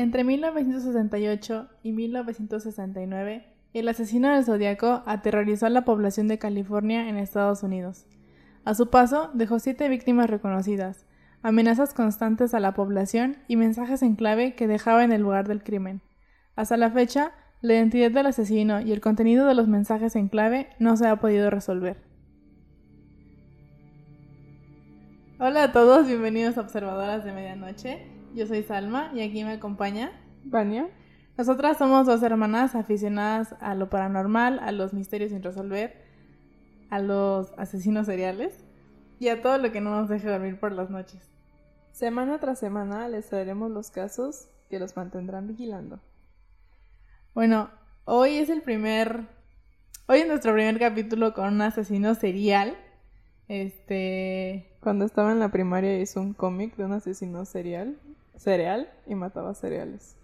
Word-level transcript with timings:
Entre 0.00 0.24
1968 0.24 1.68
y 1.82 1.92
1969, 1.92 3.44
el 3.74 3.86
asesino 3.86 4.30
del 4.30 4.46
zodiaco 4.46 5.02
aterrorizó 5.04 5.66
a 5.66 5.68
la 5.68 5.84
población 5.84 6.26
de 6.26 6.38
California 6.38 7.10
en 7.10 7.18
Estados 7.18 7.62
Unidos. 7.62 8.06
A 8.64 8.72
su 8.72 8.88
paso, 8.88 9.28
dejó 9.34 9.58
siete 9.58 9.90
víctimas 9.90 10.30
reconocidas, 10.30 11.04
amenazas 11.42 11.92
constantes 11.92 12.54
a 12.54 12.60
la 12.60 12.72
población 12.72 13.36
y 13.46 13.56
mensajes 13.56 14.00
en 14.00 14.16
clave 14.16 14.54
que 14.54 14.66
dejaba 14.66 15.04
en 15.04 15.12
el 15.12 15.20
lugar 15.20 15.46
del 15.46 15.62
crimen. 15.62 16.00
Hasta 16.56 16.78
la 16.78 16.90
fecha, 16.90 17.32
la 17.60 17.74
identidad 17.74 18.10
del 18.10 18.24
asesino 18.24 18.80
y 18.80 18.92
el 18.92 19.02
contenido 19.02 19.46
de 19.46 19.54
los 19.54 19.68
mensajes 19.68 20.16
en 20.16 20.28
clave 20.28 20.70
no 20.78 20.96
se 20.96 21.08
ha 21.08 21.16
podido 21.16 21.50
resolver. 21.50 21.98
Hola 25.38 25.64
a 25.64 25.72
todos, 25.72 26.06
bienvenidos 26.06 26.56
a 26.56 26.62
Observadoras 26.62 27.22
de 27.22 27.32
Medianoche. 27.32 28.19
Yo 28.34 28.46
soy 28.46 28.62
Salma 28.62 29.10
y 29.14 29.22
aquí 29.22 29.42
me 29.44 29.52
acompaña 29.52 30.12
Vania. 30.44 30.88
Nosotras 31.36 31.78
somos 31.78 32.06
dos 32.06 32.22
hermanas 32.22 32.74
aficionadas 32.74 33.54
a 33.60 33.74
lo 33.74 33.90
paranormal, 33.90 34.58
a 34.60 34.72
los 34.72 34.92
misterios 34.92 35.30
sin 35.30 35.42
resolver, 35.42 36.04
a 36.90 37.00
los 37.00 37.52
asesinos 37.56 38.06
seriales 38.06 38.64
y 39.18 39.28
a 39.28 39.42
todo 39.42 39.58
lo 39.58 39.72
que 39.72 39.80
no 39.80 39.90
nos 39.90 40.08
deje 40.08 40.28
dormir 40.28 40.60
por 40.60 40.72
las 40.72 40.90
noches. 40.90 41.30
Semana 41.92 42.38
tras 42.38 42.58
semana 42.58 43.08
les 43.08 43.28
traeremos 43.28 43.70
los 43.70 43.90
casos 43.90 44.48
que 44.68 44.78
los 44.78 44.96
mantendrán 44.96 45.48
vigilando. 45.48 46.00
Bueno, 47.34 47.70
hoy 48.04 48.36
es 48.36 48.48
el 48.48 48.62
primer. 48.62 49.26
Hoy 50.06 50.20
es 50.20 50.28
nuestro 50.28 50.52
primer 50.52 50.78
capítulo 50.78 51.34
con 51.34 51.54
un 51.54 51.62
asesino 51.62 52.14
serial. 52.14 52.76
Este. 53.48 54.76
Cuando 54.80 55.04
estaba 55.04 55.32
en 55.32 55.40
la 55.40 55.50
primaria 55.50 56.00
hizo 56.00 56.20
un 56.20 56.32
cómic 56.32 56.76
de 56.76 56.84
un 56.84 56.92
asesino 56.92 57.44
serial, 57.44 57.98
cereal 58.40 58.90
y 59.06 59.14
mataba 59.14 59.54
cereales. 59.54 60.16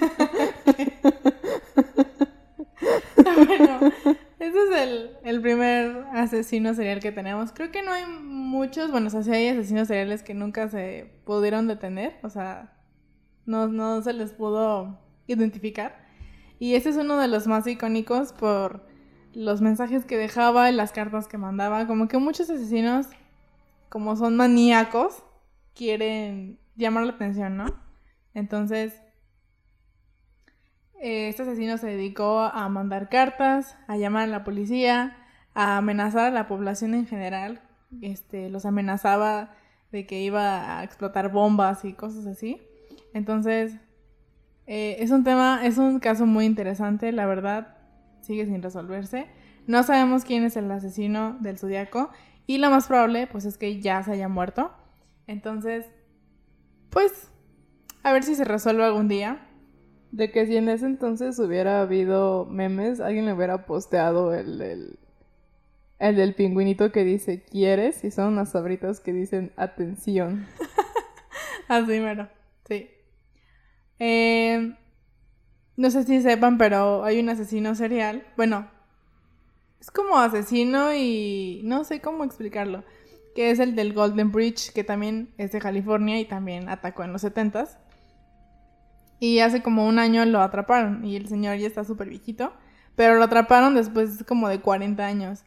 bueno, 3.46 3.92
ese 4.38 4.64
es 4.64 4.70
el, 4.76 5.10
el, 5.24 5.42
primer 5.42 6.06
asesino 6.14 6.72
serial 6.72 7.00
que 7.00 7.12
tenemos. 7.12 7.52
Creo 7.52 7.70
que 7.70 7.82
no 7.82 7.92
hay 7.92 8.06
muchos, 8.06 8.90
bueno, 8.90 9.08
o 9.08 9.10
sea, 9.10 9.22
sí 9.22 9.30
hay 9.30 9.48
asesinos 9.48 9.88
seriales 9.88 10.22
que 10.22 10.32
nunca 10.32 10.68
se 10.68 11.12
pudieron 11.24 11.68
detener, 11.68 12.16
o 12.22 12.30
sea, 12.30 12.72
no, 13.44 13.68
no 13.68 14.00
se 14.00 14.14
les 14.14 14.32
pudo 14.32 14.98
identificar. 15.26 16.08
Y 16.58 16.74
ese 16.74 16.88
es 16.90 16.96
uno 16.96 17.18
de 17.18 17.28
los 17.28 17.46
más 17.46 17.66
icónicos 17.66 18.32
por 18.32 18.86
los 19.34 19.60
mensajes 19.60 20.06
que 20.06 20.16
dejaba 20.16 20.70
y 20.70 20.74
las 20.74 20.92
cartas 20.92 21.28
que 21.28 21.38
mandaba. 21.38 21.86
Como 21.86 22.08
que 22.08 22.18
muchos 22.18 22.48
asesinos, 22.48 23.08
como 23.88 24.16
son 24.16 24.36
maníacos, 24.36 25.24
quieren 25.74 26.58
llamar 26.76 27.04
la 27.04 27.12
atención, 27.12 27.56
¿no? 27.56 27.66
Entonces, 28.34 28.94
eh, 31.00 31.28
este 31.28 31.42
asesino 31.42 31.78
se 31.78 31.86
dedicó 31.86 32.40
a 32.40 32.68
mandar 32.68 33.08
cartas, 33.08 33.76
a 33.86 33.96
llamar 33.96 34.24
a 34.24 34.26
la 34.26 34.44
policía, 34.44 35.16
a 35.54 35.76
amenazar 35.76 36.26
a 36.26 36.30
la 36.30 36.46
población 36.46 36.94
en 36.94 37.06
general. 37.06 37.62
Este, 38.02 38.50
los 38.50 38.66
amenazaba 38.66 39.54
de 39.92 40.06
que 40.06 40.20
iba 40.20 40.78
a 40.78 40.84
explotar 40.84 41.32
bombas 41.32 41.84
y 41.84 41.94
cosas 41.94 42.26
así. 42.26 42.60
Entonces, 43.14 43.76
eh, 44.66 44.96
es 45.00 45.10
un 45.10 45.24
tema, 45.24 45.64
es 45.64 45.78
un 45.78 45.98
caso 45.98 46.26
muy 46.26 46.44
interesante, 46.44 47.10
la 47.12 47.26
verdad, 47.26 47.78
sigue 48.20 48.44
sin 48.46 48.62
resolverse. 48.62 49.26
No 49.66 49.82
sabemos 49.82 50.24
quién 50.24 50.44
es 50.44 50.56
el 50.56 50.70
asesino 50.70 51.36
del 51.40 51.58
zodiaco 51.58 52.10
y 52.48 52.56
lo 52.56 52.70
más 52.70 52.86
probable, 52.86 53.26
pues, 53.26 53.44
es 53.44 53.58
que 53.58 53.78
ya 53.78 54.02
se 54.02 54.12
haya 54.12 54.26
muerto. 54.26 54.72
Entonces, 55.26 55.84
pues, 56.88 57.30
a 58.02 58.10
ver 58.10 58.22
si 58.22 58.34
se 58.34 58.44
resuelve 58.46 58.84
algún 58.84 59.06
día. 59.06 59.46
De 60.12 60.32
que 60.32 60.46
si 60.46 60.56
en 60.56 60.70
ese 60.70 60.86
entonces 60.86 61.38
hubiera 61.38 61.82
habido 61.82 62.46
memes, 62.46 63.00
alguien 63.00 63.26
le 63.26 63.34
hubiera 63.34 63.66
posteado 63.66 64.32
el, 64.32 64.62
el, 64.62 64.98
el 65.98 66.16
del 66.16 66.34
pingüinito 66.34 66.90
que 66.90 67.04
dice 67.04 67.44
¿quieres? 67.44 68.02
Y 68.02 68.10
son 68.10 68.32
unas 68.32 68.52
sabritas 68.52 69.00
que 69.00 69.12
dicen 69.12 69.52
atención. 69.56 70.46
Así 71.68 72.00
mero, 72.00 72.30
sí. 72.66 72.88
Eh, 73.98 74.74
no 75.76 75.90
sé 75.90 76.04
si 76.04 76.22
sepan, 76.22 76.56
pero 76.56 77.04
hay 77.04 77.20
un 77.20 77.28
asesino 77.28 77.74
serial. 77.74 78.26
Bueno, 78.38 78.70
es 79.80 79.90
como 79.90 80.18
asesino 80.18 80.94
y 80.94 81.60
no 81.64 81.84
sé 81.84 82.00
cómo 82.00 82.24
explicarlo. 82.24 82.84
Que 83.34 83.50
es 83.50 83.60
el 83.60 83.76
del 83.76 83.92
Golden 83.92 84.32
Bridge, 84.32 84.72
que 84.72 84.84
también 84.84 85.32
es 85.38 85.52
de 85.52 85.60
California 85.60 86.18
y 86.18 86.24
también 86.24 86.68
atacó 86.68 87.04
en 87.04 87.12
los 87.12 87.22
70s. 87.22 87.78
Y 89.20 89.40
hace 89.40 89.62
como 89.62 89.86
un 89.86 89.98
año 89.98 90.24
lo 90.24 90.40
atraparon 90.40 91.04
y 91.04 91.16
el 91.16 91.28
señor 91.28 91.56
ya 91.58 91.66
está 91.66 91.84
súper 91.84 92.08
viejito. 92.08 92.52
Pero 92.96 93.14
lo 93.14 93.24
atraparon 93.24 93.74
después 93.74 94.24
como 94.26 94.48
de 94.48 94.60
40 94.60 95.06
años. 95.06 95.44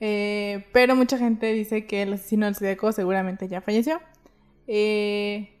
Eh, 0.00 0.66
pero 0.72 0.96
mucha 0.96 1.16
gente 1.16 1.52
dice 1.52 1.86
que 1.86 2.02
el 2.02 2.14
asesino 2.14 2.46
del 2.46 2.56
Zodíaco 2.56 2.92
seguramente 2.92 3.48
ya 3.48 3.60
falleció. 3.60 4.00
Eh, 4.66 5.58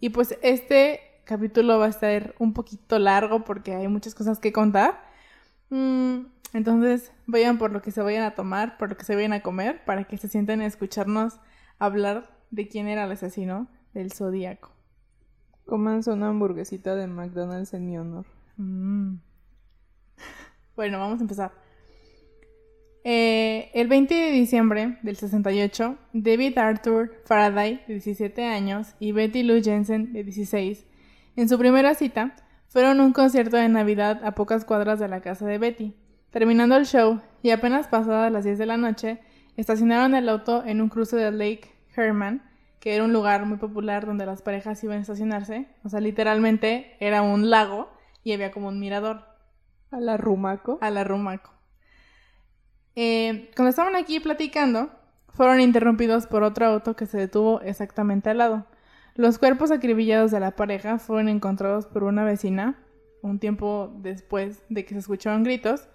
y 0.00 0.10
pues 0.10 0.38
este 0.42 1.00
capítulo 1.24 1.78
va 1.78 1.86
a 1.86 1.90
estar 1.90 2.34
un 2.38 2.52
poquito 2.52 2.98
largo 2.98 3.44
porque 3.44 3.74
hay 3.74 3.88
muchas 3.88 4.14
cosas 4.14 4.38
que 4.38 4.52
contar. 4.52 5.02
Mm, 5.70 6.20
entonces 6.52 7.12
vayan 7.26 7.58
por 7.58 7.72
lo 7.72 7.82
que 7.82 7.90
se 7.90 8.02
vayan 8.02 8.24
a 8.24 8.34
tomar, 8.34 8.76
por 8.78 8.90
lo 8.90 8.96
que 8.96 9.04
se 9.04 9.14
vayan 9.14 9.32
a 9.32 9.42
comer, 9.42 9.84
para 9.84 10.04
que 10.04 10.16
se 10.16 10.28
sienten 10.28 10.60
a 10.60 10.66
escucharnos 10.66 11.40
hablar 11.78 12.30
de 12.50 12.68
quién 12.68 12.88
era 12.88 13.04
el 13.04 13.12
asesino 13.12 13.68
del 13.94 14.12
Zodíaco. 14.12 14.72
Comanse 15.66 16.10
una 16.10 16.28
hamburguesita 16.28 16.94
de 16.96 17.06
McDonald's 17.06 17.74
en 17.74 17.86
mi 17.86 17.98
honor. 17.98 18.26
Mm. 18.56 19.16
Bueno, 20.76 20.98
vamos 20.98 21.18
a 21.18 21.22
empezar. 21.22 21.52
Eh, 23.04 23.70
el 23.74 23.88
20 23.88 24.14
de 24.14 24.30
diciembre 24.30 24.98
del 25.02 25.16
68, 25.16 25.96
David 26.12 26.56
Arthur 26.58 27.20
Faraday, 27.24 27.82
de 27.86 27.94
17 27.94 28.44
años, 28.44 28.94
y 28.98 29.12
Betty 29.12 29.42
Lou 29.42 29.62
Jensen, 29.62 30.12
de 30.12 30.24
16, 30.24 30.86
en 31.36 31.48
su 31.48 31.58
primera 31.58 31.94
cita, 31.94 32.34
fueron 32.68 33.00
a 33.00 33.04
un 33.04 33.12
concierto 33.12 33.56
de 33.56 33.68
Navidad 33.68 34.24
a 34.24 34.34
pocas 34.34 34.64
cuadras 34.64 34.98
de 34.98 35.08
la 35.08 35.20
casa 35.20 35.46
de 35.46 35.58
Betty. 35.58 35.94
Terminando 36.30 36.76
el 36.76 36.86
show, 36.86 37.20
y 37.42 37.50
apenas 37.50 37.88
pasadas 37.88 38.30
las 38.30 38.44
10 38.44 38.58
de 38.58 38.66
la 38.66 38.76
noche, 38.76 39.20
estacionaron 39.56 40.14
el 40.14 40.28
auto 40.28 40.64
en 40.64 40.80
un 40.80 40.88
cruce 40.88 41.16
de 41.16 41.30
Lake 41.30 41.72
Herman, 41.96 42.42
que 42.78 42.94
era 42.94 43.04
un 43.04 43.12
lugar 43.12 43.44
muy 43.46 43.58
popular 43.58 44.06
donde 44.06 44.26
las 44.26 44.42
parejas 44.42 44.82
iban 44.84 44.98
a 44.98 45.00
estacionarse. 45.02 45.68
O 45.84 45.88
sea, 45.88 46.00
literalmente 46.00 46.96
era 47.00 47.22
un 47.22 47.50
lago 47.50 47.90
y 48.22 48.32
había 48.32 48.52
como 48.52 48.68
un 48.68 48.80
mirador. 48.80 49.24
A 49.90 50.00
la 50.00 50.16
Rumaco. 50.16 50.78
A 50.80 50.90
la 50.90 51.04
Rumaco. 51.04 51.52
Eh, 52.94 53.50
cuando 53.56 53.70
estaban 53.70 53.96
aquí 53.96 54.20
platicando, 54.20 54.90
fueron 55.28 55.60
interrumpidos 55.60 56.26
por 56.26 56.42
otro 56.42 56.66
auto 56.66 56.96
que 56.96 57.06
se 57.06 57.18
detuvo 57.18 57.60
exactamente 57.60 58.30
al 58.30 58.38
lado. 58.38 58.66
Los 59.14 59.38
cuerpos 59.38 59.70
acribillados 59.70 60.30
de 60.30 60.40
la 60.40 60.52
pareja 60.52 60.98
fueron 60.98 61.28
encontrados 61.28 61.86
por 61.86 62.04
una 62.04 62.24
vecina 62.24 62.78
un 63.22 63.38
tiempo 63.38 63.92
después 63.98 64.64
de 64.68 64.84
que 64.84 64.94
se 64.94 65.00
escucharon 65.00 65.42
gritos. 65.42 65.88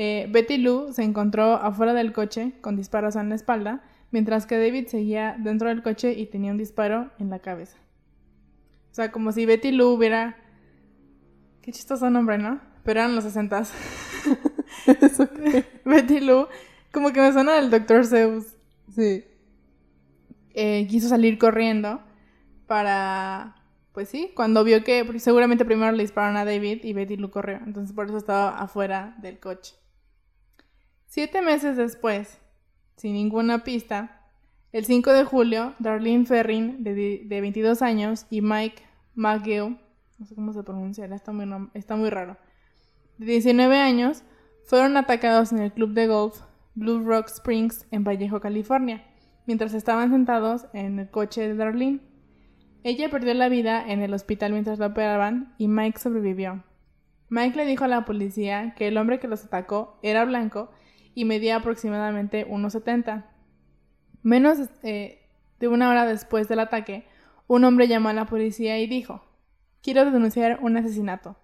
Eh, 0.00 0.28
Betty 0.30 0.58
Lou 0.58 0.92
se 0.92 1.02
encontró 1.02 1.54
afuera 1.54 1.92
del 1.92 2.12
coche 2.12 2.52
con 2.60 2.76
disparos 2.76 3.16
en 3.16 3.30
la 3.30 3.34
espalda, 3.34 3.82
mientras 4.12 4.46
que 4.46 4.56
David 4.56 4.86
seguía 4.86 5.34
dentro 5.40 5.70
del 5.70 5.82
coche 5.82 6.12
y 6.12 6.26
tenía 6.26 6.52
un 6.52 6.56
disparo 6.56 7.10
en 7.18 7.30
la 7.30 7.40
cabeza. 7.40 7.76
O 8.92 8.94
sea, 8.94 9.10
como 9.10 9.32
si 9.32 9.44
Betty 9.44 9.72
Lou 9.72 9.88
hubiera... 9.88 10.36
Qué 11.62 11.72
chistoso 11.72 12.10
nombre, 12.10 12.38
¿no? 12.38 12.60
Pero 12.84 13.00
eran 13.00 13.16
los 13.16 13.24
sesentas. 13.24 13.72
Betty 15.84 16.20
Lou, 16.20 16.46
como 16.92 17.12
que 17.12 17.20
me 17.20 17.32
suena 17.32 17.54
del 17.54 17.68
Dr. 17.68 18.06
Zeus. 18.06 18.56
Sí. 18.94 19.24
Eh, 20.54 20.86
quiso 20.88 21.08
salir 21.08 21.38
corriendo 21.38 22.00
para... 22.68 23.56
Pues 23.92 24.08
sí, 24.10 24.30
cuando 24.36 24.62
vio 24.62 24.84
que 24.84 25.18
seguramente 25.18 25.64
primero 25.64 25.90
le 25.90 26.04
dispararon 26.04 26.36
a 26.36 26.44
David 26.44 26.84
y 26.84 26.92
Betty 26.92 27.16
Lou 27.16 27.32
corrió. 27.32 27.58
Entonces 27.66 27.92
por 27.92 28.06
eso 28.06 28.16
estaba 28.16 28.50
afuera 28.60 29.16
del 29.20 29.40
coche. 29.40 29.74
Siete 31.10 31.40
meses 31.40 31.78
después, 31.78 32.38
sin 32.96 33.14
ninguna 33.14 33.64
pista, 33.64 34.26
el 34.72 34.84
5 34.84 35.10
de 35.14 35.24
julio, 35.24 35.74
Darlene 35.78 36.26
Ferrin, 36.26 36.84
de, 36.84 37.22
de 37.24 37.40
22 37.40 37.80
años, 37.80 38.26
y 38.28 38.42
Mike 38.42 38.82
McGill, 39.14 39.78
no 40.18 40.26
sé 40.26 40.34
cómo 40.34 40.52
se 40.52 40.62
pronuncia, 40.62 41.06
está 41.06 41.32
muy, 41.32 41.48
está 41.72 41.96
muy 41.96 42.10
raro, 42.10 42.36
de 43.16 43.24
19 43.24 43.78
años, 43.78 44.22
fueron 44.66 44.98
atacados 44.98 45.50
en 45.52 45.60
el 45.60 45.72
club 45.72 45.94
de 45.94 46.08
golf 46.08 46.42
Blue 46.74 47.02
Rock 47.02 47.28
Springs 47.28 47.86
en 47.90 48.04
Vallejo, 48.04 48.40
California, 48.40 49.02
mientras 49.46 49.72
estaban 49.72 50.10
sentados 50.10 50.66
en 50.74 50.98
el 50.98 51.10
coche 51.10 51.48
de 51.48 51.54
Darlene. 51.54 52.00
Ella 52.84 53.08
perdió 53.08 53.32
la 53.32 53.48
vida 53.48 53.82
en 53.90 54.02
el 54.02 54.12
hospital 54.12 54.52
mientras 54.52 54.78
la 54.78 54.88
operaban 54.88 55.54
y 55.56 55.68
Mike 55.68 55.98
sobrevivió. 55.98 56.62
Mike 57.30 57.56
le 57.56 57.64
dijo 57.64 57.84
a 57.84 57.88
la 57.88 58.04
policía 58.04 58.74
que 58.76 58.88
el 58.88 58.98
hombre 58.98 59.18
que 59.18 59.26
los 59.26 59.42
atacó 59.42 59.98
era 60.02 60.26
blanco 60.26 60.70
y 61.14 61.24
medía 61.24 61.56
aproximadamente 61.56 62.46
1,70. 62.46 63.24
Menos, 64.22 64.58
eh, 64.82 65.26
de 65.60 65.68
una 65.68 65.90
hora 65.90 66.06
después 66.06 66.48
del 66.48 66.60
ataque, 66.60 67.06
un 67.46 67.64
hombre 67.64 67.88
llamó 67.88 68.08
a 68.08 68.12
la 68.12 68.26
policía 68.26 68.78
y 68.78 68.86
dijo, 68.86 69.24
quiero 69.82 70.04
denunciar 70.10 70.58
un 70.62 70.76
asesinato. 70.76 71.36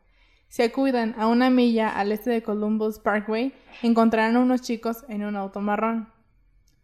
Si 0.48 0.62
acudan 0.62 1.14
a 1.18 1.26
una 1.26 1.50
milla 1.50 1.88
al 1.88 2.12
este 2.12 2.30
de 2.30 2.42
Columbus 2.42 2.98
Parkway, 2.98 3.52
encontrarán 3.82 4.36
a 4.36 4.40
unos 4.40 4.62
chicos 4.62 5.04
en 5.08 5.24
un 5.24 5.36
auto 5.36 5.60
marrón. 5.60 6.12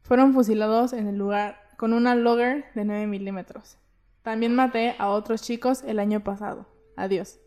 Fueron 0.02 0.32
fusilados 0.32 0.92
en 0.92 1.06
el 1.06 1.16
lugar 1.16 1.60
con 1.76 1.92
una 1.92 2.14
logger 2.14 2.64
de 2.74 2.84
9 2.84 3.06
milímetros. 3.06 3.78
También 4.22 4.54
maté 4.54 4.96
a 4.98 5.10
otros 5.10 5.42
chicos 5.42 5.82
el 5.84 5.98
año 5.98 6.20
pasado. 6.24 6.66
Adiós. 6.96 7.38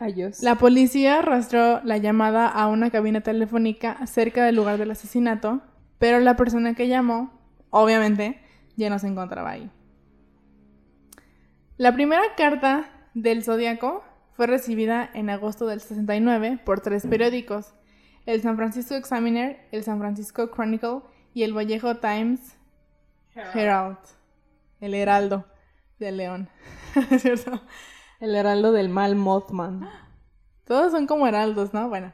Adiós. 0.00 0.42
La 0.42 0.54
policía 0.54 1.18
arrastró 1.18 1.82
la 1.84 1.98
llamada 1.98 2.48
a 2.48 2.68
una 2.68 2.90
cabina 2.90 3.20
telefónica 3.20 4.06
cerca 4.06 4.44
del 4.44 4.56
lugar 4.56 4.78
del 4.78 4.90
asesinato, 4.90 5.60
pero 5.98 6.18
la 6.20 6.36
persona 6.36 6.74
que 6.74 6.88
llamó, 6.88 7.38
obviamente, 7.68 8.40
ya 8.76 8.88
no 8.88 8.98
se 8.98 9.08
encontraba 9.08 9.50
ahí. 9.50 9.70
La 11.76 11.92
primera 11.92 12.22
carta 12.34 12.90
del 13.12 13.44
Zodíaco 13.44 14.02
fue 14.32 14.46
recibida 14.46 15.10
en 15.12 15.28
agosto 15.28 15.66
del 15.66 15.82
69 15.82 16.60
por 16.64 16.80
tres 16.80 17.06
periódicos, 17.06 17.74
el 18.24 18.40
San 18.40 18.56
Francisco 18.56 18.94
Examiner, 18.94 19.68
el 19.70 19.84
San 19.84 19.98
Francisco 19.98 20.50
Chronicle 20.50 21.00
y 21.34 21.42
el 21.42 21.54
Vallejo 21.54 21.96
Times 21.96 22.56
Herald. 23.34 23.98
El 24.80 24.94
Heraldo 24.94 25.44
de 25.98 26.12
León. 26.12 26.48
¿Cierto? 27.18 27.60
El 28.20 28.34
heraldo 28.34 28.70
del 28.70 28.90
mal 28.90 29.16
Mothman. 29.16 29.88
Todos 30.66 30.92
son 30.92 31.06
como 31.06 31.26
heraldos, 31.26 31.72
¿no? 31.72 31.88
Bueno. 31.88 32.12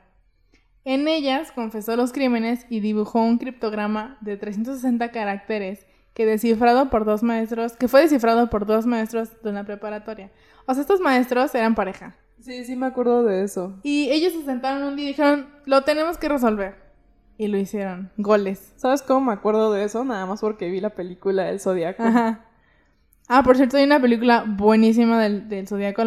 En 0.85 1.08
ellas 1.08 1.50
confesó 1.50 1.97
los 1.97 2.12
crímenes 2.12 2.64
y 2.70 2.79
dibujó 2.79 3.20
un 3.20 3.38
criptograma 3.38 4.17
de 4.20 4.37
360 4.37 5.11
caracteres 5.11 5.85
que 6.14 6.25
descifrado 6.25 6.91
por 6.91 7.05
dos 7.05 7.25
maestros, 7.25 7.76
que 7.76 7.88
fue 7.88 8.03
descifrado 8.03 8.49
por 8.50 8.67
dos 8.67 8.87
maestros 8.87 9.43
de 9.43 9.50
una 9.50 9.64
preparatoria. 9.64 10.31
O 10.67 10.75
sea, 10.75 10.81
estos 10.82 11.00
maestros 11.00 11.53
eran 11.56 11.75
pareja. 11.75 12.17
Sí, 12.41 12.64
sí 12.64 12.76
me 12.76 12.87
acuerdo 12.87 13.25
de 13.25 13.43
eso. 13.43 13.81
Y 13.82 14.09
ellos 14.11 14.32
se 14.32 14.44
sentaron 14.44 14.85
un 14.85 14.94
día 14.94 15.06
y 15.06 15.09
dijeron, 15.09 15.49
lo 15.64 15.82
tenemos 15.82 16.19
que 16.19 16.29
resolver. 16.29 16.76
Y 17.37 17.49
lo 17.49 17.59
hicieron. 17.59 18.12
Goles. 18.17 18.73
¿Sabes 18.76 19.02
cómo 19.02 19.26
me 19.26 19.32
acuerdo 19.32 19.73
de 19.73 19.82
eso? 19.82 20.05
Nada 20.05 20.25
más 20.25 20.41
porque 20.41 20.70
vi 20.70 20.81
la 20.81 20.91
película 20.91 21.49
El 21.50 21.59
Zodíaco. 21.59 22.05
Ajá. 22.05 22.46
Ah, 23.28 23.43
por 23.43 23.56
cierto, 23.56 23.76
hay 23.76 23.84
una 23.84 24.00
película 24.00 24.44
buenísima 24.46 25.20
del, 25.23 25.49
del 25.49 25.67
Zodíaco. 25.67 26.02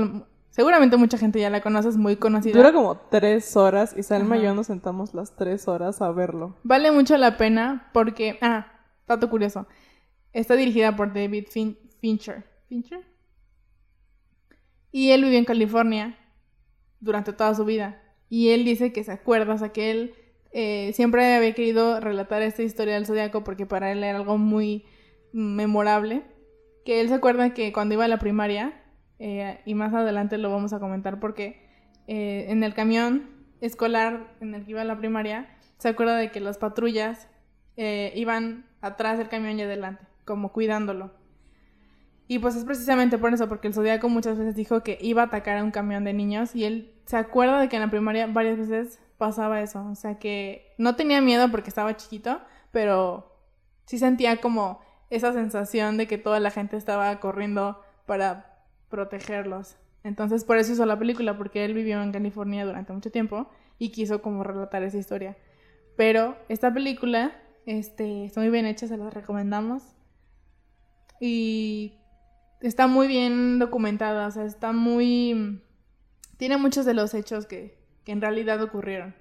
Seguramente 0.50 0.98
mucha 0.98 1.18
gente 1.18 1.39
ya 1.39 1.50
la 1.50 1.62
conoce, 1.62 1.89
es 1.89 1.98
muy 1.98 2.16
conocida. 2.16 2.57
Dura 2.57 2.74
como 2.74 2.98
tres 2.98 3.56
horas 3.56 3.95
y 3.98 4.04
Salma 4.04 4.38
y 4.38 4.44
yo 4.44 4.56
nos 4.56 4.68
sentamos 4.68 5.13
las 5.13 5.36
tres 5.36 5.68
horas 5.68 6.01
a 6.01 6.12
verlo. 6.12 6.57
Vale 6.63 6.92
mucho 6.92 7.18
la 7.18 7.38
pena 7.38 7.89
porque... 7.94 8.38
Ah, 8.42 8.68
dato 9.07 9.30
curioso. 9.30 9.68
Está 10.33 10.56
dirigida 10.56 10.95
por 10.95 11.13
David 11.13 11.48
fin 11.50 11.77
Fincher. 12.00 12.45
¿Fincher? 12.68 13.06
Y 14.92 15.12
él 15.12 15.24
vivió 15.24 15.39
en 15.39 15.45
California 15.45 16.18
durante 17.00 17.33
toda 17.33 17.54
su 17.56 17.66
vida. 17.66 18.01
Y 18.30 18.50
él 18.50 18.63
dice 18.66 18.94
que 18.94 19.04
se 19.04 19.12
acuerda, 19.12 19.54
o 19.54 19.57
sea, 19.57 19.69
que 19.69 19.92
él 19.92 20.13
eh, 20.51 20.92
siempre 20.94 21.36
había 21.36 21.54
querido 21.54 22.00
relatar 22.00 22.42
esta 22.42 22.63
historia 22.63 22.95
del 22.95 23.06
zodiaco 23.06 23.44
porque 23.44 23.66
para 23.66 23.92
él 23.92 24.04
era 24.04 24.18
algo 24.18 24.38
muy 24.38 24.86
memorable. 25.31 26.24
Que 26.90 27.02
él 27.02 27.08
se 27.08 27.14
acuerda 27.14 27.54
que 27.54 27.72
cuando 27.72 27.94
iba 27.94 28.06
a 28.06 28.08
la 28.08 28.18
primaria, 28.18 28.74
eh, 29.20 29.62
y 29.64 29.76
más 29.76 29.94
adelante 29.94 30.40
lo 30.40 30.50
vamos 30.50 30.74
a 30.74 30.80
comentar 30.80 31.20
porque 31.20 31.62
eh, 32.08 32.48
en 32.50 32.64
el 32.64 32.74
camión 32.74 33.30
escolar 33.62 34.34
en 34.42 34.56
el 34.56 34.66
que 34.66 34.72
iba 34.72 34.82
a 34.82 34.86
la 34.86 34.98
primaria, 34.98 35.56
se 35.78 35.90
acuerda 35.90 36.18
de 36.18 36.32
que 36.32 36.40
las 36.40 36.58
patrullas 36.58 37.28
iban 37.78 38.66
atrás 38.82 39.20
del 39.20 39.30
camión 39.30 39.60
y 39.60 39.62
adelante, 39.62 40.04
como 40.26 40.52
cuidándolo. 40.52 41.12
Y 42.28 42.40
pues 42.40 42.56
es 42.56 42.66
precisamente 42.66 43.20
por 43.20 43.36
eso, 43.36 43.48
porque 43.48 43.68
el 43.68 43.76
Zodíaco 43.76 44.10
muchas 44.10 44.40
veces 44.40 44.56
dijo 44.56 44.82
que 44.82 44.98
iba 45.00 45.22
a 45.22 45.26
atacar 45.26 45.60
a 45.60 45.64
un 45.64 45.70
camión 45.70 46.04
de 46.06 46.14
niños 46.14 46.56
y 46.56 46.66
él 46.66 46.92
se 47.06 47.18
acuerda 47.18 47.62
de 47.62 47.70
que 47.70 47.76
en 47.76 47.84
la 47.84 47.92
primaria 47.92 48.26
varias 48.26 48.58
veces 48.58 49.00
pasaba 49.20 49.62
eso. 49.62 49.86
O 49.92 49.94
sea 49.94 50.18
que 50.18 50.74
no 50.80 50.96
tenía 50.96 51.22
miedo 51.22 51.52
porque 51.52 51.70
estaba 51.70 51.96
chiquito, 51.96 52.42
pero 52.72 53.32
sí 53.86 54.00
sentía 54.00 54.38
como 54.42 54.82
esa 55.10 55.34
sensación 55.34 55.98
de 55.98 56.08
que 56.08 56.18
toda 56.18 56.40
la 56.40 56.52
gente 56.52 56.78
estaba 56.78 57.20
corriendo 57.20 57.82
para 58.06 58.64
protegerlos. 58.90 59.78
Entonces 60.04 60.44
por 60.44 60.58
eso 60.58 60.74
hizo 60.74 60.86
la 60.86 60.98
película, 60.98 61.38
porque 61.38 61.66
él 61.66 61.74
vivió 61.74 62.02
en 62.02 62.12
California 62.12 62.66
durante 62.66 62.94
mucho 62.94 63.12
tiempo 63.12 63.50
y 63.78 63.92
quiso 63.92 64.22
como 64.22 64.44
relatar 64.44 64.84
esa 64.84 64.98
historia. 64.98 65.38
Pero 65.98 66.38
esta 66.48 66.74
película 66.74 67.34
este, 67.66 68.26
está 68.26 68.42
muy 68.42 68.50
bien 68.50 68.66
hecha, 68.66 68.88
se 68.88 68.98
la 68.98 69.10
recomendamos. 69.10 69.84
Y 71.20 72.00
está 72.62 72.88
muy 72.88 73.08
bien 73.08 73.60
documentada, 73.60 74.28
o 74.28 74.32
sea, 74.32 74.46
está 74.46 74.72
muy... 74.72 75.62
Tiene 76.38 76.58
muchos 76.58 76.86
de 76.86 76.94
los 76.94 77.14
hechos 77.14 77.46
que, 77.46 77.78
que 78.06 78.14
en 78.14 78.22
realidad 78.22 78.62
ocurrieron. 78.62 79.14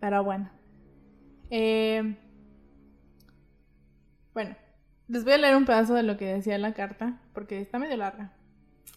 Pero 0.00 0.24
bueno. 0.24 0.50
Eh, 1.50 2.16
bueno, 4.32 4.56
les 5.08 5.24
voy 5.24 5.32
a 5.32 5.38
leer 5.38 5.56
un 5.56 5.64
pedazo 5.64 5.94
de 5.94 6.02
lo 6.02 6.16
que 6.16 6.26
decía 6.26 6.58
la 6.58 6.74
carta, 6.74 7.20
porque 7.32 7.60
está 7.60 7.78
medio 7.78 7.96
larga. 7.96 8.32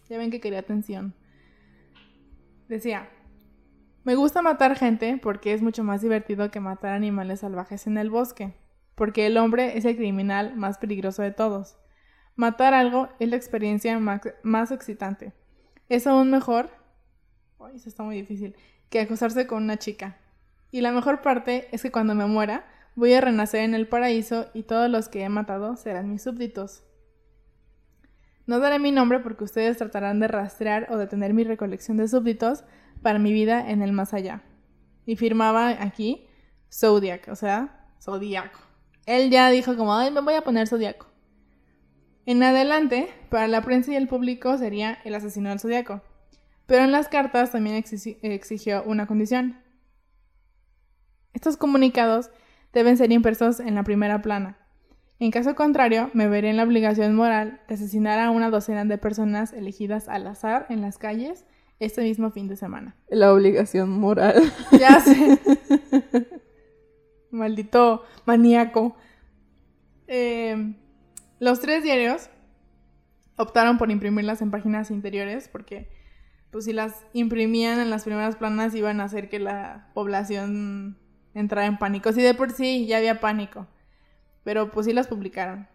Ya 0.09 0.17
ven 0.17 0.29
que 0.29 0.41
quería 0.41 0.59
atención. 0.59 1.15
Decía, 2.67 3.09
me 4.03 4.15
gusta 4.15 4.41
matar 4.41 4.75
gente 4.75 5.19
porque 5.21 5.53
es 5.53 5.61
mucho 5.61 5.83
más 5.83 6.01
divertido 6.01 6.51
que 6.51 6.59
matar 6.59 6.93
animales 6.93 7.41
salvajes 7.41 7.87
en 7.87 7.97
el 7.97 8.09
bosque, 8.09 8.53
porque 8.95 9.25
el 9.25 9.37
hombre 9.37 9.77
es 9.77 9.85
el 9.85 9.95
criminal 9.95 10.55
más 10.55 10.77
peligroso 10.77 11.21
de 11.21 11.31
todos. 11.31 11.77
Matar 12.35 12.73
algo 12.73 13.09
es 13.19 13.29
la 13.29 13.35
experiencia 13.35 13.99
más, 13.99 14.71
excitante. 14.71 15.33
Es 15.89 16.07
aún 16.07 16.31
mejor 16.31 16.69
Ay, 17.59 17.75
eso 17.75 17.89
está 17.89 18.03
muy 18.03 18.15
difícil. 18.15 18.55
Que 18.89 19.01
acostarse 19.01 19.45
con 19.47 19.63
una 19.63 19.77
chica. 19.77 20.17
Y 20.71 20.81
la 20.81 20.91
mejor 20.91 21.21
parte 21.21 21.67
es 21.71 21.83
que 21.83 21.91
cuando 21.91 22.15
me 22.15 22.25
muera, 22.25 22.65
voy 22.95 23.13
a 23.13 23.21
renacer 23.21 23.61
en 23.61 23.73
el 23.73 23.87
paraíso 23.87 24.47
y 24.53 24.63
todos 24.63 24.89
los 24.89 25.09
que 25.09 25.23
he 25.23 25.29
matado 25.29 25.75
serán 25.75 26.09
mis 26.09 26.23
súbditos. 26.23 26.83
No 28.45 28.59
daré 28.59 28.79
mi 28.79 28.91
nombre 28.91 29.19
porque 29.19 29.43
ustedes 29.43 29.77
tratarán 29.77 30.19
de 30.19 30.27
rastrear 30.27 30.87
o 30.89 30.97
detener 30.97 31.33
mi 31.33 31.43
recolección 31.43 31.97
de 31.97 32.07
súbditos 32.07 32.63
para 33.01 33.19
mi 33.19 33.31
vida 33.33 33.69
en 33.69 33.81
el 33.81 33.91
más 33.91 34.13
allá. 34.13 34.43
Y 35.05 35.15
firmaba 35.15 35.69
aquí 35.69 36.27
Zodiac, 36.71 37.27
o 37.29 37.35
sea, 37.35 37.87
Zodiaco. 38.01 38.59
Él 39.05 39.29
ya 39.29 39.49
dijo 39.49 39.75
como, 39.75 39.95
ay, 39.95 40.11
me 40.11 40.21
voy 40.21 40.33
a 40.33 40.41
poner 40.41 40.67
Zodiaco. 40.67 41.07
En 42.25 42.43
adelante, 42.43 43.09
para 43.29 43.47
la 43.47 43.61
prensa 43.61 43.91
y 43.91 43.95
el 43.95 44.07
público 44.07 44.57
sería 44.57 44.99
el 45.03 45.15
asesino 45.15 45.49
del 45.49 45.59
Zodiaco. 45.59 46.01
Pero 46.65 46.83
en 46.83 46.91
las 46.91 47.07
cartas 47.07 47.51
también 47.51 47.83
exigió 48.21 48.83
una 48.83 49.07
condición. 49.07 49.61
Estos 51.33 51.57
comunicados 51.57 52.29
deben 52.73 52.97
ser 52.97 53.11
impresos 53.11 53.59
en 53.59 53.75
la 53.75 53.83
primera 53.83 54.21
plana. 54.21 54.57
En 55.19 55.29
caso 55.29 55.53
contrario, 55.53 56.09
me 56.13 56.27
veré 56.27 56.49
en 56.49 56.57
la 56.57 56.63
obligación 56.63 57.15
moral 57.15 57.61
de 57.67 57.75
asesinar 57.75 58.19
a 58.19 58.31
una 58.31 58.49
docena 58.49 58.85
de 58.85 58.97
personas 58.97 59.53
elegidas 59.53 60.09
al 60.09 60.25
azar 60.25 60.65
en 60.69 60.81
las 60.81 60.97
calles 60.97 61.45
este 61.79 62.01
mismo 62.01 62.31
fin 62.31 62.47
de 62.47 62.55
semana. 62.55 62.95
La 63.09 63.33
obligación 63.33 63.89
moral. 63.89 64.41
Ya 64.79 64.99
sé. 64.99 65.39
Maldito 67.31 68.03
maníaco. 68.25 68.95
Eh, 70.07 70.75
los 71.39 71.59
tres 71.59 71.83
diarios 71.83 72.29
optaron 73.37 73.77
por 73.77 73.91
imprimirlas 73.91 74.41
en 74.41 74.51
páginas 74.51 74.91
interiores 74.91 75.47
porque 75.47 75.89
pues 76.51 76.65
si 76.65 76.73
las 76.73 76.93
imprimían 77.13 77.79
en 77.79 77.89
las 77.89 78.03
primeras 78.03 78.35
planas 78.35 78.75
iban 78.75 78.99
a 78.99 79.05
hacer 79.05 79.29
que 79.29 79.39
la 79.39 79.89
población 79.93 80.97
entrara 81.33 81.67
en 81.67 81.77
pánico. 81.77 82.11
Sí, 82.13 82.21
de 82.21 82.33
por 82.33 82.51
sí 82.51 82.85
ya 82.85 82.97
había 82.97 83.19
pánico, 83.19 83.67
pero 84.43 84.71
pues 84.71 84.85
sí 84.85 84.93
las 84.93 85.07
publicaron. 85.07 85.67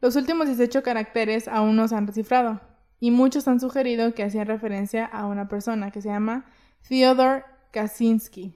Los 0.00 0.16
últimos 0.16 0.46
18 0.46 0.82
caracteres 0.82 1.48
aún 1.48 1.76
no 1.76 1.88
se 1.88 1.96
han 1.96 2.06
descifrado, 2.06 2.60
y 3.00 3.10
muchos 3.10 3.48
han 3.48 3.60
sugerido 3.60 4.14
que 4.14 4.22
hacían 4.22 4.46
referencia 4.46 5.04
a 5.04 5.26
una 5.26 5.48
persona 5.48 5.90
que 5.90 6.02
se 6.02 6.08
llama 6.08 6.44
Theodore 6.88 7.44
Kaczynski. 7.72 8.54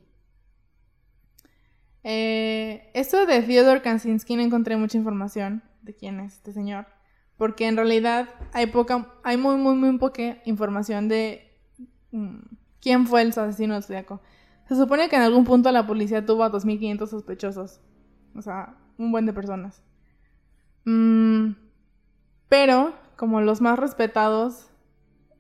Eh, 2.04 2.90
esto 2.94 3.26
de 3.26 3.42
Theodore 3.42 3.82
Kaczynski 3.82 4.36
no 4.36 4.42
encontré 4.42 4.76
mucha 4.76 4.96
información 4.96 5.62
de 5.82 5.94
quién 5.94 6.20
es 6.20 6.34
este 6.34 6.52
señor 6.52 6.86
porque 7.38 7.68
en 7.68 7.76
realidad 7.76 8.28
hay 8.52 8.66
poca, 8.66 9.14
hay 9.22 9.38
muy, 9.38 9.56
muy, 9.56 9.76
muy 9.76 9.96
poca 9.96 10.38
información 10.44 11.08
de 11.08 11.56
mm, 12.10 12.40
quién 12.80 13.06
fue 13.06 13.22
el 13.22 13.28
asesino 13.28 13.80
zodiaco. 13.80 14.20
Se 14.68 14.76
supone 14.76 15.08
que 15.08 15.16
en 15.16 15.22
algún 15.22 15.44
punto 15.44 15.72
la 15.72 15.86
policía 15.86 16.26
tuvo 16.26 16.44
a 16.44 16.52
2.500 16.52 17.08
sospechosos, 17.08 17.80
o 18.36 18.42
sea, 18.42 18.76
un 18.98 19.12
buen 19.12 19.24
de 19.26 19.32
personas. 19.32 19.82
Mm, 20.84 21.52
pero, 22.48 22.94
como 23.16 23.40
los 23.40 23.60
más 23.60 23.78
respetados, 23.78 24.70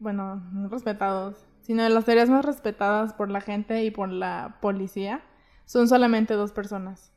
bueno, 0.00 0.36
no 0.52 0.68
respetados, 0.68 1.46
sino 1.62 1.82
de 1.82 1.90
las 1.90 2.04
teorías 2.06 2.30
más 2.30 2.44
respetadas 2.44 3.12
por 3.14 3.30
la 3.30 3.40
gente 3.42 3.84
y 3.84 3.90
por 3.90 4.08
la 4.10 4.58
policía, 4.62 5.22
son 5.66 5.88
solamente 5.88 6.34
dos 6.34 6.52
personas. 6.52 7.12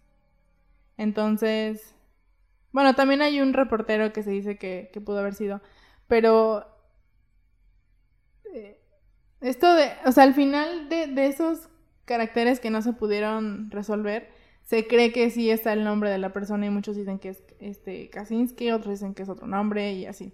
Entonces, 0.97 1.95
Bueno, 2.73 2.95
también 2.95 3.21
hay 3.21 3.41
un 3.41 3.53
reportero 3.53 4.13
que 4.13 4.23
se 4.23 4.31
dice 4.31 4.57
que, 4.57 4.91
pudo 5.05 5.19
haber 5.19 5.35
sido. 5.35 5.61
Pero. 6.07 6.65
eh, 8.53 8.79
esto 9.41 9.73
de. 9.73 9.91
O 10.05 10.11
sea, 10.11 10.23
al 10.23 10.33
final 10.33 10.89
de, 10.89 11.07
de 11.07 11.27
esos 11.27 11.69
caracteres 12.11 12.59
que 12.59 12.71
no 12.71 12.81
se 12.81 12.91
pudieron 12.91 13.71
resolver, 13.71 14.27
se 14.63 14.85
cree 14.85 15.13
que 15.13 15.29
sí 15.29 15.49
está 15.49 15.71
el 15.71 15.85
nombre 15.85 16.09
de 16.09 16.17
la 16.17 16.33
persona 16.33 16.65
y 16.65 16.69
muchos 16.69 16.97
dicen 16.97 17.19
que 17.19 17.29
es 17.29 17.41
este 17.61 18.09
Kaczynski, 18.09 18.71
otros 18.71 18.95
dicen 18.95 19.13
que 19.13 19.23
es 19.23 19.29
otro 19.29 19.47
nombre 19.47 19.93
y 19.93 20.07
así. 20.07 20.33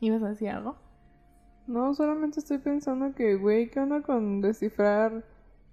¿Ibas 0.00 0.22
a 0.22 0.30
decir 0.30 0.48
algo? 0.48 0.76
No, 1.66 1.94
solamente 1.94 2.40
estoy 2.40 2.56
pensando 2.56 3.14
que, 3.14 3.34
güey, 3.34 3.68
¿qué 3.68 3.80
onda 3.80 4.00
con 4.00 4.40
descifrar 4.40 5.26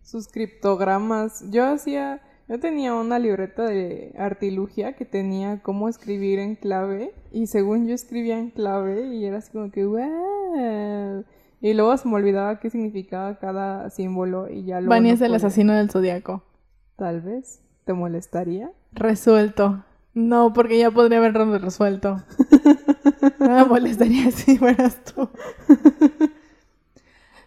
sus 0.04 0.28
criptogramas? 0.28 1.50
Yo 1.50 1.66
hacía, 1.66 2.22
yo 2.50 2.60
tenía 2.60 2.94
una 2.96 3.20
libreta 3.20 3.64
de 3.64 4.14
artilugia 4.18 4.98
que 4.98 5.06
tenía 5.06 5.62
cómo 5.64 5.88
escribir 5.88 6.40
en 6.40 6.58
clave 6.58 7.14
y 7.32 7.48
según 7.48 7.88
yo 7.88 7.96
escribía 7.96 8.38
en 8.38 8.50
clave 8.50 9.16
y 9.16 9.24
era 9.24 9.38
así 9.38 9.54
como 9.54 9.72
que, 9.72 9.86
wow. 9.86 11.24
Y 11.62 11.74
luego 11.74 11.96
se 11.98 12.08
me 12.08 12.16
olvidaba 12.16 12.60
qué 12.60 12.70
significaba 12.70 13.38
cada 13.38 13.90
símbolo 13.90 14.50
y 14.50 14.64
ya 14.64 14.80
Vani 14.80 15.10
no 15.10 15.16
es 15.16 15.22
el 15.22 15.32
podía. 15.32 15.38
asesino 15.48 15.74
del 15.74 15.90
zodiaco. 15.90 16.44
Tal 16.96 17.22
vez. 17.22 17.62
¿Te 17.86 17.94
molestaría? 17.94 18.72
Resuelto. 18.92 19.84
No, 20.14 20.54
porque 20.54 20.78
ya 20.78 20.92
podría 20.92 21.18
haberlo 21.20 21.58
resuelto. 21.58 22.24
No 23.40 23.50
me 23.56 23.66
molestaría 23.66 24.32
si 24.32 24.58
fueras 24.58 25.04
tú. 25.04 25.30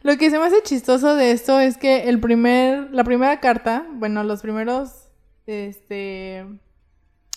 Lo 0.03 0.17
que 0.17 0.31
se 0.31 0.39
me 0.39 0.45
hace 0.47 0.63
chistoso 0.63 1.15
de 1.15 1.31
esto 1.33 1.61
es 1.61 1.79
que 1.79 2.09
el 2.09 2.19
primer, 2.19 2.91
la 2.93 3.05
primera 3.05 3.41
carta, 3.41 3.87
bueno, 3.95 4.25
los 4.25 4.43
primeros 4.43 5.09
este, 5.47 6.47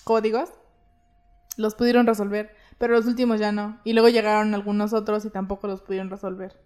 códigos 0.03 0.49
los 1.57 1.75
pudieron 1.75 2.07
resolver, 2.07 2.55
pero 2.77 2.95
los 2.95 3.05
últimos 3.05 3.39
ya 3.39 3.51
no. 3.51 3.79
Y 3.83 3.93
luego 3.93 4.09
llegaron 4.09 4.53
algunos 4.55 4.93
otros 4.93 5.25
y 5.25 5.29
tampoco 5.29 5.67
los 5.67 5.81
pudieron 5.81 6.09
resolver. 6.09 6.57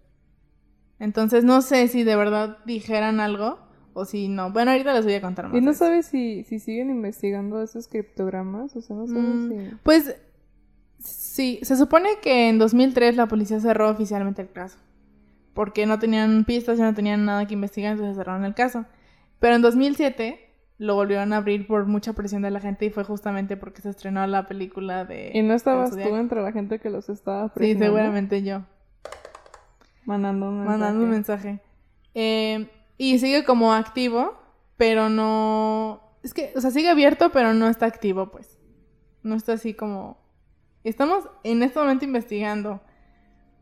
Entonces 1.00 1.42
no 1.44 1.60
sé 1.62 1.88
si 1.88 2.04
de 2.04 2.14
verdad 2.14 2.58
dijeran 2.66 3.18
algo 3.18 3.58
o 3.94 4.04
si 4.04 4.28
no. 4.28 4.52
Bueno, 4.52 4.70
ahorita 4.70 4.94
les 4.94 5.04
voy 5.04 5.14
a 5.14 5.20
contar 5.20 5.48
más. 5.48 5.56
¿Y 5.56 5.60
no 5.60 5.72
sabes 5.72 6.06
si, 6.06 6.44
si 6.44 6.60
siguen 6.60 6.90
investigando 6.90 7.60
esos 7.62 7.88
criptogramas? 7.88 8.76
O 8.76 8.80
sea, 8.80 8.94
no 8.94 9.06
sabes 9.08 9.22
Mm, 9.24 9.48
si... 9.48 9.74
Pues 9.82 10.14
sí, 10.98 11.58
se 11.62 11.76
supone 11.76 12.10
que 12.22 12.48
en 12.48 12.58
2003 12.58 13.16
la 13.16 13.26
policía 13.26 13.58
cerró 13.60 13.90
oficialmente 13.90 14.42
el 14.42 14.52
caso. 14.52 14.78
Porque 15.54 15.86
no 15.86 15.98
tenían 15.98 16.44
pistas, 16.44 16.78
ya 16.78 16.84
no 16.84 16.94
tenían 16.94 17.24
nada 17.24 17.46
que 17.46 17.54
investigar, 17.54 17.92
entonces 17.92 18.16
cerraron 18.16 18.44
el 18.44 18.54
caso. 18.54 18.84
Pero 19.40 19.56
en 19.56 19.62
2007 19.62 20.38
lo 20.78 20.94
volvieron 20.94 21.32
a 21.32 21.38
abrir 21.38 21.66
por 21.66 21.86
mucha 21.86 22.12
presión 22.12 22.42
de 22.42 22.50
la 22.50 22.60
gente 22.60 22.86
y 22.86 22.90
fue 22.90 23.04
justamente 23.04 23.56
porque 23.56 23.82
se 23.82 23.90
estrenó 23.90 24.26
la 24.26 24.46
película 24.46 25.04
de... 25.04 25.30
¿Y 25.34 25.42
no 25.42 25.54
estabas 25.54 25.90
tú 25.90 25.98
entre 26.16 26.40
la 26.42 26.52
gente 26.52 26.78
que 26.78 26.88
los 26.88 27.08
estaba 27.08 27.48
Sí, 27.48 27.52
presionando? 27.54 27.84
seguramente 27.86 28.42
yo. 28.42 28.62
Mandando 30.10 30.48
un 30.48 30.58
mensaje. 30.58 30.78
Mandando 30.78 31.04
un 31.04 31.10
mensaje. 31.10 31.60
Eh, 32.14 32.68
y 32.98 33.20
sigue 33.20 33.44
como 33.44 33.72
activo, 33.72 34.34
pero 34.76 35.08
no... 35.08 36.00
Es 36.24 36.34
que, 36.34 36.52
o 36.56 36.60
sea, 36.60 36.72
sigue 36.72 36.88
abierto, 36.88 37.30
pero 37.30 37.54
no 37.54 37.68
está 37.68 37.86
activo, 37.86 38.28
pues. 38.32 38.58
No 39.22 39.36
está 39.36 39.52
así 39.52 39.72
como... 39.72 40.18
Estamos 40.82 41.28
en 41.44 41.62
este 41.62 41.78
momento 41.78 42.04
investigando. 42.04 42.80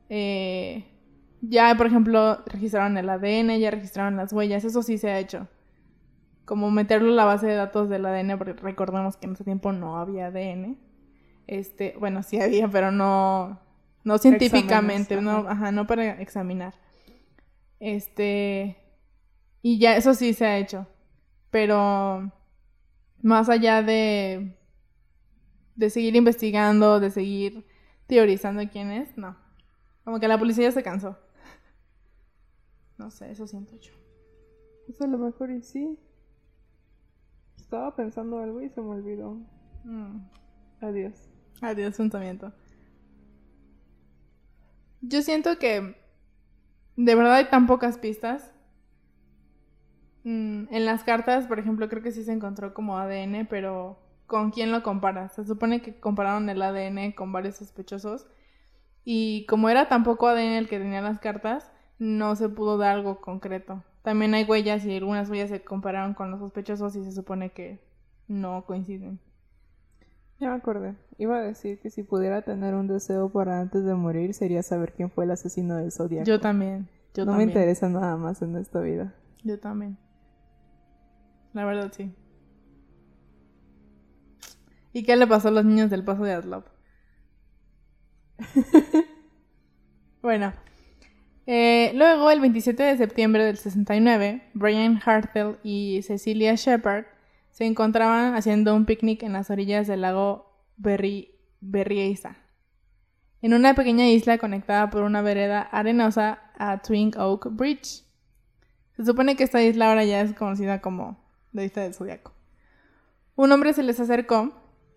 Eh, 0.09 0.87
ya, 1.43 1.75
por 1.77 1.87
ejemplo, 1.87 2.43
registraron 2.47 2.97
el 2.97 3.11
ADN, 3.11 3.59
ya 3.59 3.71
registraron 3.71 4.17
las 4.17 4.33
huellas, 4.33 4.65
eso 4.65 4.83
sí 4.83 4.97
se 4.97 5.11
ha 5.11 5.19
hecho. 5.19 5.49
Como 6.47 6.71
meterlo 6.71 7.11
en 7.11 7.17
la 7.17 7.27
base 7.27 7.47
de 7.47 7.57
datos 7.57 7.91
del 7.91 8.07
ADN, 8.07 8.39
porque 8.39 8.55
recordemos 8.55 9.19
que 9.19 9.27
en 9.27 9.35
ese 9.35 9.45
tiempo 9.45 9.73
no 9.73 9.99
había 9.99 10.29
ADN. 10.29 10.79
Este, 11.47 11.95
bueno, 12.01 12.23
sí 12.23 12.41
había, 12.41 12.69
pero 12.69 12.91
no, 12.91 13.61
no 14.05 14.19
científicamente, 14.19 15.15
Exámenes, 15.15 15.45
no, 15.45 15.49
ajá, 15.49 15.73
no 15.73 15.87
para 15.87 16.21
examinar. 16.21 16.75
Este, 17.81 18.77
y 19.63 19.79
ya 19.79 19.97
eso 19.97 20.15
sí 20.15 20.35
se 20.35 20.47
ha 20.47 20.59
hecho. 20.59 20.87
Pero 21.51 22.33
más 23.23 23.49
allá 23.49 23.83
de 23.83 24.59
de 25.79 25.91
seguir 25.91 26.17
investigando, 26.17 26.99
de 26.99 27.11
seguir 27.11 27.65
teorizando 28.09 28.61
quién 28.69 28.91
es, 28.91 29.17
no. 29.17 29.37
Como 30.05 30.19
que 30.19 30.27
la 30.27 30.37
policía 30.37 30.65
ya 30.65 30.73
se 30.73 30.83
cansó. 30.83 31.17
No 32.99 33.13
sé, 33.13 33.31
eso 33.31 33.47
siento 33.47 33.77
yo. 33.77 33.93
Pues 34.87 35.01
a 35.01 35.07
lo 35.07 35.19
mejor 35.19 35.53
y 35.53 35.63
sí. 35.63 35.97
Estaba 37.57 37.95
pensando 37.95 38.41
algo 38.41 38.61
y 38.61 38.69
se 38.71 38.81
me 38.81 38.89
olvidó. 38.89 39.39
Mm. 39.85 40.19
Adiós. 40.81 41.31
Adiós, 41.61 41.97
pensamiento. 41.97 42.53
Yo 45.01 45.23
siento 45.23 45.59
que 45.59 45.97
de 46.97 47.15
verdad 47.15 47.35
hay 47.35 47.45
tan 47.49 47.67
pocas 47.67 47.99
pistas. 47.99 48.53
Mm, 50.25 50.65
en 50.71 50.85
las 50.85 51.05
cartas, 51.05 51.47
por 51.47 51.59
ejemplo, 51.59 51.89
creo 51.89 52.03
que 52.03 52.13
sí 52.13 52.25
se 52.25 52.33
encontró 52.33 52.75
como 52.75 52.99
ADN, 52.99 53.47
pero 53.49 53.99
¿con 54.27 54.51
quién 54.51 54.73
lo 54.73 54.83
comparas? 54.83 55.35
Se 55.35 55.45
supone 55.45 55.81
que 55.81 55.99
compararon 56.01 56.49
el 56.49 56.61
ADN 56.61 57.13
con 57.13 57.33
varios 57.33 57.57
sospechosos. 57.57 58.27
Y 59.05 59.47
como 59.47 59.71
era 59.71 59.89
tan 59.89 60.05
poco 60.05 60.27
ADN 60.27 60.59
el 60.59 60.69
que 60.69 60.79
tenía 60.79 61.01
las 61.01 61.21
cartas, 61.21 61.73
no 61.99 62.37
se 62.37 62.49
pudo 62.49 62.77
dar 62.79 62.97
algo 62.97 63.21
concreto. 63.21 63.83
También 64.03 64.35
hay 64.35 64.45
huellas 64.45 64.85
y 64.85 64.97
algunas 64.97 65.31
huellas 65.31 65.51
se 65.51 65.63
compararon 65.63 66.15
con 66.15 66.31
los 66.31 66.41
sospechosos 66.41 66.97
y 66.97 67.05
se 67.05 67.13
supone 67.13 67.51
que 67.51 67.81
no 68.27 68.65
coinciden. 68.67 69.21
Ya 70.41 70.51
me 70.51 70.57
acordé. 70.57 70.95
Iba 71.19 71.39
a 71.39 71.43
decir 71.43 71.81
que 71.81 71.91
si 71.91 72.05
pudiera 72.05 72.43
tener 72.43 72.75
un 72.75 72.87
deseo 72.87 73.29
para 73.29 73.61
antes 73.61 73.85
de 73.85 73.95
morir 73.95 74.35
sería 74.35 74.63
saber 74.63 74.93
quién 74.93 75.11
fue 75.11 75.25
el 75.25 75.33
asesino 75.33 75.77
del 75.77 75.91
zodiaco. 75.91 76.25
Yo 76.27 76.39
también. 76.39 76.89
Yo 77.15 77.25
no 77.25 77.33
también. 77.33 77.49
me 77.49 77.53
interesa 77.53 77.89
nada 77.89 78.17
más 78.17 78.41
en 78.43 78.57
esta 78.57 78.81
vida. 78.81 79.15
Yo 79.43 79.59
también. 79.59 79.99
La 81.55 81.65
verdad, 81.65 81.93
sí. 81.93 82.15
¿Y 84.93 85.03
qué 85.03 85.17
le 85.17 85.27
pasó 85.27 85.49
a 85.49 85.51
los 85.51 85.65
niños 85.65 85.91
del 85.91 86.05
paso 86.05 86.23
de 86.23 86.33
Aslop? 86.35 86.67
bueno. 90.23 90.53
Eh, 91.47 91.93
luego, 91.95 92.31
el 92.31 92.41
27 92.41 92.83
de 92.83 92.97
septiembre 92.97 93.45
del 93.45 93.57
69, 93.57 94.51
Brian 94.55 95.01
Hartel 95.05 95.57
y 95.65 96.03
Cecilia 96.03 96.55
Shepard 96.55 97.07
se 97.59 97.65
encontraban 97.65 98.37
haciendo 98.37 98.73
un 98.77 98.85
picnic 98.85 99.25
en 99.25 99.33
las 99.33 99.51
orillas 99.51 99.89
del 99.89 100.03
lago 100.03 100.63
Berri 100.77 101.35
Berriesa, 101.61 102.37
en 103.43 103.53
una 103.53 103.75
pequeña 103.75 104.07
isla 104.07 104.39
conectada 104.39 104.91
por 104.91 105.03
una 105.03 105.23
vereda 105.23 105.63
arenosa 105.63 106.39
a 106.57 106.81
Twin 106.83 107.11
Oak 107.19 107.49
Bridge. 107.51 108.05
Se 108.97 109.05
supone 109.05 109.35
que 109.35 109.43
esta 109.43 109.61
isla 109.61 109.89
ahora 109.89 110.05
ya 110.05 110.21
es 110.21 110.35
conocida 110.35 110.81
como 110.81 111.19
la 111.51 111.65
isla 111.65 111.83
del 111.83 111.95
Zodiaco. 111.95 112.33
Un 113.35 113.51
hombre 113.51 113.73
se 113.73 113.83
les 113.83 113.99
acercó 113.99 114.53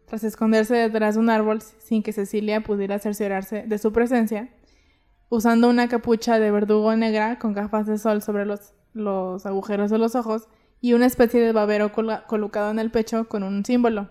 tras 0.06 0.24
esconderse 0.24 0.76
detrás 0.76 1.16
de 1.16 1.22
un 1.22 1.32
árbol 1.32 1.64
sin 1.64 2.04
que 2.04 2.14
Cecilia 2.14 2.62
pudiera 2.62 3.00
cerciorarse 3.00 3.64
de 3.64 3.78
su 3.80 3.92
presencia, 3.92 4.50
usando 5.30 5.68
una 5.68 5.88
capucha 5.88 6.38
de 6.38 6.52
verdugo 6.52 6.96
negra 6.96 7.40
con 7.40 7.54
gafas 7.54 7.88
de 7.88 7.98
sol 7.98 8.22
sobre 8.22 8.46
los, 8.46 8.76
los 8.94 9.48
agujeros 9.48 9.90
de 9.90 9.98
los 9.98 10.14
ojos 10.14 10.48
y 10.82 10.94
una 10.94 11.06
especie 11.06 11.40
de 11.40 11.54
babero 11.54 11.94
colocado 11.94 12.72
en 12.72 12.80
el 12.80 12.92
pecho 12.92 13.30
con 13.30 13.44
un 13.44 13.64
símbolo. 13.64 14.10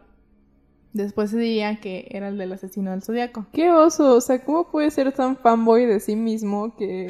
Después 0.92 1.30
se 1.30 1.38
diría 1.38 1.80
que 1.80 2.08
era 2.10 2.28
el 2.28 2.38
del 2.38 2.52
asesino 2.52 2.90
del 2.90 3.02
zodiaco. 3.02 3.46
¡Qué 3.52 3.70
oso! 3.70 4.16
O 4.16 4.20
sea, 4.20 4.42
¿cómo 4.44 4.70
puede 4.70 4.90
ser 4.90 5.12
tan 5.12 5.36
fanboy 5.36 5.86
de 5.86 6.00
sí 6.00 6.16
mismo 6.16 6.74
que 6.76 7.08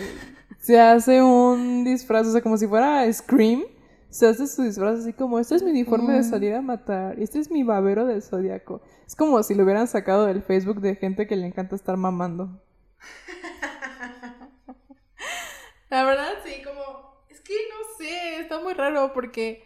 se 0.58 0.78
hace 0.78 1.22
un 1.22 1.84
disfraz, 1.84 2.26
o 2.26 2.32
sea, 2.32 2.42
como 2.42 2.56
si 2.58 2.66
fuera 2.66 3.10
Scream? 3.12 3.62
Se 4.10 4.26
hace 4.26 4.46
su 4.48 4.62
disfraz 4.64 5.00
así 5.00 5.12
como, 5.12 5.38
este 5.38 5.54
es 5.54 5.62
mi 5.62 5.70
uniforme 5.70 6.14
de 6.14 6.20
Mm. 6.20 6.30
salir 6.30 6.54
a 6.54 6.60
matar, 6.60 7.18
este 7.20 7.38
es 7.38 7.50
mi 7.50 7.62
babero 7.62 8.04
del 8.06 8.22
zodiaco. 8.22 8.82
Es 9.06 9.14
como 9.14 9.42
si 9.42 9.54
lo 9.54 9.62
hubieran 9.64 9.86
sacado 9.86 10.26
del 10.26 10.42
Facebook 10.42 10.80
de 10.80 10.96
gente 10.96 11.26
que 11.26 11.36
le 11.36 11.46
encanta 11.46 11.76
estar 11.76 11.96
mamando. 11.96 12.60
La 15.90 16.04
verdad, 16.04 16.28
sí, 16.44 16.62
como. 16.62 17.09
Que 17.50 17.56
no 17.68 17.96
sé, 17.98 18.38
está 18.38 18.60
muy 18.60 18.74
raro 18.74 19.12
porque. 19.12 19.64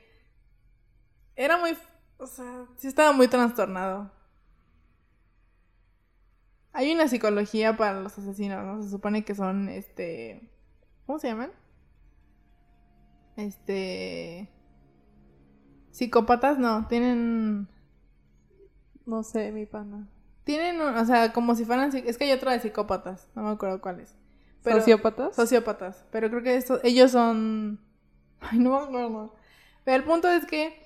Era 1.36 1.58
muy. 1.58 1.76
O 2.16 2.26
sea, 2.26 2.66
sí 2.76 2.88
estaba 2.88 3.12
muy 3.12 3.28
trastornado. 3.28 4.10
Hay 6.72 6.90
una 6.94 7.08
psicología 7.08 7.76
para 7.76 8.00
los 8.00 8.16
asesinos, 8.16 8.64
¿no? 8.64 8.82
Se 8.82 8.88
supone 8.88 9.26
que 9.26 9.34
son, 9.34 9.68
este. 9.68 10.50
¿Cómo 11.04 11.18
se 11.18 11.28
llaman? 11.28 11.52
Este. 13.36 14.48
Psicópatas, 15.90 16.58
no, 16.58 16.88
tienen. 16.88 17.68
No 19.04 19.22
sé, 19.24 19.52
mi 19.52 19.66
pana. 19.66 20.08
Tienen, 20.44 20.80
o 20.80 21.04
sea, 21.04 21.34
como 21.34 21.54
si 21.54 21.66
fueran. 21.66 21.94
Es 21.94 22.16
que 22.16 22.24
hay 22.24 22.32
otra 22.32 22.52
de 22.52 22.60
psicópatas, 22.60 23.28
no 23.34 23.42
me 23.42 23.50
acuerdo 23.50 23.82
cuál 23.82 24.00
es. 24.00 24.16
Pero- 24.64 24.78
¿Sociópatas? 24.80 25.36
Sociópatas. 25.36 26.04
Pero 26.10 26.28
creo 26.30 26.42
que 26.42 26.56
estos, 26.56 26.80
ellos 26.82 27.12
son. 27.12 27.78
Ay, 28.40 28.58
no 28.58 28.70
me 28.70 28.84
acuerdo. 28.84 29.36
Pero 29.84 29.96
el 29.98 30.04
punto 30.04 30.28
es 30.28 30.44
que 30.46 30.82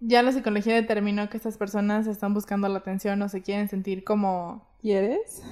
ya 0.00 0.22
la 0.22 0.32
psicología 0.32 0.74
determinó 0.74 1.28
que 1.28 1.36
estas 1.36 1.58
personas 1.58 2.06
están 2.06 2.32
buscando 2.32 2.68
la 2.68 2.78
atención 2.78 3.20
o 3.22 3.28
se 3.28 3.42
quieren 3.42 3.68
sentir 3.68 4.04
como... 4.04 4.68
¿Quieres? 4.80 5.42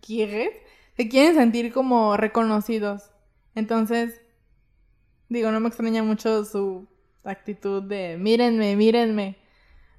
¿Quieres? 0.00 0.50
Se 0.96 1.08
quieren 1.08 1.34
sentir 1.34 1.72
como 1.72 2.16
reconocidos. 2.16 3.10
Entonces, 3.54 4.20
digo, 5.28 5.50
no 5.50 5.60
me 5.60 5.68
extraña 5.68 6.02
mucho 6.02 6.44
su 6.44 6.86
actitud 7.24 7.82
de 7.82 8.16
mírenme, 8.18 8.76
mírenme. 8.76 9.36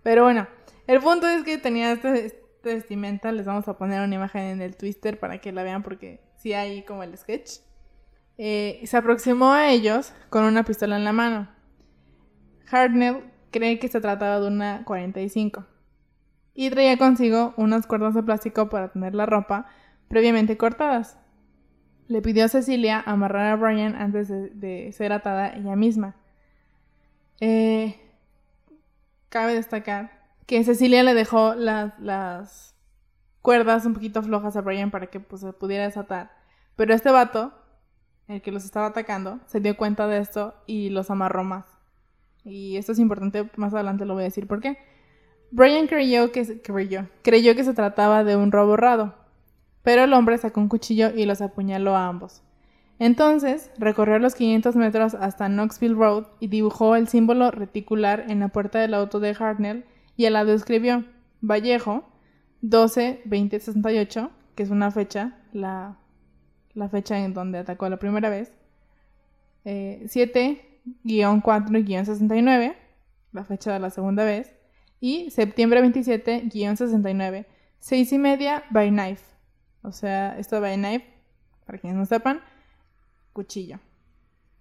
Pero 0.04 0.24
bueno, 0.24 0.48
el 0.88 1.00
punto 1.00 1.27
es 1.27 1.44
que 1.44 1.58
tenía 1.58 1.92
este 1.92 2.42
vestimenta. 2.74 3.31
Les 3.31 3.45
vamos 3.45 3.67
a 3.67 3.77
poner 3.77 4.01
una 4.01 4.15
imagen 4.15 4.43
en 4.43 4.62
el 4.62 4.75
twister 4.75 5.19
para 5.19 5.39
que 5.39 5.51
la 5.51 5.63
vean 5.63 5.83
porque 5.83 6.21
sí 6.38 6.53
hay 6.53 6.83
como 6.83 7.03
el 7.03 7.17
sketch. 7.17 7.59
Eh, 8.38 8.81
se 8.86 8.97
aproximó 8.97 9.53
a 9.53 9.69
ellos 9.71 10.13
con 10.29 10.43
una 10.43 10.63
pistola 10.63 10.97
en 10.97 11.03
la 11.03 11.13
mano. 11.13 11.50
Hartnell 12.69 13.24
cree 13.51 13.79
que 13.79 13.88
se 13.88 14.01
trataba 14.01 14.39
de 14.39 14.47
una 14.47 14.83
45 14.86 15.65
y 16.53 16.69
traía 16.69 16.97
consigo 16.97 17.53
unas 17.57 17.88
cuerdas 17.88 18.13
de 18.13 18.24
plástico 18.24 18.69
para 18.69 18.91
tener 18.91 19.15
la 19.15 19.25
ropa 19.25 19.67
previamente 20.07 20.57
cortadas. 20.57 21.17
Le 22.07 22.21
pidió 22.21 22.45
a 22.45 22.47
Cecilia 22.47 23.03
amarrar 23.05 23.51
a 23.51 23.55
Brian 23.55 23.95
antes 23.95 24.27
de, 24.27 24.91
ser 24.91 25.13
atada 25.13 25.55
ella 25.55 25.75
misma. 25.75 26.15
Eh, 27.39 28.00
cabe 29.29 29.53
destacar 29.53 30.16
que 30.48 30.63
Cecilia 30.63 31.04
le 31.04 31.13
dejó 31.13 31.54
las, 31.54 32.00
las 32.00 32.74
cuerdas 33.42 33.86
un 33.86 33.94
poquito 33.94 34.24
flojas 34.24 34.56
a 34.56 34.62
Brian 34.62 34.89
para 34.89 35.08
que 35.08 35.20
pues, 35.20 35.42
se 35.42 35.54
pudiera 35.54 35.84
desatar. 35.84 36.32
Pero 36.75 36.94
este 36.94 37.12
vato, 37.12 37.54
el 38.27 38.42
que 38.42 38.51
los 38.51 38.63
estaba 38.63 38.88
atacando, 38.88 39.39
se 39.46 39.60
dio 39.60 39.77
cuenta 39.77 40.08
de 40.08 40.20
esto 40.20 40.56
y 40.66 40.89
los 40.89 41.12
amarró 41.12 41.44
más. 41.44 41.66
Y 42.46 42.77
esto 42.77 42.94
es 42.94 43.00
importante, 43.00 43.50
más 43.58 43.74
adelante 43.74 44.06
lo 44.06 44.13
voy 44.13 44.24
a 44.24 44.25
decir 44.25 44.48
por 44.48 44.62
qué. 44.62 44.77
Brian 45.51 45.88
creyó 45.88 46.32
que, 46.32 46.62
creyó, 46.62 47.08
creyó 47.24 47.56
que 47.56 47.63
se 47.66 47.74
trataba 47.74 48.24
de 48.24 48.38
un 48.38 48.51
robo 48.51 48.77
raro, 48.77 49.16
pero 49.84 50.04
el 50.04 50.13
hombre 50.13 50.38
sacó 50.38 50.62
un 50.62 50.70
cuchillo 50.70 51.10
y 51.13 51.25
los 51.25 51.42
apuñaló 51.42 51.96
a 51.96 52.08
ambos. 52.08 52.42
Entonces, 53.00 53.70
recorrió 53.77 54.18
los 54.18 54.36
500 54.36 54.75
metros 54.75 55.13
hasta 55.13 55.48
Knoxville 55.50 55.96
Road 55.96 56.25
y 56.39 56.48
dibujó 56.48 56.96
el 56.96 57.08
símbolo 57.08 57.51
reticular 57.51 58.25
en 58.30 58.39
la 58.39 58.48
puerta 58.48 58.80
del 58.80 58.94
auto 58.94 59.20
de 59.20 59.36
Hartnell 59.38 59.86
y 60.17 60.25
al 60.25 60.33
lado 60.33 60.51
escribió 60.51 61.05
Vallejo 61.41 62.03
12-2068, 62.63 64.31
que 64.55 64.63
es 64.63 64.71
una 64.71 64.89
fecha, 64.91 65.38
la, 65.53 66.00
fecha 66.89 67.24
en 67.24 67.36
donde 67.36 67.59
atacó 67.59 67.88
la 67.88 68.00
primera 68.00 68.29
vez. 68.29 68.51
7-4-69, 69.63 72.63
eh, 72.63 72.75
la 73.31 73.45
fecha 73.45 73.71
de 73.71 73.79
la 73.79 73.91
segunda 73.91 74.24
vez. 74.24 74.55
Y 75.00 75.29
septiembre 75.29 75.83
27-69, 75.83 77.45
6 77.79 78.12
y 78.12 78.17
media 78.17 78.63
by 78.71 78.89
knife. 78.89 79.24
O 79.83 79.91
sea, 79.91 80.39
esto 80.39 80.59
by 80.59 80.77
knife, 80.77 81.05
para 81.65 81.77
quienes 81.77 82.00
no 82.00 82.07
sepan, 82.07 82.41
cuchillo. 83.33 83.79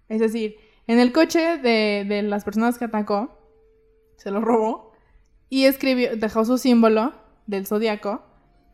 Es 0.07 0.19
decir, 0.19 0.57
en 0.85 0.99
el 0.99 1.11
coche 1.11 1.57
de, 1.57 2.05
de 2.07 2.21
las 2.21 2.45
personas 2.45 2.77
que 2.77 2.85
atacó, 2.85 3.39
se 4.17 4.29
lo 4.29 4.41
robó 4.41 4.86
y 5.49 5.65
escribió, 5.65 6.15
dejó 6.15 6.45
su 6.45 6.57
símbolo 6.57 7.13
del 7.45 7.65
zodiaco, 7.65 8.21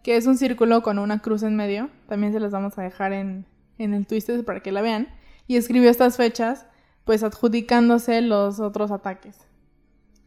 que 0.03 0.17
es 0.17 0.27
un 0.27 0.37
círculo 0.37 0.81
con 0.83 0.99
una 0.99 1.19
cruz 1.19 1.43
en 1.43 1.55
medio. 1.55 1.89
También 2.07 2.33
se 2.33 2.39
las 2.39 2.51
vamos 2.51 2.77
a 2.77 2.83
dejar 2.83 3.13
en, 3.13 3.45
en 3.77 3.93
el 3.93 4.05
Twisted 4.07 4.43
para 4.43 4.61
que 4.61 4.71
la 4.71 4.81
vean. 4.81 5.07
Y 5.47 5.57
escribió 5.57 5.89
estas 5.89 6.17
fechas, 6.17 6.65
pues 7.05 7.23
adjudicándose 7.23 8.21
los 8.21 8.59
otros 8.59 8.91
ataques. 8.91 9.37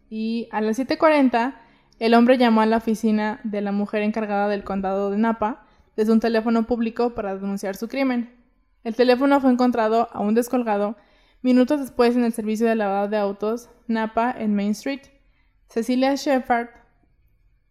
Y 0.09 0.49
a 0.53 0.61
las 0.61 0.79
7:40, 0.79 1.55
el 1.99 2.15
hombre 2.15 2.39
llamó 2.39 2.61
a 2.61 2.67
la 2.67 2.77
oficina 2.77 3.41
de 3.45 3.61
la 3.61 3.73
mujer 3.73 4.03
encargada 4.03 4.49
del 4.49 4.65
condado 4.65 5.11
de 5.11 5.19
Napa 5.19 5.67
desde 5.97 6.13
un 6.13 6.21
teléfono 6.21 6.67
público 6.67 7.15
para 7.15 7.35
denunciar 7.35 7.77
su 7.77 7.89
crimen. 7.89 8.35
El 8.85 8.95
teléfono 8.95 9.41
fue 9.41 9.51
encontrado 9.51 10.09
aún 10.13 10.35
descolgado 10.35 10.97
minutos 11.43 11.81
después 11.81 12.15
en 12.17 12.25
el 12.25 12.33
servicio 12.33 12.67
de 12.67 12.77
lavado 12.77 13.09
de 13.09 13.17
autos 13.17 13.69
Napa 13.89 14.31
en 14.31 14.55
Main 14.55 14.73
Street. 14.73 15.16
Cecilia 15.69 16.15
Shepard 16.15 16.69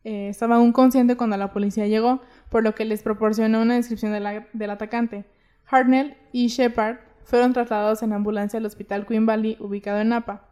eh, 0.03 0.29
estaba 0.29 0.57
aún 0.57 0.71
consciente 0.71 1.17
cuando 1.17 1.35
la 1.37 1.51
policía 1.51 1.87
llegó, 1.87 2.21
por 2.49 2.63
lo 2.63 2.75
que 2.75 2.85
les 2.85 3.01
proporcionó 3.01 3.61
una 3.61 3.75
descripción 3.75 4.11
del 4.11 4.69
atacante. 4.69 5.25
Hartnell 5.65 6.15
y 6.31 6.47
Shepard 6.47 6.97
fueron 7.23 7.53
trasladados 7.53 8.03
en 8.03 8.13
ambulancia 8.13 8.59
al 8.59 8.65
hospital 8.65 9.07
Queen 9.07 9.25
Valley, 9.25 9.57
ubicado 9.59 9.99
en 9.99 10.09
Napa. 10.09 10.47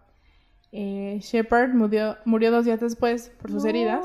Eh, 0.72 1.20
Shepard 1.22 1.74
murió, 1.76 2.18
dos 2.26 2.66
días 2.66 2.80
después 2.80 3.32
por 3.40 3.52
sus 3.52 3.64
heridas, 3.66 4.04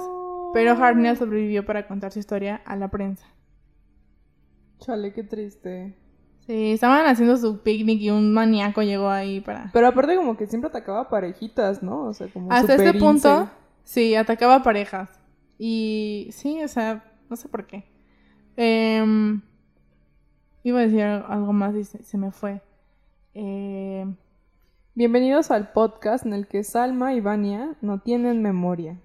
pero 0.52 0.72
Hartnell 0.72 1.16
sobrevivió 1.16 1.64
para 1.64 1.86
contar 1.86 2.12
su 2.12 2.18
historia 2.18 2.60
a 2.66 2.76
la 2.76 2.88
prensa. 2.88 3.26
Chale, 4.80 5.14
qué 5.14 5.24
triste. 5.24 5.96
Sí, 6.48 6.72
estaban 6.72 7.04
haciendo 7.04 7.36
su 7.36 7.58
picnic 7.58 8.00
y 8.00 8.08
un 8.08 8.32
maníaco 8.32 8.80
llegó 8.80 9.10
ahí 9.10 9.42
para... 9.42 9.68
Pero 9.70 9.86
aparte 9.86 10.16
como 10.16 10.34
que 10.38 10.46
siempre 10.46 10.68
atacaba 10.70 11.10
parejitas, 11.10 11.82
¿no? 11.82 12.06
O 12.06 12.14
sea, 12.14 12.26
como 12.28 12.50
Hasta 12.50 12.76
este 12.76 12.94
punto, 12.94 13.50
sí, 13.84 14.14
atacaba 14.14 14.62
parejas. 14.62 15.10
Y 15.58 16.30
sí, 16.32 16.62
o 16.64 16.68
sea, 16.68 17.04
no 17.28 17.36
sé 17.36 17.50
por 17.50 17.66
qué. 17.66 17.84
Em, 18.56 19.42
iba 20.62 20.78
a 20.78 20.84
decir 20.84 21.02
algo 21.02 21.52
más 21.52 21.76
y 21.76 21.84
se, 21.84 22.16
me 22.16 22.32
fue. 22.32 22.62
Em, 23.34 24.16
Bienvenidos 24.94 25.50
al 25.50 25.72
podcast 25.72 26.24
en 26.24 26.32
el 26.32 26.46
que 26.46 26.64
Salma 26.64 27.12
y 27.12 27.20
Vania 27.20 27.76
no 27.82 28.00
tienen 28.00 28.40
memoria. 28.40 28.98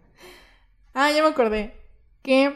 Ah, 0.93 1.11
ya 1.11 1.21
me 1.21 1.27
acordé. 1.27 1.73
Que 2.21 2.55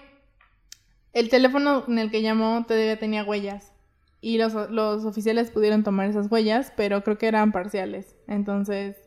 el 1.12 1.28
teléfono 1.28 1.84
en 1.90 2.00
el 2.00 2.10
que 2.10 2.22
llamó 2.22 2.64
todavía 2.66 2.98
tenía 2.98 3.26
huellas 3.26 3.74
y 4.28 4.38
los, 4.38 4.54
los 4.70 5.06
oficiales 5.06 5.52
pudieron 5.52 5.86
tomar 5.86 6.10
esas 6.10 6.30
huellas, 6.30 6.74
pero 6.76 7.02
creo 7.02 7.18
que 7.18 7.30
eran 7.30 7.54
parciales. 7.54 8.18
Entonces, 8.28 8.98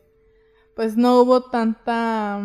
pues 0.75 0.97
no 0.97 1.21
hubo 1.21 1.43
tanta... 1.43 2.41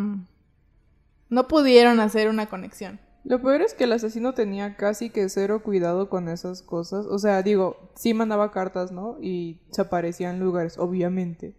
No 1.31 1.49
pudieron 1.49 2.01
hacer 2.01 2.29
una 2.29 2.51
conexión. 2.51 3.01
Lo 3.25 3.41
peor 3.41 3.62
es 3.62 3.73
que 3.73 3.85
el 3.85 3.93
asesino 3.93 4.35
tenía 4.35 4.77
casi 4.77 5.09
que 5.09 5.31
cero 5.31 5.62
cuidado 5.62 6.11
con 6.11 6.29
esas 6.29 6.61
cosas. 6.61 7.07
O 7.07 7.19
sea, 7.19 7.43
digo, 7.43 7.79
sí 7.95 8.12
mandaba 8.12 8.53
cartas, 8.53 8.93
¿no? 8.93 9.17
Y 9.23 9.62
se 9.71 9.81
aparecía 9.81 10.29
en 10.29 10.39
lugares, 10.39 10.77
obviamente. 10.77 11.57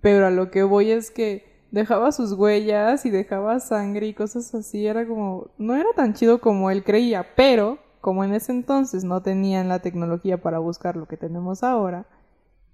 Pero 0.00 0.24
a 0.24 0.30
lo 0.30 0.52
que 0.52 0.62
voy 0.62 0.92
es 0.92 1.10
que 1.10 1.66
dejaba 1.72 2.12
sus 2.12 2.30
huellas 2.30 3.04
y 3.06 3.10
dejaba 3.10 3.58
sangre 3.58 4.06
y 4.06 4.14
cosas 4.14 4.54
así. 4.54 4.86
Era 4.86 5.04
como... 5.04 5.50
No 5.58 5.74
era 5.74 5.88
tan 5.96 6.14
chido 6.14 6.40
como 6.40 6.70
él 6.70 6.84
creía, 6.84 7.34
pero 7.34 7.80
como 8.04 8.22
en 8.22 8.34
ese 8.34 8.52
entonces 8.52 9.02
no 9.02 9.22
tenían 9.22 9.70
la 9.70 9.78
tecnología 9.78 10.42
para 10.42 10.58
buscar 10.58 10.94
lo 10.94 11.08
que 11.08 11.16
tenemos 11.16 11.62
ahora, 11.62 12.06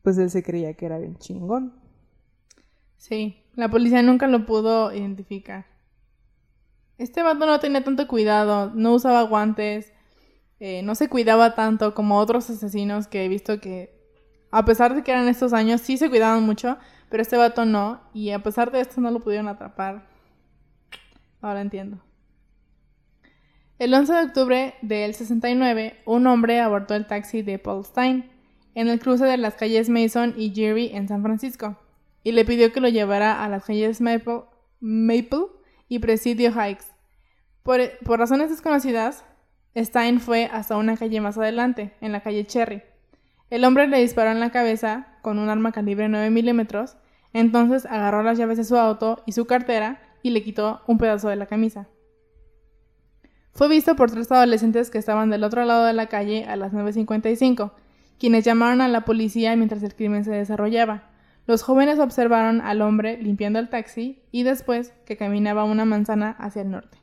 pues 0.02 0.18
él 0.18 0.28
se 0.28 0.42
creía 0.42 0.74
que 0.74 0.86
era 0.86 0.98
bien 0.98 1.18
chingón. 1.18 1.72
Sí, 2.96 3.40
la 3.54 3.68
policía 3.70 4.02
nunca 4.02 4.26
lo 4.26 4.44
pudo 4.44 4.92
identificar. 4.92 5.66
Este 6.98 7.22
vato 7.22 7.46
no 7.46 7.60
tenía 7.60 7.84
tanto 7.84 8.08
cuidado, 8.08 8.72
no 8.74 8.92
usaba 8.92 9.22
guantes, 9.22 9.92
eh, 10.58 10.82
no 10.82 10.96
se 10.96 11.08
cuidaba 11.08 11.54
tanto 11.54 11.94
como 11.94 12.18
otros 12.18 12.50
asesinos 12.50 13.06
que 13.06 13.24
he 13.24 13.28
visto 13.28 13.60
que, 13.60 14.02
a 14.50 14.64
pesar 14.64 14.96
de 14.96 15.04
que 15.04 15.12
eran 15.12 15.28
estos 15.28 15.52
años, 15.52 15.80
sí 15.80 15.96
se 15.96 16.10
cuidaban 16.10 16.42
mucho, 16.42 16.76
pero 17.08 17.22
este 17.22 17.36
vato 17.36 17.64
no, 17.64 18.00
y 18.12 18.30
a 18.30 18.42
pesar 18.42 18.72
de 18.72 18.80
esto 18.80 19.00
no 19.00 19.12
lo 19.12 19.20
pudieron 19.20 19.46
atrapar. 19.46 20.08
Ahora 21.40 21.60
entiendo. 21.60 22.00
El 23.80 23.94
11 23.94 24.12
de 24.12 24.22
octubre 24.24 24.74
del 24.82 25.14
69, 25.14 26.02
un 26.04 26.26
hombre 26.26 26.60
abordó 26.60 26.94
el 26.94 27.06
taxi 27.06 27.40
de 27.40 27.58
Paul 27.58 27.82
Stein 27.82 28.30
en 28.74 28.88
el 28.88 29.00
cruce 29.00 29.24
de 29.24 29.38
las 29.38 29.54
calles 29.54 29.88
Mason 29.88 30.34
y 30.36 30.52
Jerry 30.54 30.90
en 30.92 31.08
San 31.08 31.22
Francisco 31.22 31.78
y 32.22 32.32
le 32.32 32.44
pidió 32.44 32.74
que 32.74 32.82
lo 32.82 32.90
llevara 32.90 33.42
a 33.42 33.48
las 33.48 33.64
calles 33.64 34.02
Maple, 34.02 34.42
y 35.88 35.98
Presidio 35.98 36.52
Heights. 36.52 36.92
Por, 37.62 37.80
por, 38.04 38.18
razones 38.18 38.50
desconocidas, 38.50 39.24
Stein 39.74 40.20
fue 40.20 40.50
hasta 40.52 40.76
una 40.76 40.98
calle 40.98 41.22
más 41.22 41.38
adelante, 41.38 41.94
en 42.02 42.12
la 42.12 42.20
calle 42.20 42.44
Cherry. 42.44 42.82
El 43.48 43.64
hombre 43.64 43.86
le 43.86 44.02
disparó 44.02 44.30
en 44.30 44.40
la 44.40 44.50
cabeza 44.50 45.16
con 45.22 45.38
un 45.38 45.48
arma 45.48 45.72
calibre 45.72 46.06
9 46.10 46.28
milímetros, 46.28 46.98
entonces 47.32 47.86
agarró 47.86 48.22
las 48.22 48.36
llaves 48.36 48.58
de 48.58 48.64
su 48.64 48.76
auto 48.76 49.22
y 49.24 49.32
su 49.32 49.46
cartera 49.46 50.02
y 50.22 50.32
le 50.32 50.42
quitó 50.42 50.82
un 50.86 50.98
pedazo 50.98 51.30
de 51.30 51.36
la 51.36 51.46
camisa. 51.46 51.88
Fue 53.60 53.68
visto 53.68 53.94
por 53.94 54.10
tres 54.10 54.32
adolescentes 54.32 54.88
que 54.88 54.96
estaban 54.96 55.28
del 55.28 55.44
otro 55.44 55.66
lado 55.66 55.84
de 55.84 55.92
la 55.92 56.06
calle 56.06 56.46
a 56.46 56.56
las 56.56 56.72
9.55, 56.72 57.72
quienes 58.18 58.42
llamaron 58.42 58.80
a 58.80 58.88
la 58.88 59.04
policía 59.04 59.54
mientras 59.54 59.82
el 59.82 59.94
crimen 59.94 60.24
se 60.24 60.30
desarrollaba. 60.30 61.10
Los 61.46 61.62
jóvenes 61.62 61.98
observaron 61.98 62.62
al 62.62 62.80
hombre 62.80 63.18
limpiando 63.20 63.58
el 63.58 63.68
taxi 63.68 64.22
y 64.32 64.44
después 64.44 64.94
que 65.04 65.18
caminaba 65.18 65.64
una 65.64 65.84
manzana 65.84 66.30
hacia 66.38 66.62
el 66.62 66.70
norte. 66.70 66.96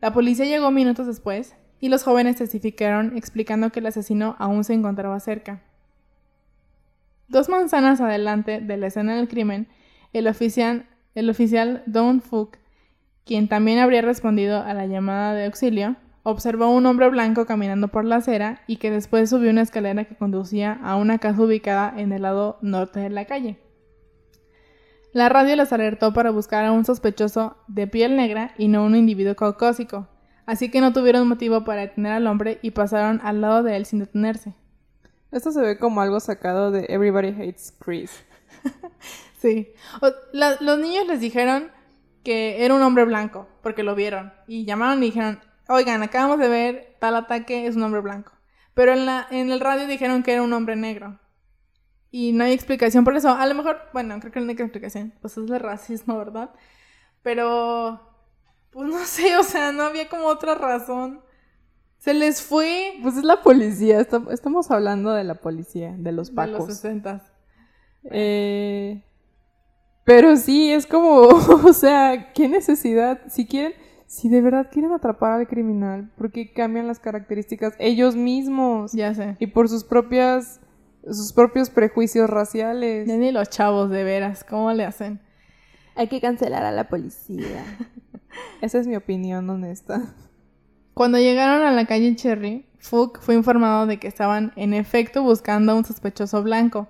La 0.00 0.12
policía 0.12 0.44
llegó 0.44 0.70
minutos 0.70 1.08
después 1.08 1.56
y 1.80 1.88
los 1.88 2.04
jóvenes 2.04 2.36
testificaron 2.36 3.16
explicando 3.16 3.70
que 3.70 3.80
el 3.80 3.86
asesino 3.86 4.36
aún 4.38 4.62
se 4.62 4.74
encontraba 4.74 5.18
cerca. 5.18 5.64
Dos 7.26 7.48
manzanas 7.48 8.00
adelante 8.00 8.60
de 8.60 8.76
la 8.76 8.86
escena 8.86 9.16
del 9.16 9.26
crimen, 9.26 9.66
el 10.12 10.28
oficial, 10.28 10.86
Don 11.86 12.20
Fook, 12.20 12.56
quien 13.26 13.48
también 13.48 13.80
habría 13.80 14.02
respondido 14.02 14.62
a 14.62 14.72
la 14.72 14.86
llamada 14.86 15.34
de 15.34 15.46
auxilio, 15.46 15.96
observó 16.22 16.64
a 16.64 16.70
un 16.70 16.86
hombre 16.86 17.10
blanco 17.10 17.44
caminando 17.44 17.88
por 17.88 18.04
la 18.04 18.16
acera 18.16 18.62
y 18.68 18.76
que 18.76 18.90
después 18.90 19.28
subió 19.28 19.50
una 19.50 19.62
escalera 19.62 20.04
que 20.04 20.16
conducía 20.16 20.78
a 20.82 20.96
una 20.96 21.18
casa 21.18 21.42
ubicada 21.42 21.92
en 21.96 22.12
el 22.12 22.22
lado 22.22 22.58
norte 22.62 23.00
de 23.00 23.10
la 23.10 23.24
calle. 23.24 23.58
La 25.12 25.28
radio 25.28 25.56
les 25.56 25.72
alertó 25.72 26.12
para 26.12 26.30
buscar 26.30 26.64
a 26.64 26.72
un 26.72 26.84
sospechoso 26.84 27.56
de 27.66 27.88
piel 27.88 28.16
negra 28.16 28.54
y 28.58 28.68
no 28.68 28.84
un 28.84 28.94
individuo 28.94 29.34
caucásico, 29.34 30.06
así 30.46 30.70
que 30.70 30.80
no 30.80 30.92
tuvieron 30.92 31.26
motivo 31.26 31.64
para 31.64 31.80
detener 31.80 32.12
al 32.12 32.28
hombre 32.28 32.60
y 32.62 32.70
pasaron 32.70 33.20
al 33.24 33.40
lado 33.40 33.64
de 33.64 33.76
él 33.76 33.86
sin 33.86 33.98
detenerse. 33.98 34.54
Esto 35.32 35.50
se 35.50 35.60
ve 35.60 35.78
como 35.78 36.00
algo 36.00 36.20
sacado 36.20 36.70
de 36.70 36.86
Everybody 36.88 37.30
Hates 37.30 37.74
Chris. 37.80 38.24
sí. 39.40 39.72
los 40.32 40.78
niños 40.78 41.06
les 41.08 41.20
dijeron 41.20 41.75
que 42.26 42.64
era 42.64 42.74
un 42.74 42.82
hombre 42.82 43.04
blanco, 43.04 43.46
porque 43.62 43.84
lo 43.84 43.94
vieron. 43.94 44.32
Y 44.48 44.64
llamaron 44.64 45.00
y 45.00 45.06
dijeron, 45.06 45.38
oigan, 45.68 46.02
acabamos 46.02 46.40
de 46.40 46.48
ver 46.48 46.96
tal 46.98 47.14
ataque, 47.14 47.68
es 47.68 47.76
un 47.76 47.84
hombre 47.84 48.00
blanco. 48.00 48.32
Pero 48.74 48.94
en, 48.94 49.06
la, 49.06 49.28
en 49.30 49.52
el 49.52 49.60
radio 49.60 49.86
dijeron 49.86 50.24
que 50.24 50.32
era 50.32 50.42
un 50.42 50.52
hombre 50.52 50.74
negro. 50.74 51.20
Y 52.10 52.32
no 52.32 52.42
hay 52.42 52.52
explicación 52.52 53.04
por 53.04 53.16
eso. 53.16 53.30
A 53.30 53.46
lo 53.46 53.54
mejor, 53.54 53.78
bueno, 53.92 54.18
creo 54.18 54.32
que 54.32 54.40
no 54.40 54.46
hay 54.48 54.56
explicación. 54.56 55.14
Pues 55.20 55.38
es 55.38 55.48
el 55.48 55.60
racismo, 55.60 56.18
¿verdad? 56.18 56.50
Pero, 57.22 58.00
pues 58.70 58.88
no 58.88 59.04
sé, 59.04 59.38
o 59.38 59.44
sea, 59.44 59.70
no 59.70 59.84
había 59.84 60.08
como 60.08 60.26
otra 60.26 60.56
razón. 60.56 61.20
Se 61.98 62.12
les 62.12 62.42
fue. 62.42 62.94
Pues 63.04 63.18
es 63.18 63.24
la 63.24 63.40
policía, 63.40 64.00
estamos 64.00 64.68
hablando 64.72 65.12
de 65.12 65.22
la 65.22 65.36
policía, 65.36 65.94
de 65.96 66.10
los 66.10 66.32
pacos. 66.32 66.66
De 66.66 66.72
los 66.72 66.76
60. 66.78 67.22
Eh, 68.10 69.00
pero 70.06 70.36
sí, 70.36 70.70
es 70.72 70.86
como, 70.86 71.22
o 71.64 71.72
sea, 71.72 72.32
qué 72.32 72.48
necesidad. 72.48 73.20
Si 73.26 73.44
quieren, 73.44 73.74
si 74.06 74.28
de 74.28 74.40
verdad 74.40 74.68
quieren 74.70 74.92
atrapar 74.92 75.32
al 75.32 75.48
criminal, 75.48 76.12
¿por 76.16 76.30
qué 76.30 76.52
cambian 76.52 76.86
las 76.86 77.00
características 77.00 77.74
ellos 77.80 78.14
mismos? 78.14 78.92
Ya 78.92 79.12
sé. 79.14 79.34
Y 79.40 79.48
por 79.48 79.68
sus 79.68 79.82
propias, 79.82 80.60
sus 81.04 81.32
propios 81.32 81.70
prejuicios 81.70 82.30
raciales. 82.30 83.08
Ya 83.08 83.16
ni 83.16 83.32
los 83.32 83.50
chavos, 83.50 83.90
de 83.90 84.04
veras, 84.04 84.44
¿cómo 84.44 84.72
le 84.72 84.84
hacen? 84.84 85.20
Hay 85.96 86.06
que 86.06 86.20
cancelar 86.20 86.62
a 86.62 86.70
la 86.70 86.88
policía. 86.88 87.64
Esa 88.60 88.78
es 88.78 88.86
mi 88.86 88.94
opinión 88.94 89.50
honesta. 89.50 90.14
Cuando 90.94 91.18
llegaron 91.18 91.66
a 91.66 91.72
la 91.72 91.84
calle 91.86 92.14
Cherry, 92.14 92.64
Fook 92.78 93.20
fue 93.20 93.34
informado 93.34 93.86
de 93.86 93.98
que 93.98 94.06
estaban 94.06 94.52
en 94.54 94.72
efecto 94.72 95.24
buscando 95.24 95.72
a 95.72 95.74
un 95.74 95.84
sospechoso 95.84 96.44
blanco. 96.44 96.86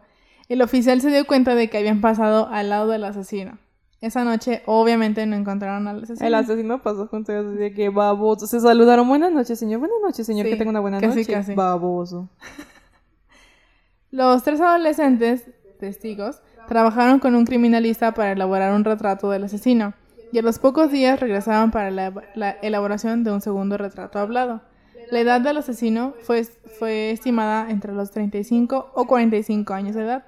El 0.49 0.63
oficial 0.63 1.01
se 1.01 1.11
dio 1.11 1.27
cuenta 1.27 1.55
de 1.55 1.69
que 1.69 1.79
habían 1.79 2.01
pasado 2.01 2.49
al 2.51 2.69
lado 2.71 2.89
del 2.89 3.05
asesino. 3.05 3.59
Esa 4.01 4.25
noche, 4.25 4.63
obviamente, 4.67 5.25
no 5.27 5.37
encontraron 5.37 5.89
al 5.89 6.03
asesino. 6.03 6.27
El 6.27 6.35
asesino 6.35 6.83
pasó 6.83 7.07
junto 7.09 7.33
a 7.33 7.39
ellos 7.39 7.55
que 7.75 7.89
baboso. 7.89 8.47
Se 8.47 8.61
saludaron. 8.61 9.09
Buenas 9.09 9.33
noches, 9.33 9.59
señor. 9.59 9.81
Buenas 9.81 9.99
noches, 10.03 10.27
señor. 10.27 10.47
que 10.47 10.57
tenga 10.57 10.71
una 10.71 10.81
buena 10.81 11.01
noche. 11.01 11.25
Casi. 11.25 11.55
Baboso. 11.55 12.29
Los 14.11 14.43
tres 14.45 14.61
adolescentes, 14.61 15.51
testigos, 15.81 16.41
trabajaron 16.69 17.19
con 17.19 17.35
un 17.35 17.45
criminalista 17.45 18.13
para 18.13 18.33
elaborar 18.33 18.75
un 18.75 18.85
retrato 18.85 19.31
del 19.31 19.45
asesino 19.45 19.95
y 20.33 20.39
a 20.39 20.43
los 20.43 20.59
pocos 20.59 20.91
días 20.91 21.21
regresaban 21.21 21.71
para 21.71 21.91
la, 21.91 22.51
elaboración 22.63 23.25
de 23.25 23.33
un 23.33 23.41
segundo 23.41 23.77
retrato 23.77 24.19
hablado. 24.19 24.63
La 25.11 25.21
edad 25.21 25.41
del 25.41 25.59
asesino 25.59 26.15
fue, 26.23 26.45
fue 26.45 27.11
estimada 27.11 27.71
entre 27.71 27.93
los 27.93 28.11
35 28.11 28.93
o 28.95 29.07
45 29.07 29.75
años 29.75 29.95
de 29.95 30.03
edad. 30.03 30.25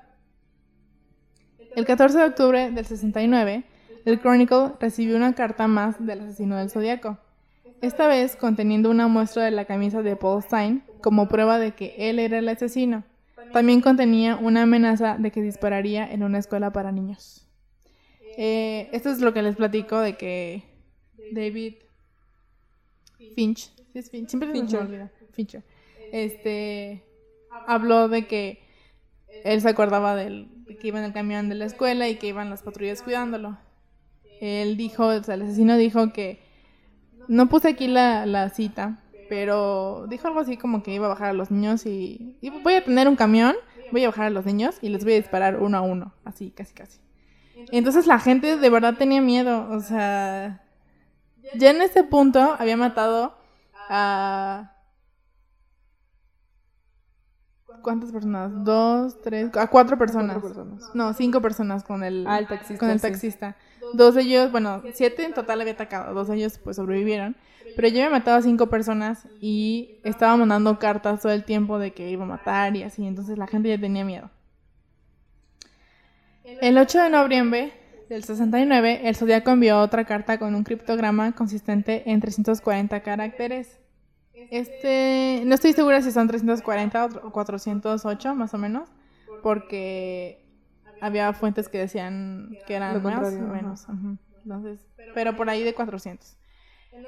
El 1.77 1.85
14 1.85 2.19
de 2.19 2.25
octubre 2.25 2.71
del 2.71 2.85
69, 2.85 3.65
el 4.05 4.21
Chronicle 4.21 4.73
recibió 4.81 5.17
una 5.17 5.35
carta 5.35 5.67
más 5.67 6.05
del 6.05 6.21
asesino 6.21 6.57
del 6.57 6.71
zodiaco, 6.71 7.19
esta 7.81 8.09
vez 8.09 8.35
conteniendo 8.35 8.91
una 8.91 9.07
muestra 9.07 9.45
de 9.45 9.53
la 9.53 9.65
camisa 9.65 10.03
de 10.03 10.17
Paul 10.17 10.43
Stein 10.43 10.83
como 11.01 11.29
prueba 11.29 11.59
de 11.59 11.73
que 11.73 11.95
él 11.97 12.19
era 12.19 12.39
el 12.39 12.49
asesino. 12.49 13.05
También 13.53 13.81
contenía 13.81 14.37
una 14.37 14.63
amenaza 14.63 15.17
de 15.17 15.31
que 15.31 15.41
dispararía 15.41 16.11
en 16.11 16.23
una 16.23 16.39
escuela 16.39 16.73
para 16.73 16.91
niños. 16.91 17.47
Eh, 18.37 18.89
esto 18.93 19.11
es 19.11 19.21
lo 19.21 19.33
que 19.33 19.43
les 19.43 19.57
platico 19.57 20.01
de 20.01 20.17
que 20.17 20.65
David 21.33 21.75
Finch, 23.35 23.73
siempre 24.27 24.51
Fincher. 24.53 25.11
Fincher, 25.33 25.63
este, 26.13 27.03
habló 27.67 28.09
de 28.09 28.27
que 28.27 28.63
él 29.45 29.61
se 29.61 29.69
acordaba 29.69 30.15
del, 30.15 30.49
de 30.67 30.77
que 30.77 30.89
iba 30.89 30.99
en 30.99 31.07
el 31.07 31.13
camión 31.13 31.49
de 31.49 31.55
la 31.55 31.65
escuela 31.65 32.09
y 32.09 32.17
que 32.17 32.29
iban 32.29 32.51
las 32.51 32.63
patrullas 32.63 33.03
cuidándolo. 33.03 33.57
Él 34.41 34.77
dijo, 34.77 35.07
o 35.07 35.23
sea, 35.23 35.35
el 35.35 35.43
asesino 35.43 35.77
dijo 35.77 36.13
que 36.13 36.41
no 37.27 37.49
puse 37.49 37.69
aquí 37.69 37.89
la, 37.89 38.27
la 38.27 38.49
cita, 38.51 38.99
pero 39.29 40.07
dijo 40.09 40.29
algo 40.29 40.41
así 40.41 40.57
como 40.57 40.83
que 40.83 40.95
iba 40.95 41.07
a 41.07 41.11
bajar 41.11 41.31
a 41.31 41.33
los 41.33 41.51
niños 41.51 41.87
y, 41.87 42.37
y, 42.41 42.51
voy 42.51 42.75
a 42.75 42.85
tener 42.85 43.09
un 43.09 43.17
camión, 43.17 43.55
voy 43.93 44.05
a 44.05 44.09
bajar 44.09 44.27
a 44.27 44.31
los 44.31 44.47
niños 44.47 44.79
y 44.81 44.89
les 44.89 45.05
voy 45.05 45.15
a 45.15 45.17
disparar 45.17 45.61
uno 45.61 45.77
a 45.77 45.83
uno, 45.83 46.15
así, 46.25 46.51
casi, 46.51 46.75
casi. 46.75 47.01
Entonces 47.73 48.07
la 48.07 48.19
gente 48.19 48.57
de 48.57 48.71
verdad 48.71 48.95
tenía 48.97 49.21
miedo, 49.21 49.69
o 49.71 49.81
sea, 49.81 50.63
ya 51.55 51.71
en 51.71 51.83
ese 51.83 52.05
punto 52.05 52.57
había 52.59 52.77
matado 52.77 53.37
a... 53.89 54.73
¿Cuántas 57.83 58.13
personas? 58.13 58.65
Dos, 58.65 59.21
tres, 59.23 59.51
a 59.57 59.67
cuatro 59.69 59.99
personas. 59.99 60.43
No, 60.95 61.13
cinco 61.15 61.41
personas 61.41 61.85
con 61.85 62.03
el, 62.03 62.27
ah, 62.27 62.41
taxista, 62.47 62.79
con 62.79 62.91
el 62.91 63.01
taxista. 63.01 63.57
Dos 63.95 64.15
de 64.15 64.23
ellos, 64.23 64.53
bueno, 64.53 64.83
siete 64.93 65.25
en 65.25 65.35
total 65.35 65.61
había 65.61 65.73
atacado, 65.73 66.15
dos 66.15 66.29
de 66.29 66.37
ellos 66.37 66.59
pues 66.59 66.77
sobrevivieron. 66.77 67.37
Pero 67.77 67.89
yo 67.89 67.99
había 67.99 68.11
matado 68.11 68.39
a 68.39 68.43
cinco 68.43 68.69
personas 68.69 69.27
y 69.41 70.01
estaba 70.03 70.37
mandando 70.37 70.79
cartas 70.79 71.21
todo 71.21 71.33
el 71.33 71.45
tiempo 71.45 71.79
de 71.79 71.93
que 71.93 72.11
iba 72.11 72.25
a 72.25 72.29
matar 72.29 72.77
y 72.77 72.83
así, 72.83 73.07
entonces 73.07 73.39
la 73.39 73.47
gente 73.47 73.69
ya 73.69 73.79
tenía 73.79 74.05
miedo. 74.05 74.31
El 76.61 76.79
8 76.79 77.03
de 77.03 77.11
noviembre 77.11 77.73
del 78.09 78.25
69, 78.25 79.03
el 79.05 79.15
Zodíaco 79.15 79.51
envió 79.51 79.81
otra 79.81 80.07
carta 80.07 80.39
con 80.39 80.55
un 80.55 80.65
criptograma 80.65 81.33
consistente 81.33 82.11
en 82.11 82.21
340 82.21 83.01
caracteres. 83.03 83.79
Este, 84.51 85.43
no 85.45 85.55
estoy 85.55 85.73
segura 85.73 86.01
si 86.03 86.11
son 86.13 86.29
340 86.29 87.07
o 87.23 87.31
408 87.31 88.35
más 88.35 88.55
o 88.55 88.59
menos, 88.59 88.89
porque 89.43 90.45
había 91.01 91.33
fuentes 91.33 91.69
que 91.69 91.79
decían 91.79 92.57
que 92.67 92.75
eran 92.75 93.03
más 93.03 93.35
o 93.35 93.41
menos. 93.41 93.87
Entonces, 94.43 94.81
pero 95.15 95.37
por 95.37 95.51
ahí 95.51 95.63
de 95.63 95.75
400. 95.75 96.37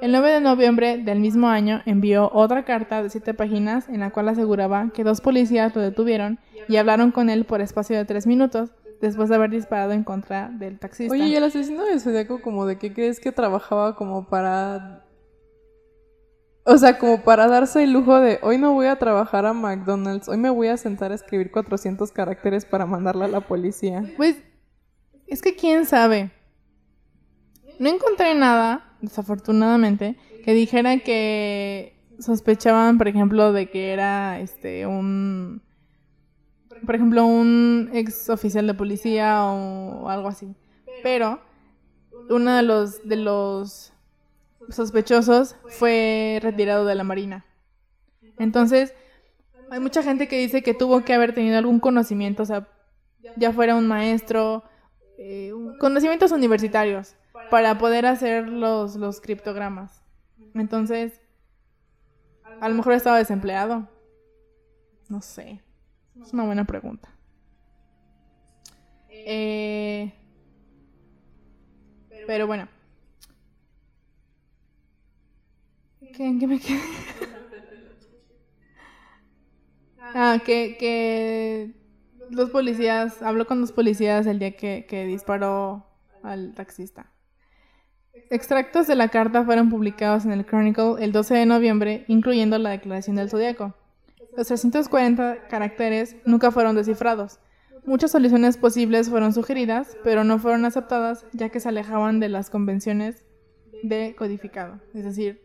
El 0.00 0.12
9 0.12 0.30
de 0.30 0.40
noviembre 0.40 0.98
del 0.98 1.20
mismo 1.20 1.48
año 1.48 1.82
envió 1.84 2.30
otra 2.32 2.64
carta 2.64 3.02
de 3.02 3.10
siete 3.10 3.34
páginas 3.34 3.88
en 3.88 4.00
la 4.00 4.10
cual 4.10 4.28
aseguraba 4.28 4.90
que 4.94 5.04
dos 5.04 5.20
policías 5.20 5.74
lo 5.74 5.82
detuvieron 5.82 6.38
y 6.68 6.76
hablaron 6.76 7.10
con 7.10 7.28
él 7.30 7.44
por 7.44 7.60
espacio 7.60 7.96
de 7.96 8.04
tres 8.04 8.26
minutos 8.26 8.72
después 9.00 9.28
de 9.28 9.36
haber 9.36 9.50
disparado 9.50 9.92
en 9.92 10.04
contra 10.04 10.48
del 10.50 10.78
taxista. 10.78 11.12
Oye, 11.12 11.28
¿y 11.28 11.34
el 11.34 11.44
asesino 11.44 11.84
de 11.84 11.98
Zodíaco 11.98 12.40
como 12.40 12.66
de 12.66 12.76
qué 12.76 12.92
crees 12.92 13.20
que 13.20 13.32
trabajaba 13.32 13.96
como 13.96 14.28
para... 14.28 15.04
O 16.64 16.77
sea, 16.77 16.99
como 16.99 17.23
para 17.23 17.49
darse 17.49 17.83
el 17.83 17.92
lujo 17.92 18.20
de 18.20 18.38
hoy 18.42 18.59
no 18.59 18.73
voy 18.73 18.87
a 18.87 18.99
trabajar 18.99 19.46
a 19.46 19.53
McDonald's, 19.53 20.29
hoy 20.29 20.37
me 20.37 20.51
voy 20.51 20.68
a 20.68 20.77
sentar 20.77 21.11
a 21.11 21.14
escribir 21.14 21.51
400 21.51 22.12
caracteres 22.12 22.64
para 22.64 22.87
mandarla 22.87 23.25
a 23.25 23.29
la 23.29 23.40
policía. 23.40 24.05
Pues 24.16 24.37
es 25.27 25.42
que 25.42 25.57
quién 25.57 25.87
sabe. 25.87 26.31
No 27.79 27.88
encontré 27.88 28.35
nada, 28.35 28.94
desafortunadamente, 29.01 30.16
que 30.44 30.53
dijera 30.53 30.99
que 30.99 31.96
sospechaban, 32.18 32.99
por 32.99 33.09
ejemplo, 33.09 33.53
de 33.53 33.70
que 33.70 33.92
era 33.92 34.38
este 34.40 34.87
un 34.87 35.62
por 36.85 36.94
ejemplo, 36.94 37.27
un 37.27 37.90
ex 37.92 38.31
oficial 38.31 38.66
de 38.66 38.75
policía 38.75 39.44
o, 39.44 40.09
algo 40.09 40.29
así. 40.29 40.55
Pero 41.03 41.40
uno 42.29 42.55
de 42.55 42.62
los, 42.62 43.07
de 43.07 43.16
los 43.16 43.89
sospechosos 44.68 45.57
fue 45.68 46.38
retirado 46.42 46.85
de 46.85 46.94
la 46.94 47.05
Marina. 47.05 47.44
Entonces, 48.38 48.94
hay 49.70 49.81
mucha 49.81 50.03
gente 50.03 50.29
que 50.29 50.38
dice 50.38 50.62
que 50.62 50.75
tuvo 50.75 51.05
que 51.05 51.14
haber 51.14 51.35
tenido 51.35 51.59
algún 51.59 51.81
conocimiento, 51.81 52.42
o 52.42 52.46
sea, 52.46 52.68
ya 53.37 53.53
fuera 53.53 53.77
un 53.77 53.87
maestro, 53.87 54.64
eh, 55.18 55.53
conocimientos 55.79 56.33
universitarios, 56.33 57.16
para 57.51 57.79
poder 57.79 58.07
hacer 58.07 58.49
los, 58.49 58.96
los 58.96 59.20
criptogramas. 59.20 60.03
Entonces, 60.55 61.20
a 62.61 62.68
lo 62.68 62.75
mejor 62.75 62.92
estaba 62.92 63.18
desempleado. 63.18 63.88
No 65.09 65.20
sé. 65.23 65.62
Es 66.20 66.33
una 66.33 66.44
buena 66.44 66.64
pregunta. 66.64 67.09
Eh, 69.09 70.12
pero 72.27 72.46
bueno. 72.46 72.68
¿Qué, 76.16 76.37
qué 76.38 76.46
me 76.46 76.59
quedé? 76.59 76.81
ah, 80.01 80.38
que, 80.44 80.77
que 80.79 81.75
los 82.31 82.51
policías, 82.51 83.23
habló 83.23 83.46
con 83.46 83.61
los 83.61 83.73
policías 83.73 84.27
el 84.27 84.38
día 84.38 84.57
que, 84.57 84.87
que 84.88 85.07
disparó 85.07 85.87
al 86.23 86.55
taxista. 86.55 87.11
Extractos 88.31 88.87
de 88.87 88.94
la 88.94 89.09
carta 89.09 89.44
fueron 89.44 89.70
publicados 89.70 90.25
en 90.25 90.33
el 90.33 90.44
Chronicle 90.44 90.94
el 91.01 91.12
12 91.12 91.35
de 91.35 91.46
noviembre, 91.46 92.05
incluyendo 92.09 92.59
la 92.59 92.70
declaración 92.70 93.16
del 93.16 93.31
zodiaco. 93.31 93.75
Los 94.37 94.46
340 94.46 95.49
caracteres 95.49 96.16
nunca 96.25 96.51
fueron 96.51 96.77
descifrados. 96.77 97.40
Muchas 97.85 98.11
soluciones 98.11 98.57
posibles 98.57 99.09
fueron 99.09 99.33
sugeridas, 99.33 99.96
pero 100.05 100.23
no 100.23 100.38
fueron 100.38 100.64
aceptadas 100.64 101.25
ya 101.33 101.49
que 101.49 101.61
se 101.61 101.68
alejaban 101.68 102.20
de 102.20 102.29
las 102.29 102.51
convenciones 102.51 103.25
de 103.83 104.14
codificado. 104.16 104.81
Es 104.94 105.05
decir, 105.05 105.42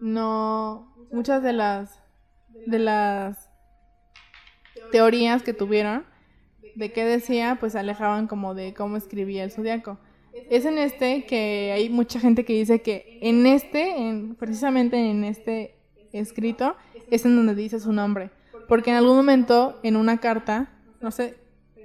no 0.00 0.94
muchas 1.12 1.42
de 1.42 1.52
las 1.52 2.00
de 2.66 2.78
las 2.78 3.50
teorías 4.90 5.42
que 5.42 5.52
tuvieron 5.52 6.04
de 6.74 6.92
qué 6.92 7.04
decía, 7.04 7.56
pues 7.60 7.74
alejaban 7.76 8.26
como 8.26 8.54
de 8.54 8.74
cómo 8.74 8.96
escribía 8.96 9.44
el 9.44 9.50
zodiaco. 9.50 9.98
Es 10.48 10.64
en 10.64 10.78
este 10.78 11.26
que 11.26 11.72
hay 11.74 11.88
mucha 11.88 12.20
gente 12.20 12.44
que 12.44 12.52
dice 12.52 12.82
que 12.82 13.18
en 13.20 13.46
este, 13.46 13.98
en, 13.98 14.34
precisamente 14.36 14.96
en 15.10 15.24
este 15.24 15.76
escrito, 16.12 16.76
es 17.10 17.24
en 17.24 17.36
donde 17.36 17.54
dice 17.54 17.80
su 17.80 17.92
nombre. 17.92 18.30
Porque 18.68 18.90
en 18.90 18.96
algún 18.96 19.16
momento, 19.16 19.80
en 19.82 19.96
una 19.96 20.18
carta, 20.18 20.70
no 21.00 21.10
sé, 21.10 21.36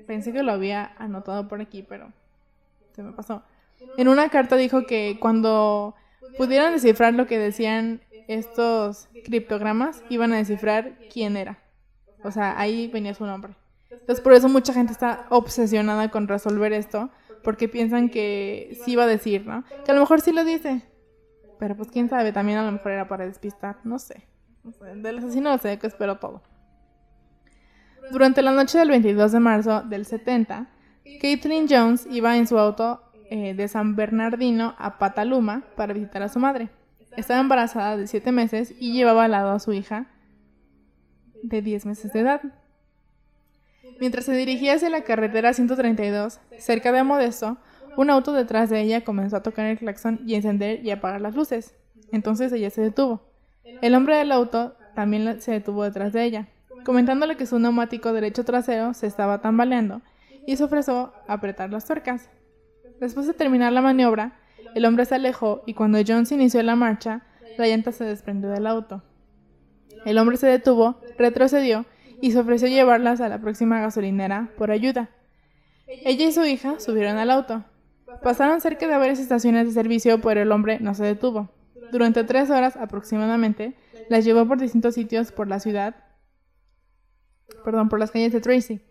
pensé 0.06 0.32
que 0.32 0.43
lo 0.43 0.51
había 0.51 0.93
anotado 0.97 1.47
por 1.47 1.62
aquí, 1.62 1.84
pero 1.84 2.12
se 2.93 3.01
me 3.01 3.12
pasó. 3.12 3.43
En 3.97 4.08
una 4.08 4.30
carta 4.30 4.56
dijo 4.56 4.86
que 4.86 5.17
cuando 5.19 5.95
pudieran 6.38 6.73
descifrar 6.73 7.13
lo 7.13 7.28
que 7.28 7.39
decían 7.39 8.01
estos 8.28 9.10
criptogramas, 9.24 10.04
iban 10.10 10.34
a 10.34 10.38
descifrar 10.38 10.98
quién 11.12 11.38
era. 11.38 11.60
O 12.24 12.32
sea, 12.32 12.60
ahí 12.60 12.88
venía 12.88 13.14
su 13.14 13.26
nombre. 13.26 13.56
Entonces, 13.90 14.22
por 14.22 14.34
eso 14.34 14.50
mucha 14.50 14.74
gente 14.74 14.92
está 14.92 15.26
obsesionada 15.30 16.10
con 16.10 16.28
resolver 16.28 16.74
esto, 16.74 17.10
porque 17.44 17.70
piensan 17.70 18.10
que 18.10 18.78
sí 18.84 18.96
va 18.96 19.04
a 19.04 19.08
decir, 19.08 19.46
¿no? 19.46 19.64
Que 19.86 19.92
a 19.92 19.94
lo 19.94 20.02
mejor 20.02 20.22
sí 20.22 20.32
lo 20.32 20.44
dice, 20.44 20.82
pero 21.60 21.76
pues 21.76 21.90
quién 21.90 22.10
sabe, 22.10 22.32
también 22.32 22.58
a 22.58 22.66
lo 22.66 22.72
mejor 22.72 22.92
era 22.92 23.08
para 23.08 23.26
despistar, 23.26 23.78
no 23.84 24.00
sé. 24.00 24.28
Del 24.96 25.20
asesino 25.20 25.52
no 25.52 25.58
sé, 25.60 25.78
que 25.78 25.88
espero 25.88 26.18
todo. 26.18 26.42
Durante 28.12 28.42
la 28.42 28.52
noche 28.52 28.78
del 28.78 28.90
22 28.90 29.32
de 29.32 29.40
marzo 29.40 29.82
del 29.84 30.06
70, 30.06 30.68
Caitlin 31.22 31.68
Jones 31.70 32.08
iba 32.10 32.36
en 32.38 32.48
su 32.48 32.58
auto 32.58 33.02
eh, 33.30 33.54
de 33.54 33.68
San 33.68 33.96
Bernardino 33.96 34.76
a 34.78 34.98
Pataluma 34.98 35.64
para 35.76 35.94
visitar 35.94 36.22
a 36.22 36.30
su 36.30 36.40
madre. 36.40 36.70
Estaba 37.17 37.39
embarazada 37.39 37.97
de 37.97 38.08
7 38.08 38.32
meses 38.32 38.73
y 38.80 38.93
llevaba 38.93 39.25
al 39.25 39.32
lado 39.32 39.51
a 39.51 39.60
su 39.60 39.73
hija 39.73 40.08
de 41.43 41.62
10 41.62 41.86
meses 41.86 42.12
de 42.13 42.19
edad. 42.19 42.41
Mientras 43.99 44.25
se 44.25 44.34
dirigía 44.34 44.73
hacia 44.73 44.89
la 44.89 45.04
carretera 45.04 45.54
132, 45.54 46.39
cerca 46.58 46.91
de 46.91 47.04
Modesto, 47.04 47.58
un 47.95 48.10
auto 48.10 48.34
detrás 48.34 48.69
de 48.69 48.82
ella 48.82 49.06
comenzó 49.06 49.38
a 49.38 49.43
tocar 49.43 49.65
el 49.67 49.78
claxon 49.78 50.19
y 50.25 50.36
encender 50.36 50.86
y 50.86 50.91
apagar 50.91 51.21
las 51.21 51.36
luces. 51.36 51.75
Entonces 52.12 52.51
ella 52.51 52.69
se 52.69 52.82
detuvo. 52.82 53.21
El 53.82 53.95
hombre 53.95 54.17
del 54.17 54.32
auto 54.32 54.75
también 54.95 55.41
se 55.41 55.51
detuvo 55.51 55.84
detrás 55.84 56.12
de 56.12 56.23
ella, 56.23 56.47
comentándole 56.84 57.38
que 57.38 57.45
su 57.45 57.60
neumático 57.60 58.12
derecho 58.12 58.43
trasero 58.43 58.93
se 58.93 59.08
estaba 59.08 59.41
tambaleando 59.41 60.01
y 60.45 60.58
se 60.58 60.63
ofreció 60.63 61.13
a 61.28 61.34
apretar 61.34 61.69
las 61.71 61.86
tuercas. 61.86 62.30
Después 62.99 63.28
de 63.28 63.34
terminar 63.34 63.71
la 63.71 63.82
maniobra, 63.82 64.39
el 64.76 64.86
hombre 64.86 65.06
se 65.06 65.16
alejó 65.16 65.64
y 65.66 65.74
cuando 65.74 65.98
Jones 66.06 66.32
inició 66.34 66.62
la 66.62 66.76
marcha, 66.76 67.22
la 67.58 67.66
llanta 67.66 67.94
se 67.94 68.04
desprendió 68.04 68.50
del 68.50 68.68
auto. 68.68 69.02
El 70.06 70.18
hombre 70.18 70.36
se 70.36 70.48
detuvo, 70.48 71.00
retrocedió 71.18 71.86
y 72.22 72.32
se 72.32 72.40
ofreció 72.40 72.68
llevarlas 72.68 73.22
a 73.22 73.30
la 73.30 73.40
próxima 73.40 73.80
gasolinera 73.80 74.52
por 74.58 74.72
ayuda. 74.72 75.10
Ella 75.88 76.28
y 76.28 76.32
su 76.34 76.44
hija 76.44 76.80
subieron 76.82 77.18
al 77.18 77.32
auto. 77.32 77.64
Pasaron 78.22 78.60
cerca 78.60 78.86
de 78.88 78.98
varias 78.98 79.20
estaciones 79.20 79.66
de 79.66 79.74
servicio, 79.74 80.20
pero 80.20 80.42
el 80.42 80.52
hombre 80.52 80.80
no 80.82 80.94
se 80.94 81.06
detuvo. 81.06 81.50
Durante 81.94 82.26
tres 82.26 82.50
horas 82.50 82.76
aproximadamente, 82.76 83.76
las 84.10 84.26
llevó 84.26 84.46
por 84.46 84.60
distintos 84.60 84.96
sitios 84.96 85.32
por 85.32 85.48
la 85.48 85.62
ciudad, 85.62 85.96
perdón, 87.64 87.88
por 87.88 88.00
las 88.00 88.12
calles 88.12 88.34
de 88.34 88.42
Tracy. 88.42 88.82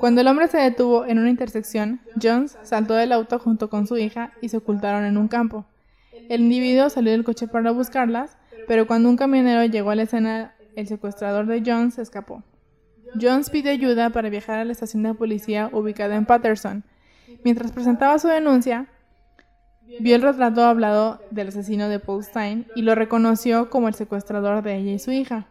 Cuando 0.00 0.22
el 0.22 0.28
hombre 0.28 0.48
se 0.48 0.56
detuvo 0.56 1.04
en 1.04 1.18
una 1.18 1.28
intersección, 1.28 2.00
Jones 2.20 2.56
saltó 2.62 2.94
del 2.94 3.12
auto 3.12 3.38
junto 3.38 3.68
con 3.68 3.86
su 3.86 3.98
hija 3.98 4.32
y 4.40 4.48
se 4.48 4.56
ocultaron 4.56 5.04
en 5.04 5.18
un 5.18 5.28
campo. 5.28 5.66
El 6.30 6.40
individuo 6.40 6.88
salió 6.88 7.12
del 7.12 7.22
coche 7.22 7.48
para 7.48 7.70
buscarlas, 7.70 8.38
pero 8.66 8.86
cuando 8.86 9.10
un 9.10 9.18
camionero 9.18 9.62
llegó 9.66 9.90
a 9.90 9.94
la 9.94 10.04
escena, 10.04 10.54
el 10.74 10.88
secuestrador 10.88 11.44
de 11.44 11.62
Jones 11.66 11.98
escapó. 11.98 12.42
Jones 13.20 13.50
pidió 13.50 13.72
ayuda 13.72 14.08
para 14.08 14.30
viajar 14.30 14.58
a 14.58 14.64
la 14.64 14.72
estación 14.72 15.02
de 15.02 15.12
policía 15.12 15.68
ubicada 15.70 16.16
en 16.16 16.24
Patterson. 16.24 16.82
Mientras 17.44 17.70
presentaba 17.70 18.18
su 18.18 18.28
denuncia, 18.28 18.86
vio 20.00 20.16
el 20.16 20.22
retrato 20.22 20.64
hablado 20.64 21.20
del 21.30 21.48
asesino 21.48 21.90
de 21.90 21.98
Paul 21.98 22.24
Stein 22.24 22.66
y 22.74 22.80
lo 22.80 22.94
reconoció 22.94 23.68
como 23.68 23.86
el 23.86 23.94
secuestrador 23.94 24.62
de 24.62 24.76
ella 24.76 24.92
y 24.92 24.98
su 24.98 25.12
hija. 25.12 25.46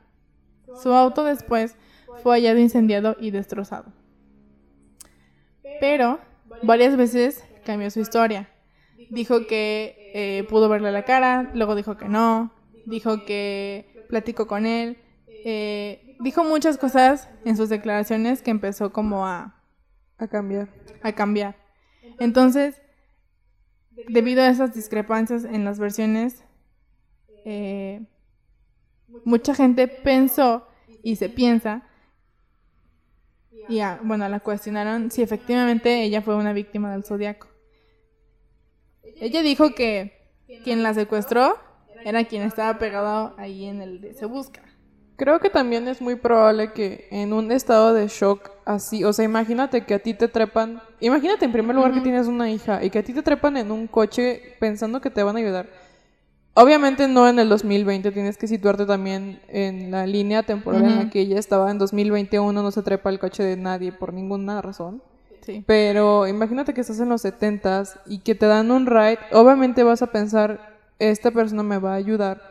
Su 0.81 0.91
auto 0.93 1.23
después 1.23 1.75
fue 2.23 2.37
hallado 2.37 2.57
incendiado 2.57 3.15
y 3.19 3.29
destrozado. 3.29 3.98
Pero 5.79 6.19
varias 6.63 6.95
veces 6.97 7.43
cambió 7.65 7.89
su 7.91 7.99
historia. 7.99 8.49
Dijo 9.09 9.47
que 9.47 10.11
eh, 10.13 10.43
pudo 10.49 10.69
verle 10.69 10.91
la 10.91 11.05
cara, 11.05 11.51
luego 11.53 11.75
dijo 11.75 11.97
que 11.97 12.07
no, 12.07 12.53
dijo 12.85 13.25
que 13.25 14.05
platicó 14.09 14.47
con 14.47 14.65
él, 14.65 14.97
eh, 15.27 16.15
dijo 16.19 16.43
muchas 16.43 16.77
cosas 16.77 17.29
en 17.45 17.55
sus 17.55 17.69
declaraciones 17.69 18.41
que 18.41 18.51
empezó 18.51 18.91
como 18.91 19.25
a, 19.25 19.55
a 20.17 20.27
cambiar. 20.27 20.69
A 21.01 21.13
cambiar. 21.13 21.55
Entonces, 22.19 22.81
debido 24.07 24.41
a 24.41 24.49
esas 24.49 24.73
discrepancias 24.73 25.45
en 25.45 25.65
las 25.65 25.79
versiones, 25.79 26.43
eh, 27.45 28.01
mucha 29.25 29.55
gente 29.55 29.87
pensó 29.87 30.67
y 31.03 31.15
se 31.15 31.29
piensa, 31.29 31.83
y 33.69 33.81
bueno, 34.03 34.27
la 34.27 34.39
cuestionaron 34.39 35.11
si 35.11 35.21
efectivamente 35.21 36.01
ella 36.01 36.21
fue 36.21 36.35
una 36.35 36.53
víctima 36.53 36.91
del 36.91 37.03
zodiaco. 37.03 37.47
Ella 39.21 39.41
dijo 39.41 39.75
que 39.75 40.33
quien 40.63 40.81
la 40.81 40.93
secuestró 40.93 41.55
era 42.03 42.23
quien 42.23 42.43
estaba 42.43 42.79
pegado 42.79 43.35
ahí 43.37 43.65
en 43.65 43.81
el 43.81 44.01
de 44.01 44.13
Se 44.13 44.25
Busca. 44.25 44.61
Creo 45.17 45.39
que 45.39 45.49
también 45.49 45.87
es 45.89 46.01
muy 46.01 46.15
probable 46.15 46.71
que 46.71 47.07
en 47.11 47.33
un 47.33 47.51
estado 47.51 47.93
de 47.93 48.07
shock 48.07 48.51
así, 48.65 49.03
o 49.03 49.11
sea, 49.11 49.25
imagínate 49.25 49.85
que 49.85 49.95
a 49.95 49.99
ti 49.99 50.13
te 50.13 50.29
trepan, 50.29 50.81
imagínate 51.01 51.43
en 51.43 51.51
primer 51.51 51.75
lugar 51.75 51.93
que 51.93 51.99
tienes 51.99 52.27
una 52.27 52.49
hija 52.49 52.83
y 52.83 52.89
que 52.89 52.99
a 52.99 53.03
ti 53.03 53.13
te 53.13 53.21
trepan 53.21 53.57
en 53.57 53.69
un 53.69 53.87
coche 53.87 54.55
pensando 54.59 55.01
que 55.01 55.09
te 55.09 55.21
van 55.21 55.35
a 55.35 55.39
ayudar. 55.39 55.67
Obviamente 56.61 57.07
no 57.07 57.29
en 57.29 57.39
el 57.39 57.47
2020, 57.47 58.11
tienes 58.11 58.37
que 58.37 58.47
situarte 58.47 58.85
también 58.85 59.39
en 59.47 59.91
la 59.91 60.05
línea 60.05 60.43
temporal 60.43 60.83
en 60.83 60.95
la 60.97 61.09
que 61.09 61.21
ella 61.21 61.39
estaba 61.39 61.71
en 61.71 61.77
2021, 61.77 62.61
no 62.61 62.71
se 62.71 62.81
trepa 62.81 63.09
el 63.09 63.17
coche 63.17 63.43
de 63.43 63.55
nadie 63.55 63.93
por 63.93 64.13
ninguna 64.13 64.61
razón. 64.61 65.01
Sí. 65.39 65.63
Pero 65.65 66.27
imagínate 66.27 66.73
que 66.73 66.81
estás 66.81 66.99
en 66.99 67.07
los 67.07 67.23
70s 67.23 68.01
y 68.07 68.19
que 68.19 68.35
te 68.35 68.45
dan 68.45 68.71
un 68.71 68.87
ride, 68.87 69.19
obviamente 69.31 69.83
vas 69.83 70.01
a 70.01 70.07
pensar, 70.07 70.77
esta 70.99 71.31
persona 71.31 71.63
me 71.63 71.77
va 71.77 71.93
a 71.93 71.95
ayudar 71.95 72.41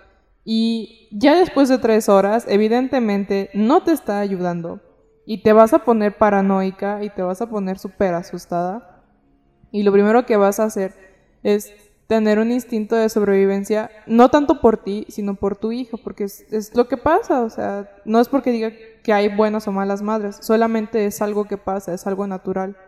y 0.43 1.09
ya 1.11 1.39
después 1.39 1.69
de 1.69 1.77
tres 1.77 2.09
horas, 2.09 2.47
evidentemente, 2.49 3.51
no 3.53 3.83
te 3.83 3.93
está 3.93 4.21
ayudando. 4.21 4.81
Y 5.27 5.43
te 5.43 5.53
vas 5.53 5.75
a 5.75 5.81
poner 5.81 6.17
paranoica 6.17 7.05
y 7.05 7.11
te 7.11 7.21
vas 7.21 7.43
a 7.43 7.51
poner 7.51 7.79
súper 7.79 8.15
asustada. 8.15 9.03
Y 9.71 9.83
lo 9.83 9.93
primero 9.93 10.25
que 10.25 10.39
vas 10.39 10.59
a 10.59 10.65
hacer 10.65 10.95
es 11.43 11.71
tener 12.09 12.39
un 12.39 12.51
instinto 12.51 12.97
de 12.97 13.11
sobrevivencia, 13.11 13.91
no 14.07 14.31
tanto 14.31 14.63
por 14.63 14.79
ti, 14.79 15.07
sino 15.11 15.35
por 15.35 15.57
tu 15.57 15.73
hijo, 15.73 15.99
porque 15.99 16.25
es, 16.25 16.75
lo 16.75 16.89
que 16.89 16.97
pasa, 16.97 17.43
o 17.43 17.51
sea, 17.51 17.93
no 18.07 18.19
es 18.19 18.29
porque 18.29 18.51
diga 18.51 18.73
que 19.03 19.13
hay 19.13 19.29
buenas 19.29 19.69
o 19.69 19.73
malas 19.73 20.01
madres, 20.01 20.39
solamente 20.41 21.05
es 21.05 21.21
algo 21.21 21.45
que 21.45 21.59
pasa, 21.59 21.93
es 21.93 22.07
algo 22.07 22.27
natural. 22.27 22.79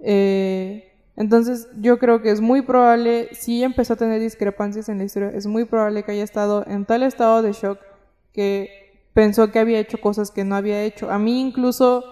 Eh, 0.00 0.90
entonces 1.16 1.68
yo 1.78 1.98
creo 1.98 2.22
que 2.22 2.30
es 2.30 2.40
muy 2.40 2.62
probable, 2.62 3.28
si 3.32 3.62
empezó 3.62 3.92
a 3.92 3.96
tener 3.96 4.20
discrepancias 4.20 4.88
en 4.88 4.98
la 4.98 5.04
historia, 5.04 5.28
es 5.34 5.46
muy 5.46 5.66
probable 5.66 6.02
que 6.02 6.12
haya 6.12 6.24
estado 6.24 6.64
en 6.66 6.86
tal 6.86 7.02
estado 7.02 7.42
de 7.42 7.52
shock 7.52 7.78
que 8.32 9.10
pensó 9.12 9.52
que 9.52 9.58
había 9.58 9.80
hecho 9.80 10.00
cosas 10.00 10.30
que 10.30 10.44
no 10.44 10.56
había 10.56 10.82
hecho. 10.82 11.10
A 11.10 11.18
mí 11.18 11.42
incluso, 11.42 12.04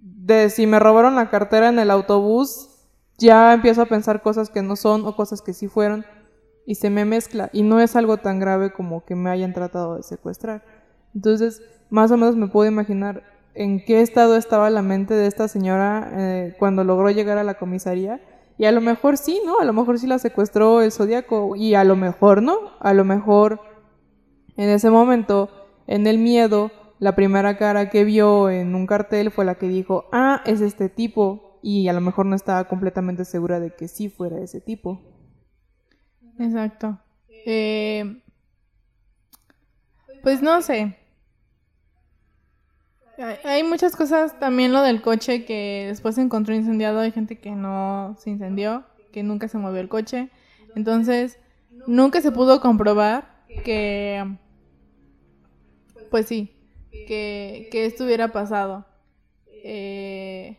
de 0.00 0.50
si 0.50 0.68
me 0.68 0.78
robaron 0.78 1.16
la 1.16 1.30
cartera 1.30 1.68
en 1.68 1.80
el 1.80 1.90
autobús, 1.90 2.73
ya 3.18 3.52
empiezo 3.52 3.82
a 3.82 3.86
pensar 3.86 4.22
cosas 4.22 4.50
que 4.50 4.62
no 4.62 4.76
son 4.76 5.06
o 5.06 5.16
cosas 5.16 5.42
que 5.42 5.52
sí 5.52 5.68
fueron 5.68 6.04
y 6.66 6.76
se 6.76 6.90
me 6.90 7.04
mezcla 7.04 7.50
y 7.52 7.62
no 7.62 7.80
es 7.80 7.96
algo 7.96 8.16
tan 8.16 8.38
grave 8.38 8.72
como 8.72 9.04
que 9.04 9.14
me 9.14 9.30
hayan 9.30 9.52
tratado 9.52 9.96
de 9.96 10.02
secuestrar. 10.02 10.64
Entonces, 11.14 11.62
más 11.90 12.10
o 12.10 12.16
menos 12.16 12.36
me 12.36 12.48
puedo 12.48 12.68
imaginar 12.68 13.22
en 13.54 13.84
qué 13.84 14.00
estado 14.00 14.36
estaba 14.36 14.68
la 14.70 14.82
mente 14.82 15.14
de 15.14 15.26
esta 15.26 15.48
señora 15.48 16.10
eh, 16.12 16.56
cuando 16.58 16.84
logró 16.84 17.10
llegar 17.10 17.38
a 17.38 17.44
la 17.44 17.54
comisaría. 17.54 18.20
Y 18.56 18.66
a 18.66 18.72
lo 18.72 18.80
mejor 18.80 19.16
sí, 19.16 19.40
¿no? 19.44 19.58
A 19.58 19.64
lo 19.64 19.72
mejor 19.72 19.98
sí 19.98 20.06
la 20.06 20.18
secuestró 20.18 20.80
el 20.80 20.92
zodiaco. 20.92 21.56
Y 21.56 21.74
a 21.74 21.84
lo 21.84 21.96
mejor 21.96 22.42
no. 22.42 22.56
A 22.80 22.94
lo 22.94 23.04
mejor 23.04 23.60
en 24.56 24.68
ese 24.68 24.90
momento, 24.90 25.50
en 25.86 26.06
el 26.06 26.18
miedo, 26.18 26.70
la 26.98 27.14
primera 27.16 27.56
cara 27.56 27.90
que 27.90 28.04
vio 28.04 28.50
en 28.50 28.74
un 28.74 28.86
cartel 28.86 29.30
fue 29.30 29.44
la 29.44 29.56
que 29.56 29.68
dijo, 29.68 30.04
ah, 30.12 30.42
es 30.46 30.60
este 30.60 30.88
tipo. 30.88 31.43
Y 31.66 31.88
a 31.88 31.94
lo 31.94 32.02
mejor 32.02 32.26
no 32.26 32.36
estaba 32.36 32.64
completamente 32.64 33.24
segura 33.24 33.58
de 33.58 33.74
que 33.74 33.88
sí 33.88 34.10
fuera 34.10 34.38
ese 34.38 34.60
tipo. 34.60 35.00
Exacto. 36.38 36.98
Eh, 37.46 38.20
pues 40.22 40.42
no 40.42 40.60
sé. 40.60 40.98
Hay 43.44 43.62
muchas 43.62 43.96
cosas, 43.96 44.38
también 44.38 44.74
lo 44.74 44.82
del 44.82 45.00
coche 45.00 45.46
que 45.46 45.86
después 45.88 46.16
se 46.16 46.20
encontró 46.20 46.54
incendiado, 46.54 47.00
hay 47.00 47.12
gente 47.12 47.38
que 47.38 47.52
no 47.52 48.14
se 48.18 48.28
incendió, 48.28 48.84
que 49.10 49.22
nunca 49.22 49.48
se 49.48 49.56
movió 49.56 49.80
el 49.80 49.88
coche. 49.88 50.28
Entonces, 50.76 51.38
nunca 51.86 52.20
se 52.20 52.30
pudo 52.30 52.60
comprobar 52.60 53.42
que, 53.64 54.36
pues 56.10 56.26
sí, 56.26 56.54
que, 56.90 57.70
que 57.72 57.86
esto 57.86 58.04
hubiera 58.04 58.32
pasado. 58.32 58.84
Eh, 59.46 60.58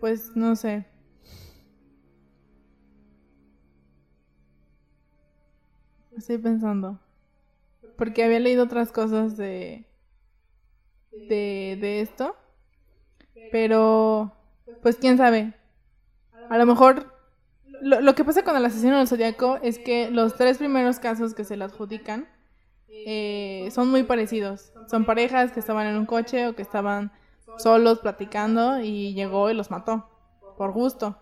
pues 0.00 0.36
no 0.36 0.56
sé. 0.56 0.86
Estoy 6.16 6.38
pensando. 6.38 6.98
Porque 7.96 8.24
había 8.24 8.40
leído 8.40 8.64
otras 8.64 8.92
cosas 8.92 9.36
de, 9.36 9.86
de, 11.12 11.78
de 11.80 12.00
esto. 12.00 12.36
Pero, 13.52 14.32
pues 14.82 14.96
quién 14.96 15.16
sabe. 15.16 15.54
A 16.48 16.58
lo 16.58 16.66
mejor 16.66 17.12
lo, 17.80 18.00
lo, 18.00 18.14
que 18.14 18.24
pasa 18.24 18.42
con 18.42 18.56
el 18.56 18.64
asesino 18.64 18.98
del 18.98 19.08
zodiaco 19.08 19.58
es 19.62 19.78
que 19.78 20.10
los 20.10 20.36
tres 20.36 20.58
primeros 20.58 20.98
casos 20.98 21.34
que 21.34 21.44
se 21.44 21.56
le 21.56 21.64
adjudican 21.64 22.28
eh, 22.88 23.68
son 23.72 23.90
muy 23.90 24.02
parecidos. 24.02 24.72
Son 24.90 25.04
parejas 25.04 25.52
que 25.52 25.60
estaban 25.60 25.86
en 25.86 25.96
un 25.96 26.06
coche 26.06 26.48
o 26.48 26.56
que 26.56 26.62
estaban 26.62 27.12
solos 27.58 28.00
platicando 28.00 28.80
y 28.80 29.14
llegó 29.14 29.50
y 29.50 29.54
los 29.54 29.70
mató 29.70 30.08
por 30.56 30.72
gusto. 30.72 31.16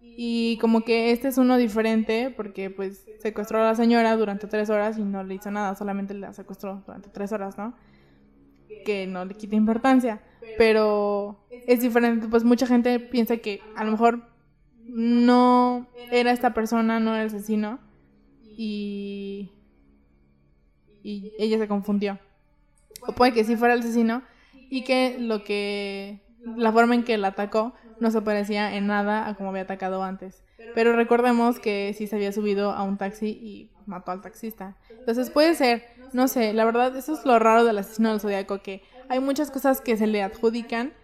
Y 0.00 0.58
como 0.58 0.82
que 0.82 1.12
este 1.12 1.28
es 1.28 1.38
uno 1.38 1.56
diferente 1.56 2.32
porque 2.36 2.70
pues 2.70 3.06
secuestró 3.20 3.60
a 3.60 3.64
la 3.64 3.74
señora 3.74 4.16
durante 4.16 4.46
tres 4.46 4.68
horas 4.68 4.98
y 4.98 5.02
no 5.02 5.22
le 5.22 5.34
hizo 5.34 5.50
nada, 5.50 5.74
solamente 5.74 6.12
la 6.14 6.32
secuestró 6.32 6.82
durante 6.86 7.08
tres 7.08 7.32
horas, 7.32 7.56
¿no? 7.56 7.74
Que 8.84 9.06
no 9.06 9.24
le 9.24 9.34
quita 9.34 9.56
importancia. 9.56 10.20
Pero 10.58 11.46
es 11.50 11.80
diferente, 11.80 12.28
pues 12.28 12.44
mucha 12.44 12.66
gente 12.66 12.98
piensa 12.98 13.36
que 13.38 13.60
a 13.76 13.84
lo 13.84 13.92
mejor 13.92 14.28
no 14.84 15.88
era 16.10 16.32
esta 16.32 16.52
persona, 16.52 17.00
no 17.00 17.14
era 17.14 17.22
el 17.22 17.28
asesino. 17.28 17.78
Y, 18.54 19.50
y 21.02 21.32
ella 21.38 21.58
se 21.58 21.68
confundió. 21.68 22.18
O 23.06 23.12
puede 23.12 23.32
que 23.32 23.44
sí 23.44 23.56
fuera 23.56 23.74
el 23.74 23.80
asesino 23.80 24.22
y 24.72 24.84
que 24.84 25.16
lo 25.18 25.44
que 25.44 26.22
la 26.56 26.72
forma 26.72 26.94
en 26.94 27.04
que 27.04 27.18
la 27.18 27.28
atacó 27.28 27.74
no 27.98 28.10
se 28.10 28.22
parecía 28.22 28.74
en 28.74 28.86
nada 28.86 29.28
a 29.28 29.34
como 29.36 29.50
había 29.50 29.62
atacado 29.62 30.02
antes. 30.02 30.44
Pero 30.72 30.96
recordemos 30.96 31.60
que 31.60 31.92
sí 31.94 32.06
se 32.06 32.16
había 32.16 32.32
subido 32.32 32.72
a 32.72 32.82
un 32.82 32.96
taxi 32.96 33.28
y 33.28 33.70
mató 33.84 34.12
al 34.12 34.22
taxista. 34.22 34.78
Entonces 35.00 35.28
puede 35.30 35.54
ser, 35.56 35.84
no 36.12 36.26
sé, 36.26 36.54
la 36.54 36.64
verdad 36.64 36.96
eso 36.96 37.12
es 37.12 37.26
lo 37.26 37.38
raro 37.38 37.64
del 37.64 37.76
asesino 37.76 38.10
del 38.12 38.20
zodiaco, 38.20 38.62
que 38.62 38.82
hay 39.08 39.20
muchas 39.20 39.50
cosas 39.50 39.82
que 39.82 39.98
se 39.98 40.06
le 40.06 40.22
adjudican, 40.22 40.94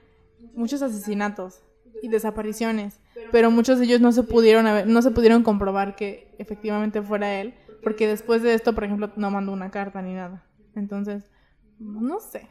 muchos 0.55 0.81
asesinatos 0.81 1.63
y 2.01 2.09
desapariciones, 2.09 3.01
pero 3.31 3.51
muchos 3.51 3.79
de 3.79 3.85
ellos 3.85 4.01
no 4.01 4.13
se 4.13 4.23
pudieron 4.23 4.67
no 4.91 5.03
se 5.03 5.11
pudieron 5.11 5.43
comprobar 5.43 5.95
que 5.95 6.35
efectivamente 6.39 7.03
fuera 7.03 7.39
él, 7.41 7.55
porque 7.83 8.07
después 8.09 8.43
de 8.43 8.55
esto, 8.55 8.75
por 8.75 8.85
ejemplo, 8.85 9.13
no 9.17 9.31
mandó 9.31 9.53
una 9.53 9.71
carta 9.71 10.01
ni 10.01 10.15
nada. 10.15 10.47
Entonces, 10.75 11.31
no 11.79 12.19
sé. 12.21 12.49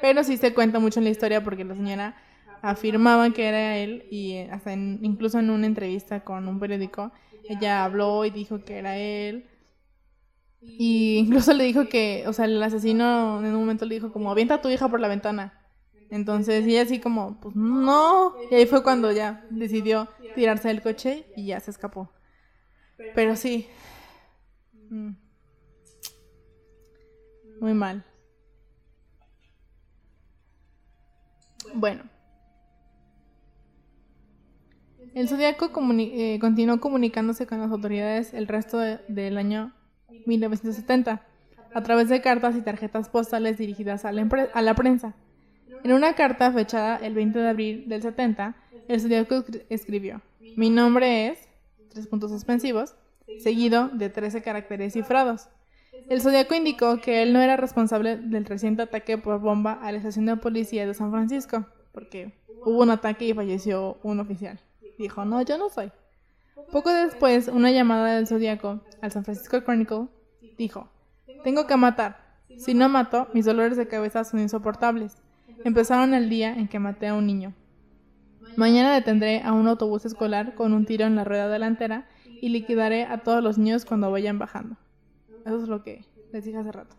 Pero 0.00 0.24
sí 0.24 0.36
se 0.36 0.54
cuenta 0.54 0.78
mucho 0.78 1.00
en 1.00 1.04
la 1.04 1.10
historia 1.10 1.42
porque 1.42 1.64
la 1.64 1.74
señora 1.74 2.16
afirmaba 2.62 3.30
que 3.30 3.48
era 3.48 3.76
él 3.78 4.06
y 4.10 4.32
eh, 4.32 4.48
hasta 4.50 4.72
incluso 4.72 5.38
en 5.38 5.50
una 5.50 5.66
entrevista 5.66 6.20
con 6.24 6.46
un 6.46 6.60
periódico 6.60 7.10
ella 7.48 7.84
habló 7.84 8.24
y 8.26 8.30
dijo 8.30 8.64
que 8.64 8.76
era 8.76 8.98
él 8.98 9.46
y 10.60 11.18
incluso 11.18 11.52
le 11.54 11.64
dijo 11.64 11.88
que, 11.88 12.24
o 12.26 12.32
sea, 12.32 12.44
el 12.44 12.62
asesino 12.62 13.40
en 13.40 13.54
un 13.54 13.60
momento 13.60 13.86
le 13.86 13.94
dijo 13.94 14.12
como 14.12 14.30
avienta 14.30 14.54
a 14.54 14.60
tu 14.60 14.68
hija 14.68 14.88
por 14.88 15.00
la 15.00 15.08
ventana. 15.08 15.54
Entonces 16.10 16.66
ella 16.66 16.82
así 16.82 17.00
como, 17.00 17.40
pues 17.40 17.54
no. 17.56 18.36
Y 18.50 18.54
ahí 18.54 18.66
fue 18.66 18.82
cuando 18.82 19.12
ya 19.12 19.46
decidió 19.50 20.08
tirarse 20.34 20.68
del 20.68 20.82
coche 20.82 21.26
y 21.36 21.46
ya 21.46 21.60
se 21.60 21.70
escapó. 21.70 22.10
Pero 23.14 23.36
sí. 23.36 23.68
Mm. 24.90 25.12
Muy 27.60 27.74
mal. 27.74 28.04
Bueno. 31.74 32.04
El 35.14 35.28
Zodíaco 35.28 35.70
eh, 35.98 36.38
continuó 36.40 36.80
comunicándose 36.80 37.46
con 37.46 37.58
las 37.58 37.70
autoridades 37.72 38.32
el 38.32 38.46
resto 38.46 38.78
del 38.78 39.38
año 39.38 39.72
1970 40.26 41.26
a 41.74 41.82
través 41.82 42.08
de 42.08 42.20
cartas 42.20 42.56
y 42.56 42.62
tarjetas 42.62 43.08
postales 43.08 43.58
dirigidas 43.58 44.04
a 44.04 44.12
la, 44.12 44.28
a 44.52 44.62
la, 44.62 44.74
prensa. 44.74 45.14
En 45.82 45.92
una 45.92 46.14
carta 46.14 46.52
fechada 46.52 46.96
el 46.96 47.14
20 47.14 47.38
de 47.38 47.48
abril 47.48 47.88
del 47.88 48.02
70, 48.02 48.54
el 48.88 49.00
Zodíaco 49.00 49.44
escribió: 49.68 50.20
Mi 50.56 50.70
nombre 50.70 51.28
es, 51.28 51.48
tres 51.88 52.06
puntos 52.06 52.30
suspensivos, 52.30 52.94
seguido 53.40 53.88
de 53.88 54.10
13 54.10 54.42
caracteres 54.42 54.92
cifrados. 54.92 55.48
El 56.08 56.20
Zodíaco 56.20 56.54
indicó 56.54 57.00
que 57.00 57.22
él 57.22 57.32
no 57.32 57.40
era 57.40 57.56
responsable 57.56 58.16
del 58.16 58.44
reciente 58.44 58.82
ataque 58.82 59.18
por 59.18 59.40
bomba 59.40 59.74
a 59.74 59.92
la 59.92 59.98
estación 59.98 60.26
de 60.26 60.36
policía 60.36 60.86
de 60.86 60.94
San 60.94 61.10
Francisco, 61.10 61.66
porque 61.92 62.32
hubo 62.64 62.82
un 62.82 62.90
ataque 62.90 63.26
y 63.26 63.34
falleció 63.34 63.98
un 64.02 64.20
oficial. 64.20 64.60
Dijo, 64.98 65.24
no, 65.24 65.42
yo 65.42 65.58
no 65.58 65.70
soy. 65.70 65.92
Poco 66.72 66.92
después, 66.92 67.48
una 67.48 67.70
llamada 67.70 68.14
del 68.14 68.26
Zodíaco 68.26 68.80
al 69.00 69.12
San 69.12 69.24
Francisco 69.24 69.62
Chronicle 69.62 70.08
dijo, 70.58 70.88
tengo 71.42 71.66
que 71.66 71.76
matar. 71.76 72.30
Si 72.58 72.74
no 72.74 72.88
mato, 72.88 73.28
mis 73.32 73.44
dolores 73.44 73.76
de 73.76 73.88
cabeza 73.88 74.24
son 74.24 74.40
insoportables. 74.40 75.16
Empezaron 75.64 76.14
el 76.14 76.28
día 76.28 76.52
en 76.52 76.68
que 76.68 76.78
maté 76.78 77.08
a 77.08 77.14
un 77.14 77.26
niño. 77.26 77.54
Mañana 78.56 78.92
detendré 78.92 79.42
a 79.42 79.52
un 79.52 79.68
autobús 79.68 80.04
escolar 80.04 80.54
con 80.54 80.72
un 80.72 80.84
tiro 80.84 81.06
en 81.06 81.16
la 81.16 81.24
rueda 81.24 81.48
delantera 81.48 82.08
y 82.26 82.48
liquidaré 82.48 83.04
a 83.04 83.18
todos 83.18 83.42
los 83.42 83.58
niños 83.58 83.84
cuando 83.84 84.10
vayan 84.10 84.38
bajando. 84.38 84.76
Eso 85.44 85.62
es 85.62 85.68
lo 85.68 85.82
que 85.82 86.04
les 86.32 86.44
dije 86.44 86.58
hace 86.58 86.72
rato. 86.72 86.96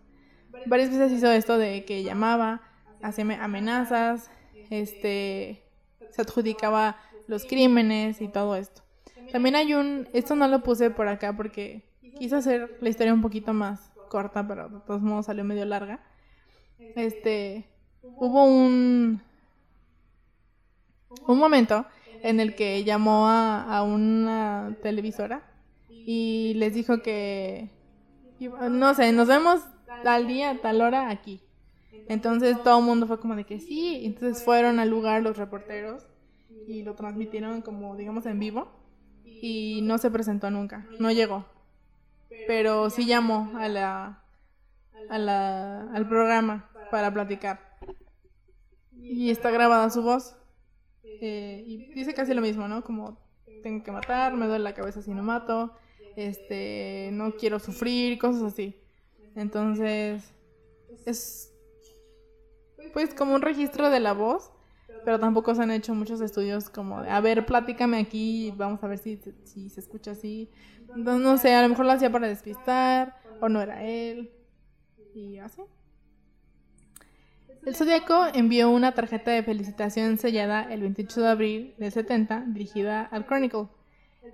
Varias 0.65 0.89
veces 0.89 1.11
hizo 1.11 1.31
esto 1.31 1.57
de 1.57 1.85
que 1.85 2.03
llamaba, 2.03 2.61
hacía 3.01 3.43
amenazas, 3.43 4.29
este, 4.69 5.63
se 6.09 6.21
adjudicaba 6.21 6.97
los 7.27 7.45
crímenes 7.45 8.21
y 8.21 8.27
todo 8.27 8.55
esto. 8.55 8.83
También 9.31 9.55
hay 9.55 9.73
un, 9.73 10.09
esto 10.13 10.35
no 10.35 10.47
lo 10.47 10.61
puse 10.61 10.91
por 10.91 11.07
acá 11.07 11.35
porque 11.35 11.83
quise 12.17 12.35
hacer 12.35 12.77
la 12.81 12.89
historia 12.89 13.13
un 13.13 13.21
poquito 13.21 13.53
más 13.53 13.91
corta, 14.09 14.45
pero 14.45 14.69
de 14.69 14.79
todos 14.81 15.01
modos 15.01 15.27
salió 15.27 15.43
medio 15.43 15.65
larga. 15.65 16.03
Este, 16.95 17.65
hubo 18.01 18.43
un, 18.43 19.21
un 21.27 21.37
momento 21.37 21.85
en 22.21 22.39
el 22.39 22.55
que 22.55 22.83
llamó 22.83 23.27
a, 23.27 23.77
a 23.77 23.83
una 23.83 24.75
televisora 24.81 25.43
y 25.89 26.53
les 26.55 26.73
dijo 26.73 27.01
que 27.01 27.69
no 28.49 28.93
sé, 28.93 29.11
nos 29.11 29.27
vemos 29.27 29.61
tal 30.03 30.27
día, 30.27 30.59
tal 30.61 30.81
hora 30.81 31.09
aquí. 31.09 31.41
Entonces 32.07 32.61
todo 32.63 32.79
el 32.79 32.85
mundo 32.85 33.07
fue 33.07 33.19
como 33.19 33.35
de 33.35 33.45
que 33.45 33.59
sí, 33.59 34.01
entonces 34.05 34.43
fueron 34.43 34.79
al 34.79 34.89
lugar 34.89 35.21
los 35.21 35.37
reporteros 35.37 36.07
y 36.67 36.83
lo 36.83 36.95
transmitieron 36.95 37.61
como 37.61 37.95
digamos 37.95 38.25
en 38.25 38.39
vivo 38.39 38.67
y 39.25 39.81
no 39.83 39.97
se 39.97 40.11
presentó 40.11 40.49
nunca, 40.51 40.87
no 40.99 41.11
llegó. 41.11 41.45
Pero 42.47 42.89
sí 42.89 43.05
llamó 43.05 43.51
a 43.57 43.67
la, 43.67 44.23
a 45.09 45.17
la 45.17 45.91
al 45.93 46.07
programa 46.07 46.69
para 46.89 47.13
platicar. 47.13 47.59
Y 48.93 49.29
está 49.29 49.51
grabada 49.51 49.89
su 49.89 50.01
voz. 50.03 50.35
Eh, 51.03 51.63
y 51.65 51.93
dice 51.93 52.13
casi 52.13 52.33
lo 52.33 52.41
mismo, 52.41 52.67
¿no? 52.67 52.83
Como 52.83 53.17
tengo 53.63 53.83
que 53.83 53.91
matar, 53.91 54.35
me 54.35 54.47
duele 54.47 54.63
la 54.63 54.73
cabeza 54.73 55.01
si 55.01 55.11
no 55.11 55.23
mato, 55.23 55.73
este, 56.15 57.09
no 57.13 57.33
quiero 57.35 57.59
sufrir, 57.59 58.17
cosas 58.19 58.43
así. 58.43 58.75
Entonces, 59.35 60.33
es 61.05 61.53
pues 62.93 63.13
como 63.13 63.35
un 63.35 63.41
registro 63.41 63.89
de 63.89 63.99
la 63.99 64.13
voz, 64.13 64.51
pero 65.05 65.19
tampoco 65.19 65.55
se 65.55 65.63
han 65.63 65.71
hecho 65.71 65.95
muchos 65.95 66.21
estudios 66.21 66.69
como 66.69 67.01
de, 67.01 67.09
a 67.09 67.21
ver, 67.21 67.45
platícame 67.45 67.97
aquí, 67.99 68.53
vamos 68.57 68.83
a 68.83 68.87
ver 68.87 68.97
si, 68.97 69.19
si 69.43 69.69
se 69.69 69.79
escucha 69.79 70.11
así. 70.11 70.49
Entonces, 70.95 71.23
no 71.23 71.37
sé, 71.37 71.53
a 71.53 71.61
lo 71.61 71.69
mejor 71.69 71.85
lo 71.85 71.93
hacía 71.93 72.11
para 72.11 72.27
despistar, 72.27 73.15
o 73.39 73.49
no 73.49 73.61
era 73.61 73.83
él, 73.83 74.31
y 75.13 75.37
así. 75.37 75.61
El 77.65 77.75
Zodíaco 77.75 78.25
envió 78.33 78.71
una 78.71 78.93
tarjeta 78.93 79.31
de 79.31 79.43
felicitación 79.43 80.17
sellada 80.17 80.63
el 80.63 80.81
28 80.81 81.21
de 81.21 81.27
abril 81.27 81.75
del 81.77 81.91
70 81.91 82.45
dirigida 82.47 83.03
al 83.03 83.25
Chronicle 83.27 83.67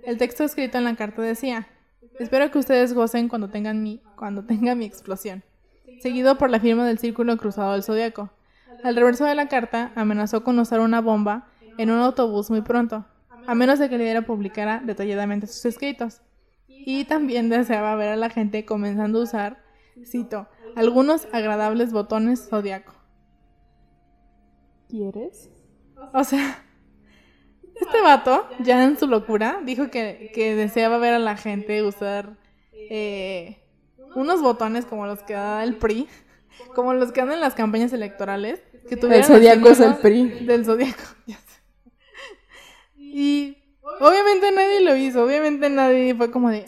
el 0.04 0.18
texto 0.18 0.44
escrito 0.44 0.78
en 0.78 0.84
la 0.84 0.96
carta 0.96 1.22
decía, 1.22 1.68
espero 2.18 2.50
que 2.50 2.58
ustedes 2.58 2.92
gocen 2.92 3.28
cuando 3.28 3.48
tengan 3.48 3.82
mi, 3.82 4.00
cuando 4.16 4.44
tenga 4.44 4.74
mi 4.74 4.84
explosión, 4.84 5.42
seguido 6.00 6.38
por 6.38 6.50
la 6.50 6.60
firma 6.60 6.86
del 6.86 6.98
círculo 6.98 7.36
cruzado 7.36 7.72
del 7.72 7.82
zodiaco. 7.82 8.30
Al 8.84 8.96
reverso 8.96 9.24
de 9.24 9.34
la 9.34 9.48
carta, 9.48 9.92
amenazó 9.96 10.44
con 10.44 10.58
usar 10.58 10.80
una 10.80 11.00
bomba 11.00 11.48
en 11.78 11.90
un 11.90 12.00
autobús 12.00 12.50
muy 12.50 12.60
pronto, 12.60 13.06
a 13.46 13.54
menos 13.54 13.78
de 13.78 13.88
que 13.88 13.98
líder 13.98 14.24
publicara 14.24 14.82
detalladamente 14.84 15.46
sus 15.46 15.64
escritos. 15.64 16.20
Y 16.68 17.04
también 17.04 17.48
deseaba 17.48 17.96
ver 17.96 18.10
a 18.10 18.16
la 18.16 18.30
gente 18.30 18.64
comenzando 18.64 19.20
a 19.20 19.22
usar, 19.22 19.64
cito, 20.04 20.48
algunos 20.76 21.26
agradables 21.32 21.92
botones 21.92 22.48
zodiaco. 22.48 22.92
¿Quieres? 24.88 25.50
O 26.12 26.24
sea, 26.24 26.64
este 27.80 28.00
vato, 28.00 28.48
ya 28.60 28.84
en 28.84 28.98
su 28.98 29.06
locura, 29.06 29.60
dijo 29.64 29.90
que, 29.90 30.30
que 30.34 30.54
deseaba 30.54 30.98
ver 30.98 31.14
a 31.14 31.18
la 31.18 31.36
gente 31.36 31.82
usar 31.82 32.36
eh, 32.72 33.58
unos 34.14 34.40
botones 34.42 34.84
como 34.84 35.06
los 35.06 35.22
que 35.22 35.34
da 35.34 35.62
el 35.62 35.76
PRI, 35.76 36.08
como 36.74 36.94
los 36.94 37.12
que 37.12 37.20
dan 37.20 37.32
en 37.32 37.40
las 37.40 37.54
campañas 37.54 37.92
electorales. 37.92 38.62
Que 38.88 38.94
El 38.94 39.00
tuvieran 39.00 39.24
zodiaco 39.24 39.68
así, 39.68 39.82
es 39.82 39.88
el. 39.88 39.96
PRI. 39.96 40.28
Del 40.46 40.64
zodiaco. 40.64 41.02
ya 41.26 41.36
sé. 41.36 41.60
Y 42.96 43.58
obviamente 44.00 44.50
nadie 44.52 44.80
lo 44.80 44.96
hizo, 44.96 45.24
obviamente 45.24 45.68
nadie 45.68 46.14
fue 46.14 46.30
como 46.30 46.50
de, 46.50 46.66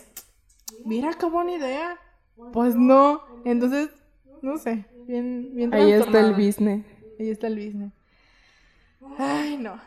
mira 0.85 1.11
qué 1.19 1.27
buena 1.27 1.53
idea. 1.53 1.99
Pues 2.53 2.75
no, 2.75 3.23
entonces, 3.45 3.91
no 4.41 4.57
sé, 4.57 4.87
bien, 5.07 5.51
bien 5.55 5.75
Ahí 5.75 5.93
está 5.93 6.21
el 6.21 6.33
business. 6.33 6.85
Ahí 7.19 7.31
está 7.31 7.49
el 7.49 7.57
business. 7.57 7.93
Ay, 9.19 9.59
no. 9.59 9.79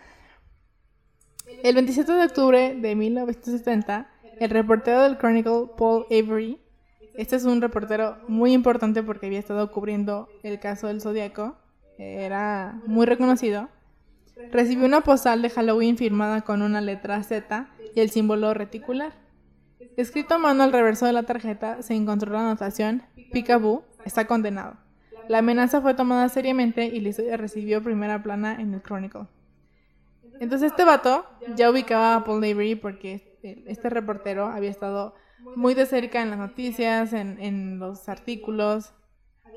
El 1.62 1.76
27 1.76 2.12
de 2.12 2.26
octubre 2.26 2.76
de 2.76 2.96
1970, 2.96 4.10
el 4.40 4.50
reportero 4.50 5.02
del 5.04 5.18
Chronicle, 5.18 5.68
Paul 5.78 6.06
Avery, 6.06 6.60
este 7.16 7.36
es 7.36 7.46
un 7.46 7.62
reportero 7.62 8.18
muy 8.28 8.54
importante 8.54 9.04
porque 9.04 9.28
había 9.28 9.40
estado 9.40 9.72
cubriendo 9.72 10.30
el 10.42 10.60
caso 10.60 10.88
del 10.88 11.02
Zodíaco, 11.02 11.56
era 11.98 12.82
muy 12.88 13.06
reconocido, 13.06 13.70
recibió 14.52 14.86
una 14.86 15.02
postal 15.02 15.42
de 15.42 15.50
Halloween 15.50 15.98
firmada 15.98 16.42
con 16.42 16.62
una 16.62 16.82
letra 16.82 17.22
Z 17.24 17.70
y 17.96 18.00
el 18.00 18.10
símbolo 18.10 18.54
reticular. 18.54 19.14
Escrito 19.96 20.36
a 20.36 20.40
mano 20.40 20.64
al 20.64 20.74
reverso 20.74 21.06
de 21.06 21.14
la 21.14 21.24
tarjeta 21.24 21.82
se 21.84 21.94
encontró 21.94 22.34
la 22.34 22.40
anotación 22.40 23.04
Picaboo 23.32 23.84
está 24.06 24.26
condenado. 24.26 24.78
La 25.28 25.38
amenaza 25.40 25.82
fue 25.82 25.94
tomada 25.94 26.28
seriamente 26.30 26.86
y 26.86 27.00
recibió 27.36 27.82
primera 27.84 28.22
plana 28.24 28.56
en 28.60 28.74
el 28.74 28.82
Chronicle. 28.82 29.28
Entonces 30.40 30.72
este 30.72 30.84
vato 30.84 31.26
ya 31.56 31.70
ubicaba 31.70 32.16
a 32.16 32.24
Paul 32.24 32.44
Avery 32.44 32.76
porque 32.76 33.38
este 33.44 33.90
reportero 33.90 34.48
había 34.48 34.70
estado 34.70 35.16
muy 35.56 35.74
de 35.74 35.86
cerca 35.86 36.22
en 36.22 36.30
las 36.30 36.40
noticias, 36.40 37.14
en, 37.14 37.40
en 37.40 37.80
los 37.80 38.08
artículos, 38.10 38.94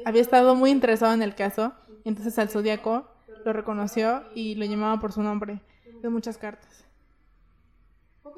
había 0.05 0.20
estado 0.20 0.55
muy 0.55 0.70
interesado 0.70 1.14
en 1.14 1.22
el 1.22 1.35
caso, 1.35 1.72
entonces 2.05 2.39
al 2.39 2.49
Zodíaco 2.49 3.09
lo 3.45 3.53
reconoció 3.53 4.24
y 4.35 4.55
lo 4.57 4.64
llamaba 4.64 5.01
por 5.01 5.12
su 5.12 5.22
nombre 5.22 5.61
en 6.03 6.12
muchas 6.12 6.39
cartas. 6.39 6.85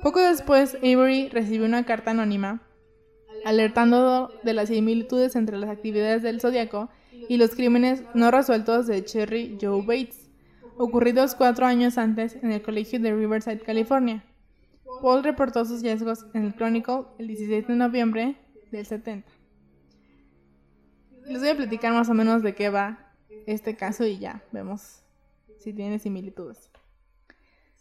Poco 0.02 0.20
después, 0.20 0.76
Avery 0.76 1.28
recibió 1.28 1.66
una 1.66 1.84
carta 1.84 2.12
anónima 2.12 2.62
alertando 3.44 4.30
de 4.42 4.54
las 4.54 4.68
similitudes 4.68 5.36
entre 5.36 5.58
las 5.58 5.70
actividades 5.70 6.22
del 6.22 6.40
Zodíaco 6.40 6.88
y 7.28 7.36
los 7.36 7.50
crímenes 7.50 8.02
no 8.14 8.30
resueltos 8.30 8.86
de 8.86 9.04
Cherry 9.04 9.58
Joe 9.60 9.82
Bates, 9.82 10.27
ocurridos 10.78 11.34
cuatro 11.34 11.66
años 11.66 11.98
antes 11.98 12.36
en 12.36 12.52
el 12.52 12.62
colegio 12.62 13.00
de 13.00 13.14
Riverside, 13.14 13.60
California. 13.60 14.24
Paul 15.02 15.22
reportó 15.22 15.64
sus 15.64 15.82
hallazgos 15.82 16.26
en 16.34 16.44
el 16.44 16.54
Chronicle 16.54 17.02
el 17.18 17.26
16 17.26 17.66
de 17.66 17.74
noviembre 17.74 18.36
del 18.70 18.86
70. 18.86 19.28
Les 21.26 21.40
voy 21.40 21.48
a 21.50 21.56
platicar 21.56 21.92
más 21.92 22.08
o 22.08 22.14
menos 22.14 22.42
de 22.42 22.54
qué 22.54 22.70
va 22.70 23.12
este 23.46 23.76
caso 23.76 24.06
y 24.06 24.18
ya 24.18 24.42
vemos 24.50 25.02
si 25.58 25.72
tiene 25.72 25.98
similitudes. 25.98 26.70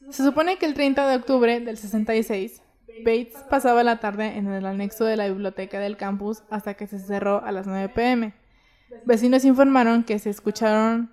Se 0.10 0.24
supone 0.24 0.58
que 0.58 0.66
el 0.66 0.74
30 0.74 1.08
de 1.08 1.16
octubre 1.16 1.60
del 1.60 1.78
66, 1.78 2.62
Bates 3.04 3.36
pasaba 3.50 3.84
la 3.84 4.00
tarde 4.00 4.38
en 4.38 4.48
el 4.48 4.66
anexo 4.66 5.06
de 5.06 5.18
la 5.18 5.28
biblioteca 5.28 5.80
del 5.80 5.98
campus 5.98 6.43
hasta 6.50 6.74
que 6.74 6.88
se 6.88 7.00
cerró 7.00 7.43
a 7.43 7.52
las 7.52 7.68
9 7.68 7.89
pm. 7.89 8.34
Vecinos 9.06 9.45
informaron 9.45 10.04
que 10.04 10.20
se 10.20 10.30
escucharon 10.30 11.12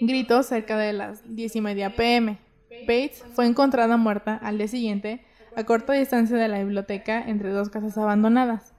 gritos 0.00 0.46
cerca 0.46 0.76
de 0.78 0.92
las 0.92 1.22
10 1.34 1.56
y 1.56 1.60
media 1.60 1.96
pm. 1.96 2.38
Bates 2.86 3.24
fue 3.32 3.46
encontrada 3.46 3.96
muerta 3.96 4.36
al 4.36 4.58
día 4.58 4.68
siguiente 4.68 5.24
a 5.56 5.64
corta 5.64 5.94
distancia 5.94 6.36
de 6.36 6.48
la 6.48 6.58
biblioteca 6.58 7.22
entre 7.26 7.50
dos 7.50 7.70
casas 7.70 7.96
abandonadas. 7.96 8.74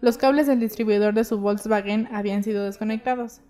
Los 0.00 0.16
cables 0.16 0.46
del 0.46 0.60
distribuidor 0.60 1.12
de 1.12 1.24
su 1.24 1.38
Volkswagen 1.40 2.08
habían 2.12 2.44
sido 2.44 2.64
desconectados. 2.64 3.40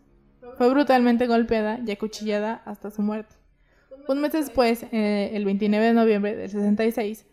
Fue 0.56 0.68
brutalmente 0.70 1.26
golpeada 1.26 1.78
y 1.86 1.90
acuchillada 1.90 2.62
hasta 2.64 2.90
su 2.90 3.02
muerte. 3.02 3.36
Un 4.08 4.20
mes 4.20 4.32
después, 4.32 4.84
eh, 4.90 5.30
el 5.34 5.44
29 5.44 5.86
de 5.86 5.92
noviembre 5.92 6.34
del 6.34 6.50
66, 6.50 7.26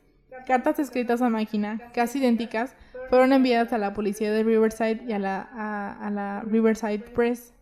cartas 0.46 0.80
escritas 0.80 1.22
a 1.22 1.30
máquina, 1.30 1.80
casi 1.94 2.20
idénticas, 2.20 2.76
fueron 3.10 3.32
enviadas 3.32 3.72
a 3.74 3.78
la 3.78 3.94
policía 3.94 4.32
de 4.32 4.44
Riverside 4.44 5.02
y 5.08 5.14
a 5.14 5.20
la, 5.20 5.42
a 5.42 6.12
la 6.12 6.42
Riverside 6.42 7.00
Press, 7.00 7.54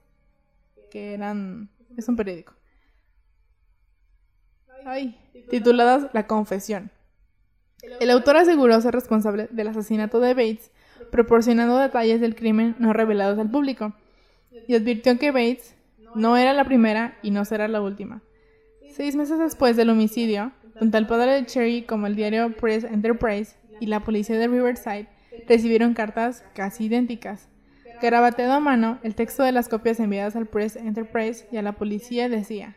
que 0.89 1.13
eran... 1.13 1.69
es 1.97 2.07
un 2.07 2.15
periódico. 2.15 2.53
Ay, 4.85 5.17
tituladas 5.49 6.07
La 6.13 6.27
Confesión. 6.27 6.91
El 7.99 8.09
autor 8.11 8.37
aseguró 8.37 8.79
ser 8.81 8.93
responsable 8.93 9.47
del 9.51 9.67
asesinato 9.67 10.19
de 10.19 10.33
Bates, 10.33 10.71
proporcionando 11.11 11.77
detalles 11.77 12.21
del 12.21 12.35
crimen 12.35 12.75
no 12.79 12.93
revelados 12.93 13.39
al 13.39 13.49
público, 13.49 13.93
y 14.67 14.75
advirtió 14.75 15.17
que 15.17 15.31
Bates 15.31 15.75
no 16.15 16.37
era 16.37 16.53
la 16.53 16.65
primera 16.65 17.17
y 17.21 17.31
no 17.31 17.45
será 17.45 17.67
la 17.67 17.81
última. 17.81 18.21
Seis 18.89 19.15
meses 19.15 19.39
después 19.39 19.75
del 19.75 19.89
homicidio, 19.89 20.51
tanto 20.79 20.97
el 20.97 21.07
padre 21.07 21.33
de 21.33 21.45
Cherry 21.45 21.83
como 21.83 22.07
el 22.07 22.15
diario 22.15 22.55
Press 22.55 22.83
Enterprise 22.83 23.55
y 23.79 23.87
la 23.87 24.01
policía 24.01 24.37
de 24.37 24.47
Riverside 24.47 25.07
recibieron 25.47 25.93
cartas 25.93 26.43
casi 26.53 26.85
idénticas. 26.85 27.49
Garabateado 28.01 28.53
a 28.53 28.59
mano, 28.59 28.99
el 29.03 29.15
texto 29.15 29.43
de 29.43 29.51
las 29.51 29.69
copias 29.69 29.99
enviadas 29.99 30.35
al 30.35 30.47
Press 30.47 30.75
Enterprise 30.75 31.47
y 31.51 31.57
a 31.57 31.61
la 31.61 31.73
policía 31.73 32.29
decía: 32.29 32.75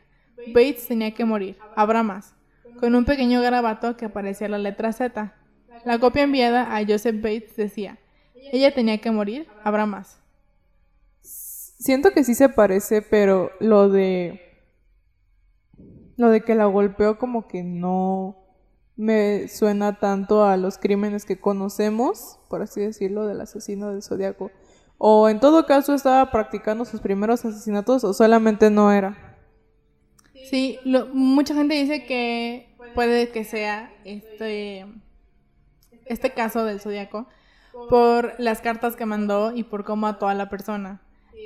Bates 0.55 0.87
tenía 0.87 1.13
que 1.15 1.25
morir, 1.25 1.59
habrá 1.77 2.03
más, 2.03 2.35
con 2.79 2.95
un 2.95 3.05
pequeño 3.05 3.43
garabato 3.43 3.97
que 3.97 4.05
aparecía 4.05 4.49
la 4.49 4.59
letra 4.59 4.93
Z. 4.93 5.35
La 5.85 5.99
copia 5.99 6.23
enviada 6.23 6.77
a 6.77 6.85
Joseph 6.87 7.17
Bates 7.17 7.57
decía: 7.57 7.99
Ella 8.53 8.75
tenía 8.75 8.99
que 8.99 9.11
morir, 9.11 9.49
habrá 9.65 9.87
más. 9.87 10.21
Siento 11.21 12.11
que 12.13 12.25
sí 12.25 12.35
se 12.35 12.49
parece, 12.49 13.03
pero 13.03 13.51
lo 13.61 13.89
de. 13.89 14.41
Lo 16.17 16.31
de 16.31 16.41
que 16.41 16.57
la 16.57 16.67
golpeó, 16.67 17.19
como 17.19 17.47
que 17.47 17.63
no 17.63 18.37
me 18.97 19.47
suena 19.47 20.01
tanto 20.01 20.45
a 20.45 20.57
los 20.57 20.77
crímenes 20.77 21.25
que 21.25 21.39
conocemos, 21.41 22.41
por 22.49 22.63
así 22.63 22.81
decirlo, 22.81 23.27
del 23.27 23.41
asesino 23.41 23.93
del 23.93 24.03
zodiaco. 24.03 24.51
O 24.99 25.29
en 25.29 25.41
todo 25.41 25.65
caso 25.67 25.95
estaba 25.95 26.31
practicando 26.31 26.85
sus 26.85 27.01
primeros 27.01 27.45
asesinatos, 27.45 28.05
o 28.05 28.13
solamente 28.13 28.71
no 28.71 28.93
era. 28.93 29.17
Sí, 30.43 30.79
lo- 30.85 31.07
mucha 31.09 31.55
gente 31.55 31.75
dice 31.75 32.05
que 32.07 32.69
puede 32.95 33.31
que 33.31 33.45
sea 33.45 33.93
este, 34.05 34.87
este 36.07 36.33
caso 36.33 36.65
del 36.65 36.81
zodiaco 36.81 37.27
por 37.89 38.35
las 38.39 38.61
cartas 38.61 38.97
que 38.97 39.07
mandó 39.07 39.53
y 39.55 39.63
por 39.65 39.85
cómo 39.85 40.07
ató 40.07 40.29
a 40.29 40.35
la 40.35 40.49
persona. 40.49 41.01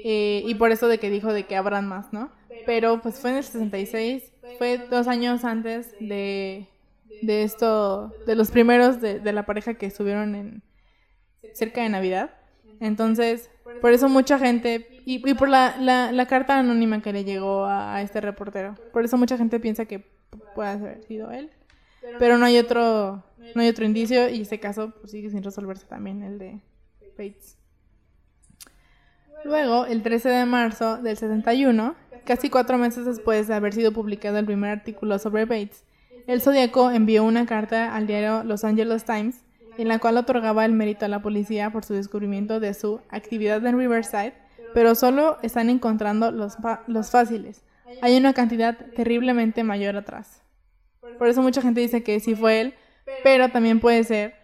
Eh, 0.05 0.43
y 0.47 0.55
por 0.55 0.73
eso 0.73 0.89
de 0.89 0.99
que 0.99 1.11
dijo 1.11 1.33
de 1.33 1.45
que 1.47 1.57
habrán 1.57 1.87
más, 1.89 2.13
¿no? 2.13 2.31
Pero 2.67 3.01
pues 3.03 3.21
fue 3.21 3.31
en 3.31 3.37
el 3.37 3.45
66, 3.45 4.33
fue 4.59 4.79
dos 4.79 5.09
años 5.09 5.45
antes 5.45 5.95
de, 6.01 6.69
de 7.21 7.43
esto, 7.45 8.15
de 8.27 8.35
los 8.35 8.51
primeros 8.51 9.01
de, 9.01 9.21
de 9.21 9.33
la 9.33 9.47
pareja 9.47 9.75
que 9.75 9.87
estuvieron 9.87 10.35
en 10.35 10.63
cerca 11.53 11.83
de 11.83 11.89
Navidad. 11.89 12.31
Entonces, 12.83 13.49
por 13.81 13.93
eso 13.93 14.09
mucha 14.09 14.41
gente, 14.41 14.89
y, 15.07 15.27
y 15.27 15.35
por 15.35 15.49
la, 15.49 15.77
la, 15.79 16.11
la 16.11 16.27
carta 16.27 16.59
anónima 16.59 17.01
que 17.01 17.13
le 17.13 17.23
llegó 17.23 17.65
a, 17.65 17.95
a 17.95 18.03
este 18.03 18.21
reportero, 18.21 18.75
por 18.93 19.05
eso 19.05 19.17
mucha 19.17 19.39
gente 19.39 19.61
piensa 19.61 19.85
que 19.85 20.05
puede 20.57 20.71
haber 20.71 21.05
sido 21.05 21.31
él. 21.31 21.53
Pero 22.19 22.39
no 22.39 22.45
hay 22.45 22.59
otro, 22.59 23.23
no 23.55 23.63
hay 23.63 23.69
otro 23.69 23.85
indicio 23.85 24.29
y 24.29 24.41
este 24.41 24.59
caso 24.59 24.91
pues, 25.01 25.13
sigue 25.13 25.31
sin 25.31 25.45
resolverse 25.45 25.87
también, 25.87 26.25
el 26.25 26.41
de 26.41 26.61
Bates. 27.17 27.57
Luego, 29.45 29.87
el 29.87 30.03
13 30.03 30.29
de 30.29 30.45
marzo 30.45 30.97
del 30.97 31.17
71, 31.17 31.95
casi 32.25 32.51
cuatro 32.51 32.79
meses 32.79 33.07
después 33.07 33.47
de 33.47 33.55
haber 33.55 33.75
sido 33.75 33.93
publicado 33.93 34.39
el 34.39 34.45
primer 34.45 34.71
artículo 34.71 35.21
sobre 35.21 35.45
Bates, 35.45 35.85
el 36.27 36.41
Zodíaco 36.41 36.91
envió 36.91 37.23
una 37.23 37.47
carta 37.47 37.95
al 37.95 38.09
diario 38.09 38.43
Los 38.43 38.65
Angeles 38.65 39.05
Times 39.05 39.45
en 39.79 39.89
la 39.89 39.99
cual 39.99 40.17
otorgaba 40.17 40.65
el 40.65 40.73
mérito 40.73 41.05
a 41.05 41.09
la 41.09 41.23
policía 41.23 41.71
por 41.71 41.85
su 41.85 41.95
descubrimiento 41.95 42.61
de 42.61 42.75
su 42.75 43.01
actividad 43.09 43.65
en 43.67 43.79
Riverside, 43.79 44.35
pero 44.75 44.95
solo 44.95 45.39
están 45.43 45.71
encontrando 45.71 46.31
los, 46.31 46.57
los 46.87 47.11
fáciles. 47.11 47.65
Hay 48.01 48.17
una 48.17 48.33
cantidad 48.33 48.77
terriblemente 48.95 49.65
mayor 49.65 49.97
atrás. 49.97 50.43
Por 51.19 51.29
eso 51.29 51.43
mucha 51.43 51.63
gente 51.63 51.81
dice 51.81 52.03
que 52.03 52.21
sí 52.21 52.35
fue 52.35 52.61
él, 52.61 52.75
pero 53.23 53.51
también 53.51 53.81
puede 53.81 54.05
ser 54.05 54.35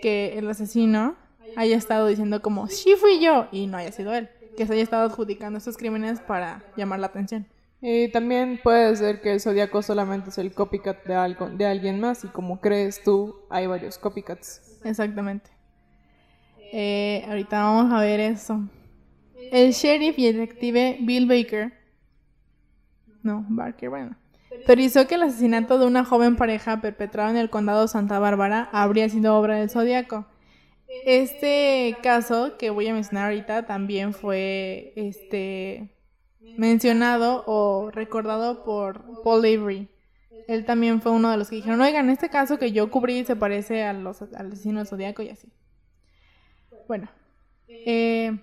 que 0.00 0.38
el 0.38 0.48
asesino 0.48 1.16
haya 1.56 1.76
estado 1.76 2.06
diciendo 2.06 2.42
como, 2.42 2.68
sí 2.68 2.94
fui 2.96 3.20
yo, 3.20 3.48
y 3.52 3.66
no 3.66 3.76
haya 3.76 3.92
sido 3.92 4.14
él. 4.14 4.28
que 4.56 4.66
se 4.66 4.72
haya 4.72 4.82
estado 4.82 5.06
adjudicando 5.06 5.58
estos 5.58 5.76
crímenes 5.76 6.20
para 6.20 6.62
llamar 6.76 7.00
la 7.00 7.08
atención. 7.08 7.46
Y 7.80 8.08
también 8.08 8.60
puede 8.62 8.96
ser 8.96 9.20
que 9.20 9.32
el 9.32 9.40
zodiaco 9.40 9.82
solamente 9.82 10.30
es 10.30 10.38
el 10.38 10.54
copycat 10.54 11.04
de, 11.04 11.14
algo, 11.14 11.50
de 11.50 11.66
alguien 11.66 12.00
más 12.00 12.24
y 12.24 12.28
como 12.28 12.60
crees 12.60 13.02
tú, 13.02 13.36
hay 13.50 13.66
varios 13.66 13.98
copycats. 13.98 14.63
Exactamente. 14.84 15.50
Eh, 16.72 17.24
ahorita 17.28 17.62
vamos 17.62 17.92
a 17.92 18.00
ver 18.00 18.20
eso. 18.20 18.60
El 19.52 19.72
sheriff 19.72 20.18
y 20.18 20.32
detective 20.32 20.98
Bill 21.00 21.26
Baker, 21.26 21.72
no, 23.22 23.44
Barker, 23.48 23.88
bueno, 23.88 24.16
autorizó 24.52 25.06
que 25.06 25.14
el 25.14 25.22
asesinato 25.22 25.78
de 25.78 25.86
una 25.86 26.04
joven 26.04 26.36
pareja 26.36 26.80
perpetrado 26.80 27.30
en 27.30 27.36
el 27.36 27.50
condado 27.50 27.82
de 27.82 27.88
Santa 27.88 28.18
Bárbara 28.18 28.68
habría 28.72 29.08
sido 29.08 29.36
obra 29.36 29.56
del 29.56 29.70
zodiaco. 29.70 30.26
Este 31.06 31.96
caso 32.02 32.56
que 32.58 32.70
voy 32.70 32.88
a 32.88 32.94
mencionar 32.94 33.26
ahorita 33.26 33.66
también 33.66 34.12
fue 34.12 34.92
este 34.96 35.94
mencionado 36.56 37.44
o 37.46 37.90
recordado 37.90 38.64
por 38.64 39.22
Paul 39.22 39.40
Avery. 39.40 39.88
Él 40.48 40.64
también 40.64 41.00
fue 41.00 41.12
uno 41.12 41.30
de 41.30 41.36
los 41.36 41.48
que 41.48 41.56
dijeron, 41.56 41.80
oigan, 41.80 42.10
este 42.10 42.28
caso 42.28 42.58
que 42.58 42.72
yo 42.72 42.90
cubrí 42.90 43.24
se 43.24 43.36
parece 43.36 43.84
a 43.84 43.92
los, 43.92 44.22
al 44.22 44.52
asesino 44.52 44.84
del 44.84 45.14
y 45.18 45.28
así. 45.30 45.48
Bueno, 46.86 47.08
eh, 47.68 48.38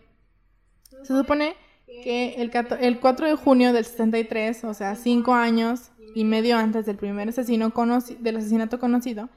se 1.03 1.13
supone 1.13 1.55
que 2.03 2.35
el, 2.41 2.51
el 2.79 2.99
4 2.99 3.27
de 3.27 3.35
junio 3.35 3.73
del 3.73 3.85
63, 3.85 4.63
o 4.63 4.73
sea, 4.73 4.95
cinco 4.95 5.33
años 5.33 5.91
y 6.15 6.23
medio 6.23 6.57
antes 6.57 6.85
del 6.85 6.97
primer 6.97 7.29
asesino 7.29 7.71
del 8.19 8.37
asesinato 8.37 8.79
conocido, 8.79 9.29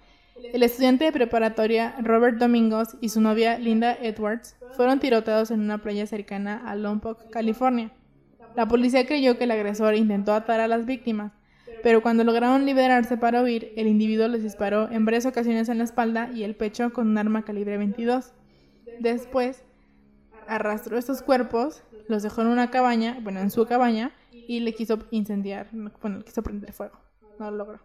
el 0.52 0.62
estudiante 0.62 1.04
de 1.04 1.12
preparatoria 1.12 1.94
Robert 2.02 2.38
Domingos 2.38 2.96
y 3.00 3.10
su 3.10 3.20
novia 3.20 3.58
Linda 3.58 3.96
Edwards 4.00 4.56
fueron 4.76 4.98
tiroteados 4.98 5.50
en 5.50 5.60
una 5.60 5.78
playa 5.78 6.06
cercana 6.06 6.62
a 6.66 6.74
Lompoc, 6.74 7.30
California. 7.30 7.92
La 8.56 8.66
policía 8.66 9.06
creyó 9.06 9.38
que 9.38 9.44
el 9.44 9.52
agresor 9.52 9.94
intentó 9.94 10.32
atar 10.32 10.60
a 10.60 10.68
las 10.68 10.86
víctimas, 10.86 11.32
pero 11.84 12.00
cuando 12.00 12.24
lograron 12.24 12.64
liberarse 12.64 13.18
para 13.18 13.42
huir, 13.42 13.74
el 13.76 13.86
individuo 13.86 14.26
les 14.26 14.42
disparó 14.42 14.90
en 14.90 15.04
varias 15.04 15.26
ocasiones 15.26 15.68
en 15.68 15.76
la 15.76 15.84
espalda 15.84 16.30
y 16.32 16.42
el 16.42 16.56
pecho 16.56 16.94
con 16.94 17.08
un 17.08 17.18
arma 17.18 17.44
calibre 17.44 17.76
22. 17.76 18.32
Después, 19.00 19.62
arrastró 20.48 20.96
estos 20.96 21.20
cuerpos, 21.20 21.82
los 22.08 22.22
dejó 22.22 22.40
en 22.40 22.46
una 22.46 22.70
cabaña, 22.70 23.18
bueno, 23.20 23.40
en 23.40 23.50
su 23.50 23.66
cabaña, 23.66 24.12
y 24.32 24.60
le 24.60 24.72
quiso 24.72 24.98
incendiar, 25.10 25.68
bueno, 26.00 26.20
le 26.20 26.24
quiso 26.24 26.42
prender 26.42 26.72
fuego. 26.72 26.98
No 27.38 27.50
lo 27.50 27.58
logró. 27.58 27.80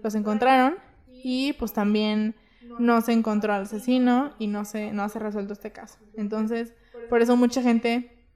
Los 0.00 0.14
encontraron 0.14 0.76
y 1.08 1.52
pues 1.54 1.72
también 1.72 2.36
no 2.78 3.00
se 3.00 3.10
encontró 3.10 3.52
al 3.52 3.62
asesino 3.62 4.32
y 4.38 4.46
no 4.46 4.64
se, 4.64 4.92
no 4.92 5.08
se 5.08 5.18
resuelto 5.18 5.54
este 5.54 5.72
caso. 5.72 5.98
Entonces, 6.14 6.72
por 7.08 7.20
eso 7.20 7.34
mucha 7.34 7.62
gente 7.62 8.28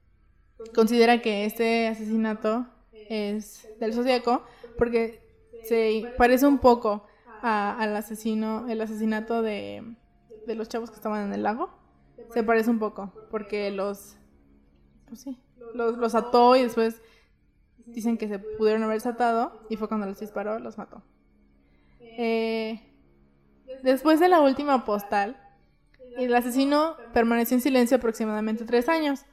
considera 0.73 1.21
que 1.21 1.45
este 1.45 1.87
asesinato 1.87 2.67
es 2.91 3.69
del 3.79 3.93
zodiaco 3.93 4.43
porque 4.77 5.21
se 5.63 6.13
parece 6.17 6.45
un 6.45 6.59
poco 6.59 7.05
al 7.41 7.95
asesino, 7.95 8.67
el 8.67 8.81
asesinato 8.81 9.41
de, 9.41 9.95
los 10.47 10.69
chavos 10.69 10.89
que 10.89 10.95
estaban 10.95 11.25
en 11.25 11.33
el 11.33 11.43
lago. 11.43 11.69
Se 12.33 12.43
parece 12.43 12.69
un 12.69 12.79
poco 12.79 13.13
porque 13.29 13.71
los, 13.71 14.17
pues 15.07 15.21
sí, 15.21 15.39
los, 15.73 16.15
ató 16.15 16.55
y 16.55 16.63
después 16.63 17.01
dicen 17.85 18.17
que 18.17 18.27
se 18.27 18.39
pudieron 18.39 18.83
haber 18.83 18.97
desatado 18.97 19.61
y 19.69 19.77
fue 19.77 19.87
cuando 19.87 20.07
los 20.07 20.19
disparó, 20.19 20.59
los 20.59 20.77
mató. 20.77 21.03
Eh, 21.99 22.81
después 23.83 24.19
de 24.19 24.29
la 24.29 24.41
última 24.41 24.85
postal, 24.85 25.37
el 26.17 26.33
asesino 26.33 26.95
permaneció 27.13 27.55
en 27.55 27.61
silencio 27.61 27.97
aproximadamente 27.97 28.65
tres 28.65 28.89
años, 28.89 29.25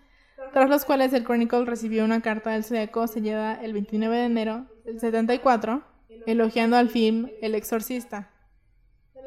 tras 0.52 0.68
los 0.68 0.84
cuales 0.84 1.12
el 1.12 1.24
Chronicle 1.24 1.64
recibió 1.64 2.04
una 2.04 2.20
carta 2.20 2.50
del 2.50 2.64
Zodiaco 2.64 3.06
sellada 3.06 3.54
el 3.62 3.72
29 3.72 4.16
de 4.16 4.24
enero 4.24 4.66
del 4.84 5.00
74, 5.00 5.82
elogiando 6.26 6.76
al 6.76 6.88
film 6.88 7.28
El 7.40 7.54
Exorcista. 7.54 8.30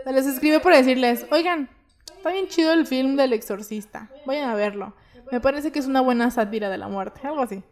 Se 0.03 0.11
les 0.11 0.27
escribe 0.27 0.59
por 0.59 0.73
decirles, 0.73 1.25
oigan, 1.31 1.69
está 2.15 2.31
bien 2.31 2.47
chido 2.47 2.73
el 2.73 2.85
film 2.85 3.15
del 3.15 3.33
Exorcista, 3.33 4.09
vayan 4.25 4.49
a 4.49 4.55
verlo. 4.55 4.95
Me 5.31 5.39
parece 5.39 5.71
que 5.71 5.79
es 5.79 5.87
una 5.87 6.01
buena 6.01 6.29
sátira 6.29 6.69
de 6.69 6.77
la 6.77 6.87
muerte, 6.87 7.21
algo 7.23 7.41
así. 7.41 7.63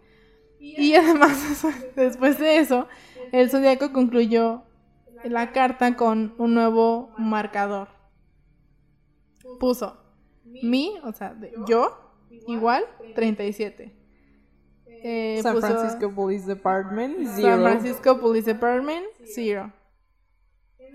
Y 0.60 0.96
además, 0.96 1.66
después 1.96 2.40
de 2.40 2.58
eso, 2.58 2.88
el 3.32 3.50
Zodiaco 3.50 3.92
concluyó 3.94 4.64
la 5.24 5.52
carta 5.52 5.96
con 5.96 6.34
un 6.38 6.54
nuevo 6.54 7.12
marcador. 7.18 7.90
Puso 9.60 9.98
mi, 10.46 10.98
o 11.04 11.12
sea, 11.12 11.36
yo, 11.68 12.13
igual 12.48 12.84
37. 13.16 13.92
Eh, 15.06 15.40
San 15.44 15.60
Francisco 15.60 16.12
Police 16.12 16.46
Department, 16.48 17.18
zero. 17.36 17.48
San 17.50 17.62
Francisco 17.62 18.20
Police 18.20 18.54
Department, 18.54 19.06
zero. 19.26 19.74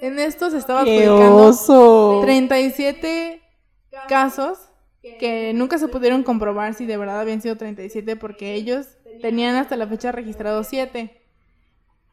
En 0.01 0.19
esto 0.19 0.51
se 0.51 0.59
estaba 0.59 0.85
publicando 0.85 2.21
37 2.23 3.43
casos 4.09 4.59
que 5.19 5.53
nunca 5.55 5.79
se 5.79 5.89
pudieron 5.89 6.23
comprobar 6.23 6.75
si 6.75 6.87
de 6.87 6.97
verdad 6.97 7.21
habían 7.21 7.41
sido 7.41 7.57
37 7.57 8.17
porque 8.17 8.55
ellos 8.55 8.87
tenían 9.21 9.57
hasta 9.57 9.77
la 9.77 9.87
fecha 9.87 10.13
registrado 10.13 10.65
7. 10.65 11.15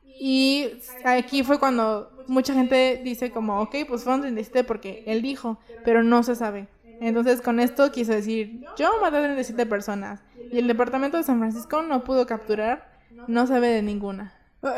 Y 0.04 0.80
aquí 1.04 1.44
fue 1.44 1.60
cuando 1.60 2.12
mucha 2.28 2.54
gente 2.54 3.02
dice 3.04 3.32
como, 3.32 3.62
ok, 3.62 3.76
pues 3.88 4.04
fueron 4.04 4.22
37 4.22 4.64
porque 4.64 5.04
él 5.08 5.22
dijo, 5.22 5.60
pero 5.84 6.04
no 6.04 6.24
se 6.24 6.36
sabe. 6.36 6.68
Entonces 7.02 7.42
con 7.42 7.60
esto 7.60 7.92
quiso 7.92 8.12
decir, 8.12 8.66
yo 8.78 8.90
maté 9.02 9.18
a 9.18 9.24
37 9.24 9.66
personas 9.66 10.22
y 10.52 10.60
el 10.60 10.68
departamento 10.68 11.18
de 11.18 11.24
San 11.24 11.40
Francisco 11.40 11.82
no 11.82 12.04
pudo 12.04 12.26
capturar, 12.26 12.90
no 13.28 13.48
sabe 13.48 13.68
de 13.70 13.82
ninguna. 13.82 14.34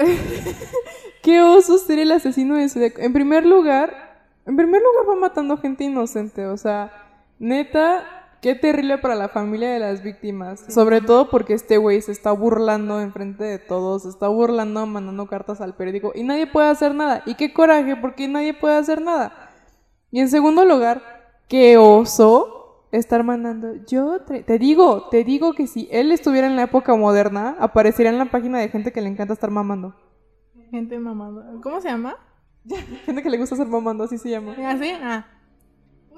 Qué 1.23 1.41
oso 1.41 1.77
ser 1.77 1.99
el 1.99 2.11
asesino 2.11 2.55
de. 2.55 2.93
En 2.97 3.13
primer 3.13 3.45
lugar, 3.45 4.29
en 4.45 4.55
primer 4.55 4.81
lugar 4.81 5.09
va 5.09 5.19
matando 5.19 5.57
gente 5.57 5.83
inocente, 5.83 6.45
o 6.45 6.57
sea, 6.57 6.91
neta, 7.39 8.17
Qué 8.41 8.53
terrible 8.53 8.99
para 8.99 9.15
la 9.15 9.29
familia 9.29 9.71
de 9.71 9.79
las 9.79 10.03
víctimas. 10.03 10.63
Sobre 10.69 11.01
todo 11.01 11.29
porque 11.29 11.53
este 11.53 11.77
güey 11.77 12.01
se 12.01 12.11
está 12.11 12.31
burlando 12.31 13.01
enfrente 13.01 13.43
de 13.43 13.57
todos, 13.57 14.03
se 14.03 14.09
está 14.09 14.27
burlando 14.27 14.85
mandando 14.85 15.25
cartas 15.25 15.59
al 15.59 15.75
periódico 15.75 16.11
y 16.13 16.21
nadie 16.21 16.45
puede 16.45 16.67
hacer 16.67 16.93
nada. 16.93 17.23
Y 17.25 17.33
qué 17.33 17.51
coraje 17.51 17.95
porque 17.95 18.27
nadie 18.27 18.53
puede 18.53 18.75
hacer 18.77 19.01
nada. 19.01 19.49
Y 20.11 20.19
en 20.19 20.29
segundo 20.29 20.65
lugar, 20.65 21.16
qué 21.47 21.77
oso 21.77 22.87
estar 22.91 23.23
mandando. 23.23 23.75
Yo 23.85 24.21
te 24.21 24.59
digo, 24.59 25.07
te 25.09 25.23
digo 25.23 25.53
que 25.53 25.67
si 25.67 25.87
él 25.91 26.11
estuviera 26.11 26.47
en 26.47 26.55
la 26.55 26.63
época 26.63 26.95
moderna, 26.95 27.55
aparecería 27.59 28.11
en 28.11 28.17
la 28.17 28.25
página 28.25 28.59
de 28.59 28.69
gente 28.69 28.91
que 28.91 29.01
le 29.01 29.09
encanta 29.09 29.33
estar 29.33 29.51
mamando. 29.51 29.95
Gente 30.71 30.99
mamando. 30.99 31.61
¿Cómo 31.61 31.81
se 31.81 31.89
llama? 31.89 32.17
gente 33.05 33.23
que 33.23 33.29
le 33.29 33.37
gusta 33.37 33.55
estar 33.55 33.67
mamando, 33.67 34.03
así 34.03 34.17
se 34.17 34.29
llama. 34.29 34.55
¿Así? 34.67 34.91
Ah. 35.01 35.27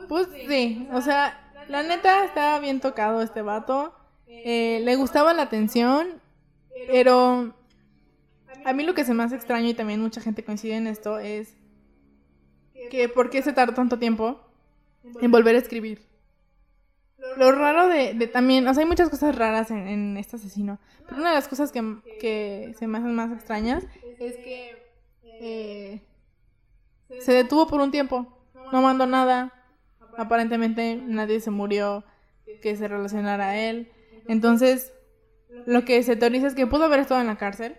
Pues 0.07 0.27
sí, 0.47 0.87
o 0.91 1.01
sea, 1.01 1.51
la 1.67 1.83
neta 1.83 2.25
estaba 2.25 2.59
bien 2.59 2.79
tocado 2.79 3.21
este 3.21 3.41
vato. 3.41 3.93
Eh, 4.27 4.79
le 4.83 4.95
gustaba 4.95 5.33
la 5.33 5.43
atención, 5.43 6.21
pero 6.87 7.53
a 8.63 8.73
mí 8.73 8.83
lo 8.83 8.93
que 8.93 9.05
se 9.05 9.13
me 9.13 9.23
hace 9.23 9.35
extraño 9.35 9.67
y 9.67 9.73
también 9.73 10.01
mucha 10.01 10.21
gente 10.21 10.43
coincide 10.43 10.77
en 10.77 10.87
esto 10.87 11.19
es 11.19 11.55
que 12.89 13.09
por 13.09 13.29
qué 13.29 13.41
se 13.41 13.53
tardó 13.53 13.73
tanto 13.73 13.99
tiempo 13.99 14.39
en 15.21 15.31
volver 15.31 15.55
a 15.55 15.59
escribir. 15.59 16.01
Lo 17.37 17.51
raro 17.51 17.87
de, 17.87 18.27
también, 18.27 18.67
o 18.67 18.73
sea, 18.73 18.81
hay 18.81 18.87
muchas 18.87 19.09
cosas 19.09 19.35
raras 19.35 19.71
en, 19.71 20.17
este 20.17 20.37
asesino, 20.37 20.79
pero 21.05 21.21
una 21.21 21.29
de 21.29 21.35
las 21.35 21.47
cosas 21.47 21.71
que, 21.71 22.73
se 22.77 22.87
me 22.87 22.97
hacen 22.97 23.13
más 23.13 23.31
extrañas 23.31 23.85
es 24.19 24.35
que 24.37 24.77
eh, 25.23 26.01
se 27.19 27.33
detuvo 27.33 27.67
por 27.67 27.81
un 27.81 27.91
tiempo, 27.91 28.27
no 28.71 28.81
mandó 28.81 29.05
nada, 29.05 29.53
Aparentemente 30.19 30.97
nadie 30.97 31.39
se 31.39 31.49
murió 31.49 32.03
que 32.61 32.75
se 32.75 32.89
relacionara 32.89 33.49
a 33.49 33.57
él. 33.57 33.89
Entonces, 34.27 34.91
lo 35.65 35.85
que 35.85 36.03
se 36.03 36.17
teoriza 36.17 36.47
es 36.47 36.55
que 36.55 36.67
pudo 36.67 36.83
haber 36.83 36.99
estado 36.99 37.21
en 37.21 37.27
la 37.27 37.37
cárcel 37.37 37.77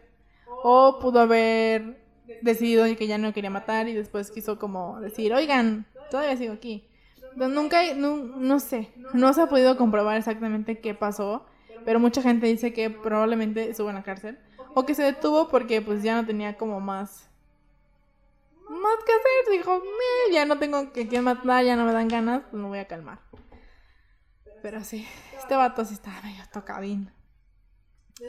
o 0.63 0.99
pudo 1.01 1.21
haber 1.21 2.03
decidido 2.41 2.85
que 2.97 3.07
ya 3.07 3.19
no 3.19 3.35
quería 3.35 3.51
matar 3.51 3.89
y 3.89 3.95
después 3.95 4.31
quiso 4.31 4.59
como 4.59 5.01
decir, 5.01 5.35
oigan, 5.35 5.87
todavía 6.11 6.35
sigo 6.39 6.55
aquí. 6.55 6.89
Nunca, 7.37 7.95
no, 7.95 8.17
no 8.17 8.61
sé, 8.61 8.93
no 9.13 9.33
se 9.33 9.43
ha 9.43 9.47
podido 9.47 9.77
comprobar 9.77 10.17
exactamente 10.17 10.81
qué 10.81 10.95
pasó, 10.95 11.47
pero 11.85 12.01
mucha 12.01 12.23
gente 12.23 12.47
dice 12.47 12.73
que 12.73 12.91
probablemente 12.91 13.71
estuvo 13.71 13.89
en 13.89 13.97
la 13.97 14.03
cárcel 14.03 14.39
o 14.75 14.85
que 14.87 14.95
se 14.95 15.03
detuvo 15.03 15.49
porque 15.49 15.81
pues 15.83 16.03
ya 16.03 16.15
no 16.15 16.27
tenía 16.27 16.57
como 16.57 16.81
más 16.81 17.31
más 18.71 18.97
que 19.05 19.13
hacer. 19.13 19.59
Dijo, 19.59 19.83
ya 20.33 20.45
no 20.47 20.59
tengo 20.59 20.93
que 20.93 21.09
quien 21.09 21.25
matar, 21.25 21.65
ya 21.65 21.77
no 21.77 21.85
me 21.85 21.93
dan 21.93 22.09
ganas, 22.09 22.43
pues 22.51 22.63
me 22.63 22.69
voy 22.69 22.79
a 22.79 22.87
calmar. 22.87 23.19
Pero 24.63 24.85
sí, 24.85 25.07
este 25.39 25.57
vato 25.57 25.85
sí 25.85 25.95
estaba 25.95 26.21
medio 26.23 26.43
tocadín. 26.53 27.11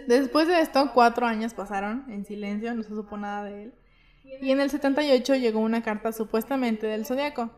Después 0.08 0.47
de 0.47 0.62
esto, 0.62 0.91
cuatro 0.93 1.26
años 1.26 1.54
pasaron 1.54 2.06
en 2.10 2.26
silencio, 2.26 2.74
no 2.74 2.84
se 2.84 2.89
supo 2.89 3.18
nada 3.18 3.43
de 3.43 3.64
él. 3.64 3.74
Y 4.41 4.52
en 4.52 4.62
el 4.62 4.70
78 4.70 5.36
llegó 5.36 5.60
una 5.60 5.84
carta 5.84 6.14
supuestamente 6.14 6.88
del 6.88 7.06
Zodíaco. 7.06 7.52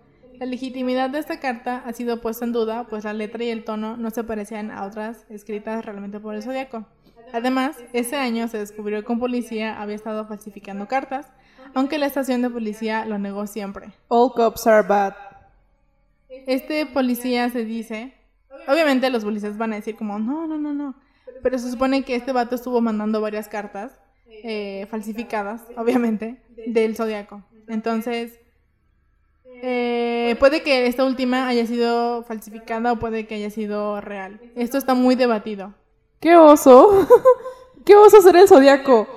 La 0.44 0.50
legitimidad 0.50 1.10
de 1.10 1.20
esta 1.20 1.40
carta 1.40 1.84
ha 1.86 1.94
sido 1.94 2.20
puesta 2.20 2.44
en 2.44 2.52
duda, 2.52 2.86
pues 2.90 3.06
la 3.06 3.14
letra 3.14 3.46
y 3.46 3.50
el 3.50 3.64
tono 3.64 3.96
no 3.96 4.10
se 4.10 4.26
parecían 4.26 4.72
a 4.72 4.84
otras 4.84 5.26
escritas 5.30 5.86
realmente 5.86 6.20
por 6.20 6.36
el 6.36 6.44
zodiaco. 6.44 6.86
Además, 7.32 7.78
ese 7.94 8.18
año 8.18 8.50
se 8.50 8.58
descubrió 8.58 9.06
que 9.06 9.12
un 9.14 9.22
policía 9.22 9.82
había 9.82 9.96
estado 9.96 10.28
falsificando 10.28 10.86
cartas, 10.90 11.32
aunque 11.74 11.98
la 11.98 12.08
estación 12.08 12.42
de 12.42 12.50
policía 12.50 13.06
lo 13.06 13.18
negó 13.20 13.48
siempre. 13.48 13.94
All 14.10 14.34
cops 14.36 14.68
are 14.68 14.86
bad. 14.86 15.14
Este 16.28 16.88
policía 16.88 17.50
se 17.50 17.64
dice, 17.64 18.14
obviamente 18.68 19.10
los 19.10 19.24
policías 19.24 19.58
van 19.58 19.72
a 19.72 19.78
decir 19.78 19.96
como, 19.96 20.20
no, 20.20 20.46
no, 20.46 20.58
no, 20.58 20.74
no, 20.74 20.96
pero 21.42 21.58
se 21.58 21.72
supone 21.72 22.04
que 22.04 22.18
este 22.18 22.34
vato 22.34 22.56
estuvo 22.56 22.82
mandando 22.82 23.22
varias 23.22 23.48
cartas 23.48 23.98
eh, 24.28 24.88
falsificadas, 24.92 25.64
obviamente, 25.78 26.44
del 26.68 26.98
zodiaco. 26.98 27.46
Entonces, 27.70 28.42
eh, 29.66 30.36
puede 30.42 30.62
que 30.62 30.88
esta 30.88 31.06
última 31.06 31.48
haya 31.48 31.66
sido 31.66 32.24
falsificada 32.24 32.92
o 32.92 33.00
puede 33.00 33.26
que 33.28 33.36
haya 33.36 33.50
sido 33.50 34.02
real. 34.02 34.42
Esto 34.56 34.78
está 34.78 34.94
muy 34.94 35.16
debatido. 35.16 35.74
¡Qué 36.20 36.36
oso! 36.36 37.08
¡Qué 37.86 37.96
oso 37.96 38.22
ser 38.22 38.36
el 38.36 38.50
zodiaco! 38.50 39.08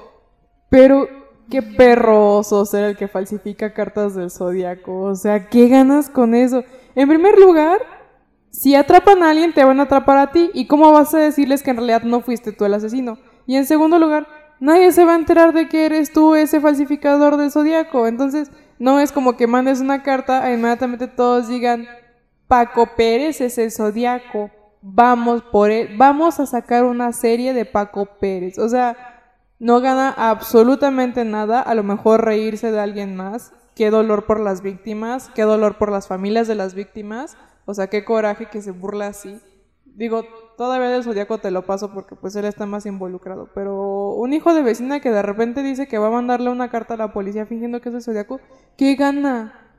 Pero, 0.70 1.08
qué 1.50 1.62
perro 1.62 2.36
oso 2.36 2.64
ser 2.64 2.84
el 2.84 2.96
que 2.96 3.08
falsifica 3.08 3.74
cartas 3.74 4.14
del 4.14 4.30
zodiaco. 4.30 5.02
O 5.02 5.16
sea, 5.16 5.48
¿qué 5.48 5.66
ganas 5.66 6.08
con 6.08 6.32
eso? 6.32 6.62
En 6.94 7.08
primer 7.08 7.40
lugar, 7.40 7.80
si 8.50 8.76
atrapan 8.76 9.24
a 9.24 9.30
alguien, 9.30 9.52
te 9.52 9.64
van 9.64 9.80
a 9.80 9.84
atrapar 9.84 10.18
a 10.18 10.30
ti. 10.30 10.52
¿Y 10.54 10.68
cómo 10.68 10.92
vas 10.92 11.12
a 11.12 11.18
decirles 11.18 11.64
que 11.64 11.70
en 11.70 11.78
realidad 11.78 12.02
no 12.04 12.20
fuiste 12.20 12.52
tú 12.52 12.64
el 12.64 12.74
asesino? 12.74 13.18
Y 13.48 13.56
en 13.56 13.66
segundo 13.66 13.98
lugar, 13.98 14.28
nadie 14.60 14.92
se 14.92 15.04
va 15.04 15.14
a 15.14 15.18
enterar 15.18 15.52
de 15.52 15.68
que 15.68 15.86
eres 15.86 16.12
tú 16.12 16.36
ese 16.36 16.60
falsificador 16.60 17.36
del 17.36 17.50
zodiaco. 17.50 18.06
Entonces, 18.06 18.52
no 18.78 19.00
es 19.00 19.12
como 19.12 19.36
que 19.36 19.46
mandes 19.46 19.80
una 19.80 20.02
carta 20.02 20.50
e 20.50 20.54
inmediatamente 20.54 21.08
todos 21.08 21.48
digan, 21.48 21.86
Paco 22.48 22.90
Pérez 22.96 23.40
es 23.40 23.58
el 23.58 23.72
zodiaco. 23.72 24.50
Vamos 24.82 25.42
por 25.42 25.70
él, 25.70 25.96
vamos 25.96 26.38
a 26.38 26.46
sacar 26.46 26.84
una 26.84 27.12
serie 27.12 27.52
de 27.54 27.64
Paco 27.64 28.06
Pérez. 28.20 28.58
O 28.58 28.68
sea, 28.68 28.96
no 29.58 29.80
gana 29.80 30.10
absolutamente 30.10 31.24
nada, 31.24 31.60
a 31.60 31.74
lo 31.74 31.82
mejor 31.82 32.24
reírse 32.24 32.70
de 32.70 32.78
alguien 32.78 33.16
más. 33.16 33.52
Qué 33.74 33.90
dolor 33.90 34.26
por 34.26 34.40
las 34.40 34.62
víctimas, 34.62 35.30
qué 35.34 35.42
dolor 35.42 35.76
por 35.76 35.90
las 35.90 36.06
familias 36.06 36.46
de 36.46 36.54
las 36.54 36.74
víctimas. 36.74 37.36
O 37.64 37.74
sea, 37.74 37.88
qué 37.88 38.04
coraje 38.04 38.46
que 38.46 38.62
se 38.62 38.70
burla 38.70 39.08
así. 39.08 39.40
Digo, 39.96 40.24
todavía 40.58 40.90
del 40.90 41.04
zodiaco 41.04 41.38
te 41.38 41.50
lo 41.50 41.64
paso 41.64 41.90
porque 41.94 42.16
pues 42.16 42.36
él 42.36 42.44
está 42.44 42.66
más 42.66 42.84
involucrado. 42.84 43.48
Pero 43.54 44.10
un 44.10 44.34
hijo 44.34 44.52
de 44.52 44.60
vecina 44.60 45.00
que 45.00 45.10
de 45.10 45.22
repente 45.22 45.62
dice 45.62 45.88
que 45.88 45.96
va 45.96 46.08
a 46.08 46.10
mandarle 46.10 46.50
una 46.50 46.68
carta 46.68 46.94
a 46.94 46.96
la 46.98 47.14
policía 47.14 47.46
fingiendo 47.46 47.80
que 47.80 47.88
es 47.88 47.94
el 47.94 48.02
zodiaco, 48.02 48.38
¿qué 48.76 48.94
gana? 48.94 49.72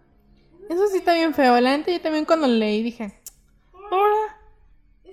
Eso 0.69 0.87
sí 0.87 0.97
está 0.97 1.13
bien 1.13 1.35
feo. 1.35 1.61
La 1.61 1.69
gente 1.73 1.93
yo 1.93 2.01
también 2.01 2.25
cuando 2.25 2.47
leí 2.47 2.81
dije, 2.81 3.13
ahora, 3.91 4.39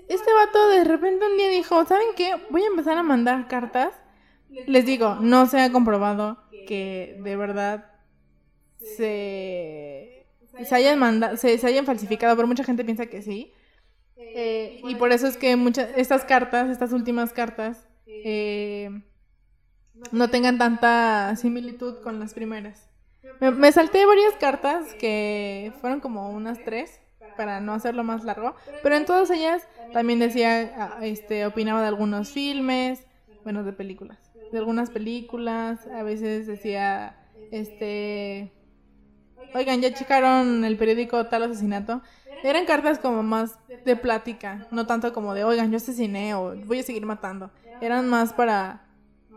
este 0.08 0.32
vato 0.32 0.68
de 0.70 0.84
repente 0.84 1.26
un 1.30 1.36
día 1.36 1.50
dijo, 1.50 1.84
¿saben 1.84 2.08
qué? 2.16 2.36
Voy 2.48 2.62
a 2.62 2.68
empezar 2.68 2.96
a 2.96 3.02
mandar 3.02 3.46
cartas. 3.46 3.92
Les 4.66 4.86
digo, 4.86 5.16
no 5.16 5.44
se 5.44 5.60
ha 5.60 5.70
comprobado 5.70 6.38
que 6.66 7.20
de 7.22 7.36
verdad 7.36 7.92
se, 8.78 10.26
hayan 10.70 11.36
se, 11.36 11.58
se 11.58 11.66
hayan 11.66 11.84
falsificado, 11.84 12.34
pero 12.36 12.48
mucha 12.48 12.64
gente 12.64 12.86
piensa 12.86 13.04
que 13.04 13.20
sí. 13.20 13.52
Eh, 14.36 14.80
y 14.82 14.96
por 14.96 15.12
eso 15.12 15.28
es 15.28 15.36
que 15.36 15.54
muchas 15.54 15.90
estas 15.96 16.24
cartas, 16.24 16.68
estas 16.68 16.92
últimas 16.92 17.32
cartas, 17.32 17.86
eh, 18.06 18.90
no 20.10 20.28
tengan 20.28 20.58
tanta 20.58 21.34
similitud 21.36 22.00
con 22.02 22.18
las 22.18 22.34
primeras. 22.34 22.90
Me, 23.40 23.52
me, 23.52 23.70
salté 23.70 24.04
varias 24.06 24.34
cartas 24.34 24.94
que 24.94 25.72
fueron 25.80 26.00
como 26.00 26.30
unas 26.30 26.62
tres 26.64 27.00
para 27.36 27.60
no 27.60 27.74
hacerlo 27.74 28.02
más 28.04 28.24
largo, 28.24 28.54
pero 28.82 28.96
en 28.96 29.06
todas 29.06 29.30
ellas 29.30 29.66
también 29.92 30.18
decía, 30.18 30.72
ah, 30.76 30.98
este, 31.02 31.46
opinaba 31.46 31.80
de 31.80 31.88
algunos 31.88 32.30
filmes, 32.30 33.06
bueno, 33.44 33.62
de 33.62 33.72
películas, 33.72 34.18
de 34.50 34.58
algunas 34.58 34.90
películas, 34.90 35.86
a 35.86 36.02
veces 36.02 36.46
decía, 36.46 37.16
este, 37.50 38.52
oigan, 39.54 39.80
ya 39.80 39.94
checaron 39.94 40.64
el 40.64 40.76
periódico 40.76 41.26
tal 41.26 41.44
asesinato. 41.44 42.02
Eran 42.42 42.66
cartas 42.66 42.98
como 42.98 43.22
más 43.22 43.58
de 43.84 43.96
plática, 43.96 44.66
no 44.70 44.86
tanto 44.86 45.12
como 45.12 45.32
de, 45.32 45.44
oigan, 45.44 45.70
yo 45.70 45.78
asesiné 45.78 46.34
o 46.34 46.54
voy 46.66 46.80
a 46.80 46.82
seguir 46.82 47.06
matando. 47.06 47.50
Eran 47.80 48.08
más 48.08 48.32
para, 48.32 48.82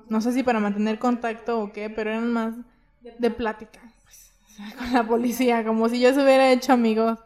no 0.10 0.20
sé 0.20 0.34
si 0.34 0.44
para 0.44 0.60
mantener 0.60 1.00
contacto 1.00 1.62
o 1.62 1.72
qué, 1.72 1.90
pero 1.90 2.10
eran 2.10 2.32
más 2.32 2.54
de 3.18 3.32
plática 3.32 3.80
pues, 4.04 4.34
con 4.78 4.92
la 4.92 5.04
policía, 5.06 5.64
como 5.64 5.88
si 5.88 6.02
yo 6.02 6.14
se 6.14 6.22
hubiera 6.22 6.52
hecho 6.52 6.74
amigos 6.74 7.20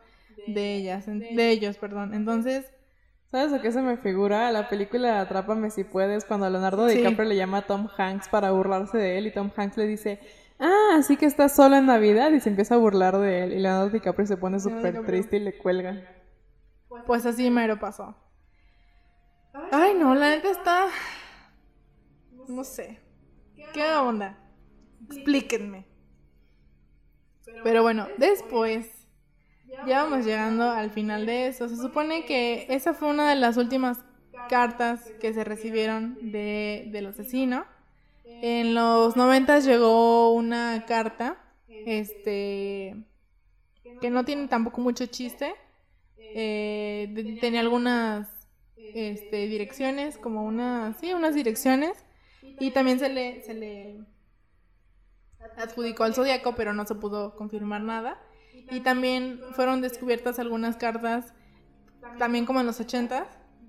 de 0.46 0.76
ellas, 0.76 1.06
de 1.08 1.50
ellos, 1.50 1.78
perdón. 1.78 2.14
Entonces, 2.14 2.66
¿sabes 3.32 3.54
a 3.54 3.62
qué 3.62 3.72
se 3.72 3.82
me 3.82 3.98
figura? 3.98 4.52
La 4.52 4.70
película 4.70 5.20
Atrápame 5.20 5.72
si 5.72 5.84
puedes, 5.84 6.26
cuando 6.26 6.50
Leonardo 6.50 6.86
DiCaprio 6.86 7.28
le 7.28 7.38
llama 7.38 7.60
a 7.60 7.62
Tom 7.68 7.88
Hanks 7.98 8.28
para 8.30 8.52
burlarse 8.52 8.98
de 8.98 9.18
él 9.18 9.28
y 9.28 9.32
Tom 9.32 9.50
Hanks 9.56 9.78
le 9.78 9.88
dice, 9.88 10.20
ah, 10.62 10.96
así 10.98 11.18
que 11.18 11.26
estás 11.26 11.56
solo 11.56 11.76
en 11.76 11.88
Navidad 11.88 12.32
y 12.32 12.40
se 12.40 12.50
empieza 12.50 12.76
a 12.76 12.78
burlar 12.78 13.18
de 13.18 13.44
él 13.44 13.54
y 13.54 13.60
Leonardo 13.60 13.90
DiCaprio 13.90 14.26
se 14.26 14.38
pone 14.38 14.60
súper 14.60 15.06
triste 15.06 15.38
y 15.38 15.42
le 15.42 15.58
cuelga. 15.58 16.02
Pues 17.06 17.26
así 17.26 17.50
mero 17.50 17.80
pasó. 17.80 18.16
Ay, 19.72 19.94
no, 19.96 20.16
la 20.16 20.30
neta 20.30 20.50
está... 20.50 20.88
No 22.48 22.64
sé. 22.64 23.00
¿Qué 23.74 23.94
onda? 23.96 24.38
Explíquenme. 25.06 25.86
Pero 27.64 27.82
bueno, 27.82 28.08
después 28.18 29.08
ya 29.88 30.04
vamos 30.04 30.26
llegando 30.26 30.70
al 30.70 30.92
final 30.92 31.26
de 31.26 31.48
eso. 31.48 31.70
Se 31.70 31.78
supone 31.78 32.26
que 32.26 32.66
esa 32.70 32.94
fue 32.94 33.10
una 33.10 33.30
de 33.30 33.36
las 33.36 33.58
últimas 33.58 34.00
cartas 34.50 35.12
que 35.20 35.34
se 35.34 35.44
recibieron 35.44 36.32
de, 36.32 36.90
del 36.92 37.08
asesino. 37.08 37.66
En 38.42 38.74
los 38.74 39.16
noventas 39.16 39.66
llegó 39.66 40.32
una 40.34 40.86
carta, 40.88 41.38
este, 41.68 42.96
que 44.00 44.10
no 44.10 44.26
tiene 44.26 44.48
tampoco 44.48 44.82
mucho 44.82 45.06
chiste. 45.06 45.54
Eh, 46.18 47.38
tenía 47.42 47.60
algunas 47.60 48.28
este, 48.78 49.48
direcciones, 49.48 50.18
como 50.18 50.44
unas, 50.44 50.98
sí, 50.98 51.14
unas 51.14 51.36
direcciones. 51.36 52.06
Y 52.60 52.72
también 52.72 53.00
se 53.00 53.10
le, 53.10 53.42
se 53.42 53.54
le 53.54 54.00
adjudicó 55.58 56.04
al 56.04 56.14
zodiaco, 56.14 56.56
pero 56.56 56.74
no 56.74 56.86
se 56.86 56.96
pudo 56.96 57.36
confirmar 57.36 57.82
nada. 57.82 58.22
Y 58.70 58.82
también 58.82 59.42
fueron 59.54 59.82
descubiertas 59.82 60.40
algunas 60.40 60.78
cartas, 60.78 61.34
también 62.18 62.46
como 62.46 62.60
en 62.60 62.66
los 62.68 62.80
80 62.80 63.28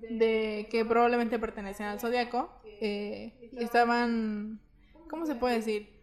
de 0.09 0.67
que 0.69 0.85
probablemente 0.85 1.39
pertenecen 1.39 1.87
al 1.87 1.99
zodiaco. 1.99 2.51
Eh, 2.85 3.49
estaban, 3.53 4.59
¿cómo 5.09 5.25
se 5.25 5.35
puede 5.35 5.55
decir? 5.55 6.01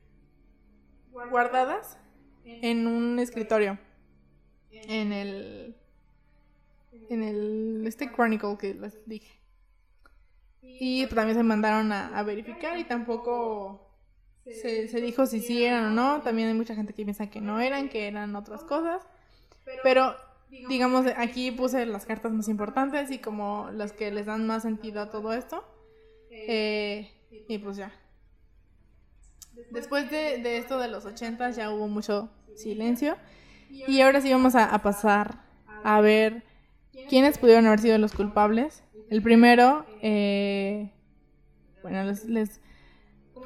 Guardadas 1.13 1.99
en 2.47 2.87
un 2.87 3.19
escritorio. 3.19 3.79
En 4.71 5.13
el. 5.13 5.77
En 7.11 7.23
el. 7.23 7.85
Este 7.87 8.11
Chronicle 8.11 8.57
que 8.59 8.73
les 8.73 9.07
dije. 9.07 9.43
Y 10.63 11.07
también 11.09 11.37
se 11.37 11.43
mandaron 11.43 11.93
a, 11.93 12.19
a 12.19 12.23
verificar 12.23 12.79
y 12.79 12.85
tampoco 12.85 13.95
se, 14.47 14.89
se, 14.89 15.01
dijo 15.03 15.27
si 15.27 15.41
sí 15.41 15.63
eran 15.63 15.85
o 15.85 15.91
no. 15.91 16.23
También 16.23 16.49
hay 16.49 16.55
mucha 16.55 16.75
gente 16.75 16.95
que 16.95 17.05
piensa 17.05 17.29
que 17.29 17.43
no 17.43 17.61
eran, 17.61 17.91
que 17.91 18.09
eran 18.09 18.35
otras 18.37 18.65
cosas. 18.65 19.07
Pero, 19.83 20.17
digamos, 20.49 21.05
aquí 21.19 21.51
puse 21.51 21.85
las 21.85 22.07
cartas 22.07 22.33
más 22.33 22.49
importantes 22.49 23.11
y 23.11 23.19
como 23.19 23.69
las 23.71 23.93
que 23.93 24.11
les 24.11 24.25
dan 24.25 24.47
más 24.47 24.63
sentido 24.63 25.03
a 25.03 25.11
todo 25.11 25.35
esto. 25.35 25.63
Eh, 26.31 27.11
y 27.49 27.59
pues 27.59 27.77
ya. 27.77 27.93
Después 29.71 30.11
de, 30.11 30.39
de, 30.39 30.57
esto 30.57 30.79
de 30.79 30.89
los 30.89 31.05
80 31.05 31.51
ya 31.51 31.71
hubo 31.71 31.89
mucho 31.89 32.31
silencio. 32.57 33.17
Y 33.71 34.01
ahora 34.01 34.21
sí 34.21 34.33
vamos 34.33 34.55
a, 34.55 34.77
pasar 34.83 35.43
a 35.85 36.01
ver 36.01 36.43
quiénes 37.09 37.39
pudieron 37.39 37.67
haber 37.67 37.81
sido 37.81 37.99
los 37.99 38.13
culpables. 38.13 38.83
El 39.11 39.23
primero, 39.23 39.87
eh, 40.03 40.93
bueno, 41.83 42.05
les, 42.05 42.25
les 42.25 42.61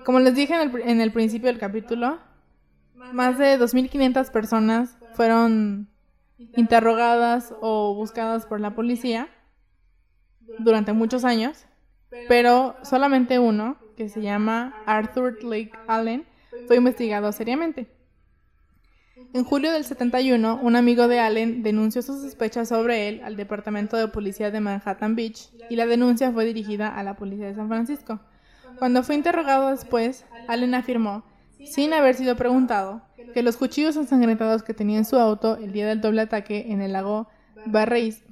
como 0.04 0.20
les 0.20 0.34
dije 0.34 0.54
en 0.54 0.60
el, 0.60 0.82
en 0.82 1.00
el 1.00 1.12
principio 1.12 1.48
del 1.48 1.58
capítulo, 1.58 2.18
más 2.94 3.38
de 3.38 3.58
2.500 3.58 4.30
personas 4.30 4.98
fueron 5.14 5.88
interrogadas 6.38 7.54
o 7.60 7.94
buscadas 7.94 8.46
por 8.46 8.60
la 8.60 8.74
policía 8.74 9.28
durante 10.58 10.92
muchos 10.92 11.24
años, 11.24 11.66
pero 12.28 12.76
solamente 12.82 13.38
uno, 13.38 13.76
que 13.96 14.08
se 14.08 14.20
llama 14.20 14.74
Arthur 14.86 15.42
Lake 15.44 15.72
Allen, 15.86 16.26
fue 16.66 16.76
investigado 16.76 17.30
seriamente. 17.32 17.88
En 19.32 19.44
julio 19.44 19.72
del 19.72 19.84
71, 19.84 20.60
un 20.62 20.76
amigo 20.76 21.08
de 21.08 21.20
Allen 21.20 21.62
denunció 21.62 22.02
sus 22.02 22.22
sospechas 22.22 22.68
sobre 22.68 23.08
él 23.08 23.20
al 23.24 23.36
Departamento 23.36 23.96
de 23.96 24.08
Policía 24.08 24.50
de 24.50 24.60
Manhattan 24.60 25.16
Beach 25.16 25.50
y 25.70 25.76
la 25.76 25.86
denuncia 25.86 26.32
fue 26.32 26.44
dirigida 26.44 26.88
a 26.88 27.02
la 27.02 27.16
Policía 27.16 27.46
de 27.46 27.54
San 27.54 27.68
Francisco. 27.68 28.20
Cuando 28.78 29.02
fue 29.02 29.14
interrogado 29.14 29.70
después, 29.70 30.24
Allen 30.48 30.74
afirmó, 30.74 31.24
sin 31.64 31.92
haber 31.92 32.14
sido 32.14 32.36
preguntado, 32.36 33.02
que 33.32 33.42
los 33.42 33.56
cuchillos 33.56 33.96
ensangrentados 33.96 34.62
que 34.62 34.74
tenía 34.74 34.98
en 34.98 35.04
su 35.04 35.16
auto 35.16 35.56
el 35.56 35.72
día 35.72 35.86
del 35.86 36.00
doble 36.00 36.22
ataque 36.22 36.66
en 36.68 36.80
el 36.80 36.92
lago 36.92 37.28
Barreis, 37.66 38.22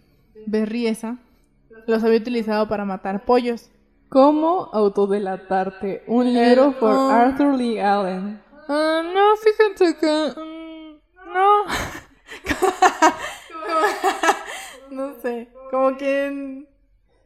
Berriesa 0.46 1.18
los 1.86 2.04
había 2.04 2.18
utilizado 2.18 2.68
para 2.68 2.84
matar 2.84 3.24
pollos. 3.24 3.70
¿Cómo 4.08 4.68
autodelatarte? 4.72 6.04
Un 6.06 6.34
libro 6.34 6.78
por. 6.78 6.92
Arthur 6.92 7.54
Lee 7.54 7.78
Allen. 7.78 8.42
Ah, 8.68 9.02
no, 9.02 9.36
fíjate 9.36 9.96
que... 9.96 10.32
mm, 10.40 11.32
no. 11.32 11.64
no 14.90 15.14
sé, 15.20 15.48
como 15.70 15.96
que... 15.96 16.66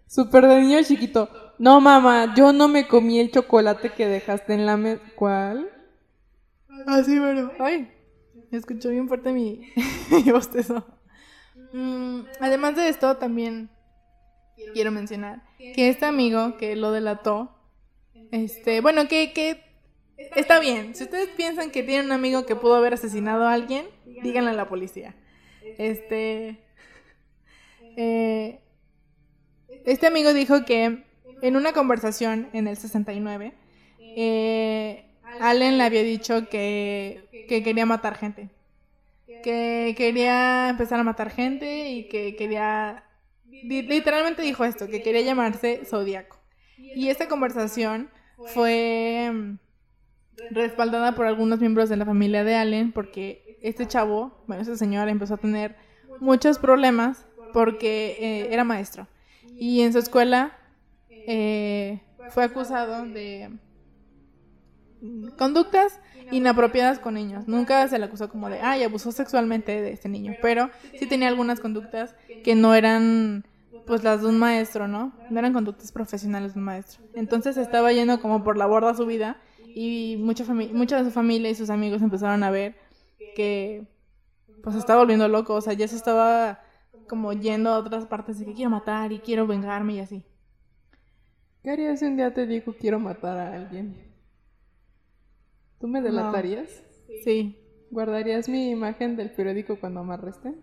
Super 0.07 0.47
de 0.47 0.61
niño 0.61 0.83
chiquito. 0.85 1.29
No, 1.59 1.81
mamá, 1.81 2.35
yo 2.37 2.53
no 2.53 2.69
me 2.69 2.87
comí 2.87 3.19
el 3.19 3.33
chocolate 3.33 3.91
que 3.91 4.07
dejaste 4.07 4.55
en 4.55 4.67
la 4.67 4.77
mesa. 4.77 5.03
¿Cuál? 5.17 5.69
Así, 6.87 7.19
bueno. 7.19 7.51
Ay, 7.59 7.91
me 8.51 8.59
escuchó 8.59 8.91
bien 8.91 9.09
fuerte 9.09 9.33
mi, 9.33 9.73
mi 10.11 10.31
bostezo. 10.31 10.87
Mm, 11.73 12.21
además 12.41 12.77
de 12.77 12.89
esto, 12.89 13.17
también 13.17 13.71
quiero 14.73 14.91
mencionar 14.91 15.43
que 15.59 15.89
este 15.89 16.07
amigo 16.07 16.57
que 16.57 16.77
lo 16.77 16.93
delató, 16.93 17.51
este, 18.33 18.81
bueno, 18.81 19.09
que, 19.09 19.33
que 19.33 19.63
está 20.17 20.59
bien. 20.59 20.95
Si 20.95 21.05
ustedes 21.05 21.29
piensan 21.29 21.71
que 21.71 21.83
tienen 21.83 22.07
un 22.07 22.13
amigo 22.13 22.47
que 22.47 22.57
pudo 22.57 22.75
haber 22.75 22.95
asesinado 22.95 23.45
a 23.45 23.53
alguien, 23.53 23.87
díganle 24.05 24.51
a 24.51 24.55
la 24.55 24.69
policía. 24.69 25.15
Este, 25.79 26.59
eh, 27.97 28.61
este 29.85 30.07
amigo 30.07 30.33
dijo 30.33 30.65
que 30.65 31.05
en 31.43 31.57
una 31.57 31.73
conversación 31.73 32.49
en 32.53 32.67
el 32.69 32.77
69, 32.77 33.53
eh, 33.99 35.05
Allen 35.41 35.79
le 35.79 35.85
había 35.85 36.03
dicho 36.03 36.49
que, 36.49 37.47
que 37.49 37.63
quería 37.63 37.87
matar 37.87 38.17
gente. 38.17 38.51
Que 39.43 39.95
quería 39.97 40.69
empezar 40.71 40.99
a 40.99 41.05
matar 41.05 41.31
gente 41.31 41.91
y 41.91 42.09
que 42.09 42.37
quería... 42.37 43.05
li- 43.63 43.83
Literalmente 43.83 44.43
dijo 44.43 44.65
esto, 44.65 44.89
que 44.89 45.03
quería 45.03 45.23
llamarse 45.23 45.85
Zodíaco. 45.85 46.39
Y 46.95 47.09
esta 47.09 47.29
conversación 47.29 48.11
fue 48.45 49.31
mm, 49.33 49.59
respaldada 50.51 51.15
por 51.15 51.27
algunos 51.27 51.61
miembros 51.61 51.89
de 51.89 51.97
la 51.97 52.05
familia 52.05 52.45
de 52.45 52.55
Allen 52.57 52.93
porque 52.93 53.59
este 53.63 53.87
chavo, 53.87 54.45
bueno, 54.47 54.63
este 54.63 54.77
señor 54.77 55.09
empezó 55.09 55.35
a 55.35 55.39
tener 55.39 55.77
muchos 56.21 56.59
problemas 56.59 57.27
porque 57.53 58.17
eh, 58.21 58.49
era 58.53 58.65
maestro. 58.65 59.09
Y 59.59 59.81
en 59.83 59.93
su 59.93 59.99
escuela 59.99 60.57
eh, 61.09 62.01
fue 62.31 62.45
acusado 62.45 63.07
de 63.07 63.51
conductas 65.37 66.01
inapropiadas 66.31 66.99
con 66.99 67.15
niños. 67.15 67.47
Nunca 67.47 67.87
se 67.89 67.99
le 67.99 68.05
acusó 68.05 68.29
como 68.29 68.49
de, 68.49 68.61
ay, 68.61 68.83
abusó 68.83 69.13
sexualmente 69.13 69.81
de 69.81 69.93
este 69.93 70.09
niño, 70.09 70.35
pero 70.43 70.71
sí 70.99 71.07
tenía 71.07 71.29
algunas 71.29 71.61
conductas 71.61 72.15
que 72.43 72.55
no 72.55 72.75
eran 72.75 73.45
pues 73.87 74.03
las 74.03 74.23
de 74.23 74.29
un 74.29 74.39
maestro, 74.39 74.89
¿no? 74.89 75.13
No 75.31 75.39
eran 75.39 75.53
conductas 75.53 75.93
profesionales 75.93 76.55
de 76.55 76.59
un 76.59 76.65
maestro. 76.65 77.05
Entonces 77.15 77.57
estaba 77.57 77.93
yendo 77.93 78.21
como 78.21 78.43
por 78.43 78.57
la 78.57 78.67
borda 78.67 78.95
su 78.95 79.07
vida 79.07 79.41
y 79.75 80.17
mucha, 80.19 80.45
de 80.45 81.05
su 81.05 81.11
familia 81.11 81.51
y 81.51 81.55
sus 81.55 81.71
amigos 81.71 82.03
empezaron 82.03 82.43
a 82.43 82.51
ver 82.51 82.77
que 83.35 83.87
pues 84.63 84.75
se 84.75 84.81
estaba 84.81 85.01
volviendo 85.01 85.29
loco, 85.29 85.55
o 85.55 85.61
sea, 85.61 85.75
ya 85.75 85.87
se 85.87 85.95
estaba 85.95 86.61
como 87.07 87.33
yendo 87.33 87.71
a 87.71 87.79
otras 87.79 88.07
partes 88.07 88.39
de 88.41 88.47
que 88.47 88.55
quiero 88.55 88.71
matar 88.71 89.13
y 89.13 89.21
quiero 89.21 89.47
vengarme 89.47 89.95
y 89.95 90.01
así. 90.01 90.25
¿Qué 91.63 91.71
harías 91.71 92.01
si 92.01 92.07
un 92.07 92.17
día 92.17 92.35
te 92.35 92.47
digo 92.47 92.75
quiero 92.79 92.99
matar 92.99 93.39
a 93.39 93.55
alguien? 93.55 94.06
¿Tú 95.81 95.89
me 95.89 96.01
delatarías? 96.01 96.83
Sí. 97.25 97.59
¿Guardarías 97.91 98.49
mi 98.49 98.71
imagen 98.71 99.17
del 99.17 99.31
periódico 99.31 99.77
cuando 99.77 100.03
me 100.05 100.15
arresten? 100.15 100.61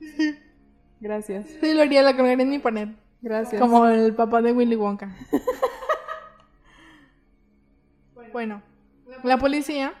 Gracias. 1.00 1.48
Sí, 1.60 1.74
lo 1.74 1.82
haría, 1.82 2.02
la 2.02 2.16
colgaría 2.16 2.44
en 2.44 2.50
mi 2.50 2.58
pared. 2.58 2.88
Gracias. 3.20 3.60
Como 3.60 3.86
el 3.86 4.14
papá 4.14 4.42
de 4.42 4.52
Willy 4.52 4.76
Wonka. 4.76 5.14
bueno, 8.32 8.62
la 9.24 9.38
policía 9.38 9.94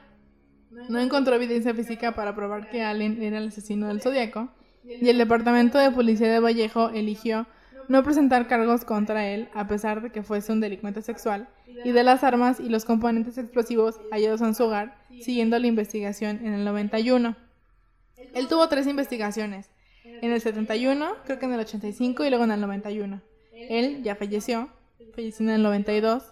no 0.88 0.98
encontró 0.98 1.34
evidencia 1.34 1.74
física 1.74 2.14
para 2.14 2.34
probar 2.34 2.70
que 2.70 2.82
Allen 2.82 3.22
era 3.22 3.38
el 3.38 3.48
asesino 3.48 3.88
del 3.88 4.00
Zodíaco 4.00 4.50
y 4.84 5.08
el 5.08 5.18
departamento 5.18 5.78
de 5.78 5.90
policía 5.90 6.30
de 6.30 6.40
Vallejo 6.40 6.90
eligió 6.90 7.46
no 7.88 8.02
presentar 8.02 8.46
cargos 8.48 8.84
contra 8.84 9.28
él 9.28 9.48
a 9.54 9.66
pesar 9.66 10.02
de 10.02 10.10
que 10.10 10.22
fuese 10.22 10.52
un 10.52 10.60
delincuente 10.60 11.02
sexual 11.02 11.48
y 11.66 11.92
de 11.92 12.02
las 12.02 12.24
armas 12.24 12.60
y 12.60 12.68
los 12.68 12.84
componentes 12.84 13.38
explosivos 13.38 14.00
hallados 14.10 14.40
en 14.40 14.54
su 14.54 14.64
hogar 14.64 14.98
siguiendo 15.20 15.58
la 15.58 15.66
investigación 15.66 16.40
en 16.44 16.54
el 16.54 16.64
91. 16.64 17.36
Él 18.34 18.48
tuvo 18.48 18.68
tres 18.68 18.86
investigaciones, 18.86 19.70
en 20.04 20.32
el 20.32 20.40
71, 20.40 21.08
creo 21.24 21.38
que 21.38 21.46
en 21.46 21.52
el 21.52 21.60
85 21.60 22.24
y 22.24 22.30
luego 22.30 22.44
en 22.44 22.52
el 22.52 22.60
91. 22.60 23.20
Él 23.52 24.02
ya 24.02 24.16
falleció, 24.16 24.68
falleció 25.14 25.46
en 25.46 25.50
el 25.50 25.62
92 25.62 26.22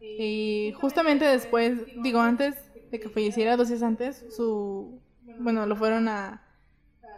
y 0.00 0.72
justamente 0.80 1.24
después, 1.24 1.78
digo 2.02 2.20
antes 2.20 2.54
de 2.90 3.00
que 3.00 3.08
falleciera, 3.08 3.56
dos 3.56 3.68
días 3.68 3.82
antes, 3.82 4.24
su, 4.34 5.00
bueno, 5.38 5.66
lo 5.66 5.76
fueron 5.76 6.08
a, 6.08 6.42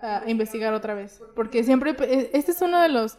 a 0.03 0.23
investigar 0.27 0.75
otra 0.75 0.95
vez, 0.95 1.23
porque 1.35 1.65
siempre, 1.65 1.97
este 2.33 2.53
es 2.53 2.61
uno 2.61 2.81
de 2.81 2.89
los, 2.89 3.19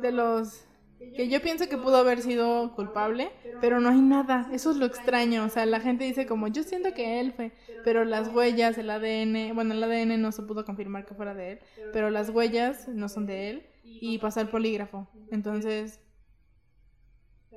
de 0.00 0.12
los 0.12 0.66
que 1.14 1.28
yo 1.28 1.40
pienso 1.42 1.68
que 1.68 1.76
pudo 1.76 1.96
haber 1.96 2.20
sido 2.20 2.74
culpable, 2.74 3.30
pero 3.60 3.80
no 3.80 3.90
hay 3.90 4.00
nada. 4.00 4.48
Eso 4.52 4.70
es 4.70 4.76
lo 4.76 4.86
extraño. 4.86 5.44
O 5.44 5.48
sea, 5.48 5.66
la 5.66 5.80
gente 5.80 6.04
dice 6.04 6.26
como, 6.26 6.48
yo 6.48 6.62
siento 6.62 6.94
que 6.94 7.20
él 7.20 7.32
fue, 7.32 7.52
pero 7.84 8.04
las 8.04 8.28
huellas, 8.28 8.78
el 8.78 8.90
ADN, 8.90 9.54
bueno, 9.54 9.74
el 9.74 9.82
ADN 9.82 10.20
no 10.20 10.32
se 10.32 10.42
pudo 10.42 10.64
confirmar 10.64 11.04
que 11.06 11.14
fuera 11.14 11.34
de 11.34 11.52
él, 11.52 11.58
pero 11.92 12.10
las 12.10 12.30
huellas 12.30 12.88
no 12.88 13.08
son 13.08 13.26
de 13.26 13.50
él 13.50 13.66
y 13.84 14.18
pasó 14.18 14.40
el 14.40 14.48
polígrafo. 14.48 15.06
Entonces, 15.30 16.00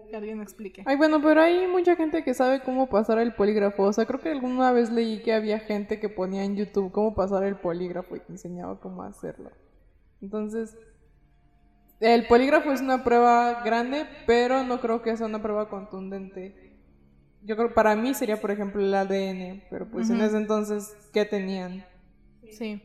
que 0.09 0.15
alguien 0.15 0.41
explique. 0.41 0.83
Ay, 0.85 0.95
bueno, 0.95 1.21
pero 1.21 1.41
hay 1.41 1.67
mucha 1.67 1.95
gente 1.95 2.23
que 2.23 2.33
sabe 2.33 2.61
cómo 2.61 2.89
pasar 2.89 3.19
el 3.19 3.33
polígrafo. 3.33 3.83
O 3.83 3.93
sea, 3.93 4.05
creo 4.05 4.19
que 4.19 4.29
alguna 4.29 4.71
vez 4.71 4.91
leí 4.91 5.21
que 5.21 5.33
había 5.33 5.59
gente 5.59 5.99
que 5.99 6.09
ponía 6.09 6.43
en 6.43 6.55
YouTube 6.55 6.91
cómo 6.91 7.15
pasar 7.15 7.43
el 7.43 7.57
polígrafo 7.57 8.15
y 8.15 8.19
te 8.19 8.31
enseñaba 8.31 8.79
cómo 8.79 9.03
hacerlo. 9.03 9.51
Entonces, 10.21 10.77
el 11.99 12.27
polígrafo 12.27 12.71
es 12.71 12.81
una 12.81 13.03
prueba 13.03 13.61
grande, 13.63 14.05
pero 14.25 14.63
no 14.63 14.79
creo 14.79 15.01
que 15.01 15.15
sea 15.17 15.27
una 15.27 15.41
prueba 15.41 15.69
contundente. 15.69 16.77
Yo 17.43 17.55
creo 17.55 17.73
para 17.73 17.95
mí 17.95 18.13
sería, 18.13 18.39
por 18.39 18.51
ejemplo, 18.51 18.81
el 18.81 18.93
ADN, 18.93 19.63
pero 19.69 19.89
pues 19.89 20.09
en 20.09 20.21
ese 20.21 20.37
entonces, 20.37 20.95
¿qué 21.13 21.25
tenían? 21.25 21.85
Sí. 22.51 22.81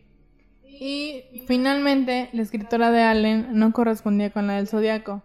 Y 0.64 1.44
finalmente, 1.46 2.28
la 2.32 2.42
escritora 2.42 2.90
de 2.90 3.02
Allen 3.02 3.48
no 3.52 3.72
correspondía 3.72 4.30
con 4.30 4.46
la 4.46 4.54
del 4.54 4.66
Zodíaco. 4.66 5.22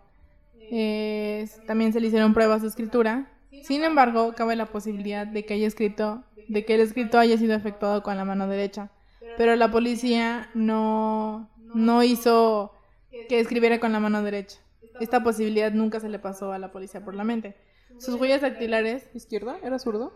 Eh, 0.72 1.48
también 1.66 1.94
se 1.94 2.00
le 2.00 2.08
hicieron 2.08 2.34
pruebas 2.34 2.62
de 2.62 2.68
escritura. 2.68 3.32
Sin 3.64 3.84
embargo, 3.84 4.34
cabe 4.36 4.56
la 4.56 4.68
posibilidad 4.68 5.26
de 5.26 5.46
que 5.46 5.56
haya 5.56 5.68
escrito, 5.68 6.24
de 6.48 6.66
que 6.66 6.76
el 6.76 6.82
escrito 6.82 7.18
haya 7.18 7.38
sido 7.38 7.56
efectuado 7.56 8.04
con 8.04 8.18
la 8.18 8.26
mano 8.26 8.48
derecha. 8.48 8.92
Pero 9.38 9.56
la 9.56 9.72
policía 9.72 10.50
no, 10.54 11.50
no 11.74 12.04
hizo 12.04 12.74
que 13.10 13.40
escribiera 13.40 13.80
con 13.80 13.92
la 13.92 14.00
mano 14.00 14.22
derecha. 14.24 14.60
Esta 15.00 15.24
posibilidad 15.24 15.72
nunca 15.72 16.00
se 16.00 16.10
le 16.10 16.20
pasó 16.20 16.52
a 16.52 16.60
la 16.60 16.72
policía 16.72 17.04
por 17.04 17.16
la 17.16 17.24
mente. 17.24 17.56
Sus 17.98 18.16
huellas 18.16 18.42
dactilares, 18.42 19.10
¿Izquierda? 19.14 19.58
¿Era 19.64 19.80
zurdo? 19.80 20.14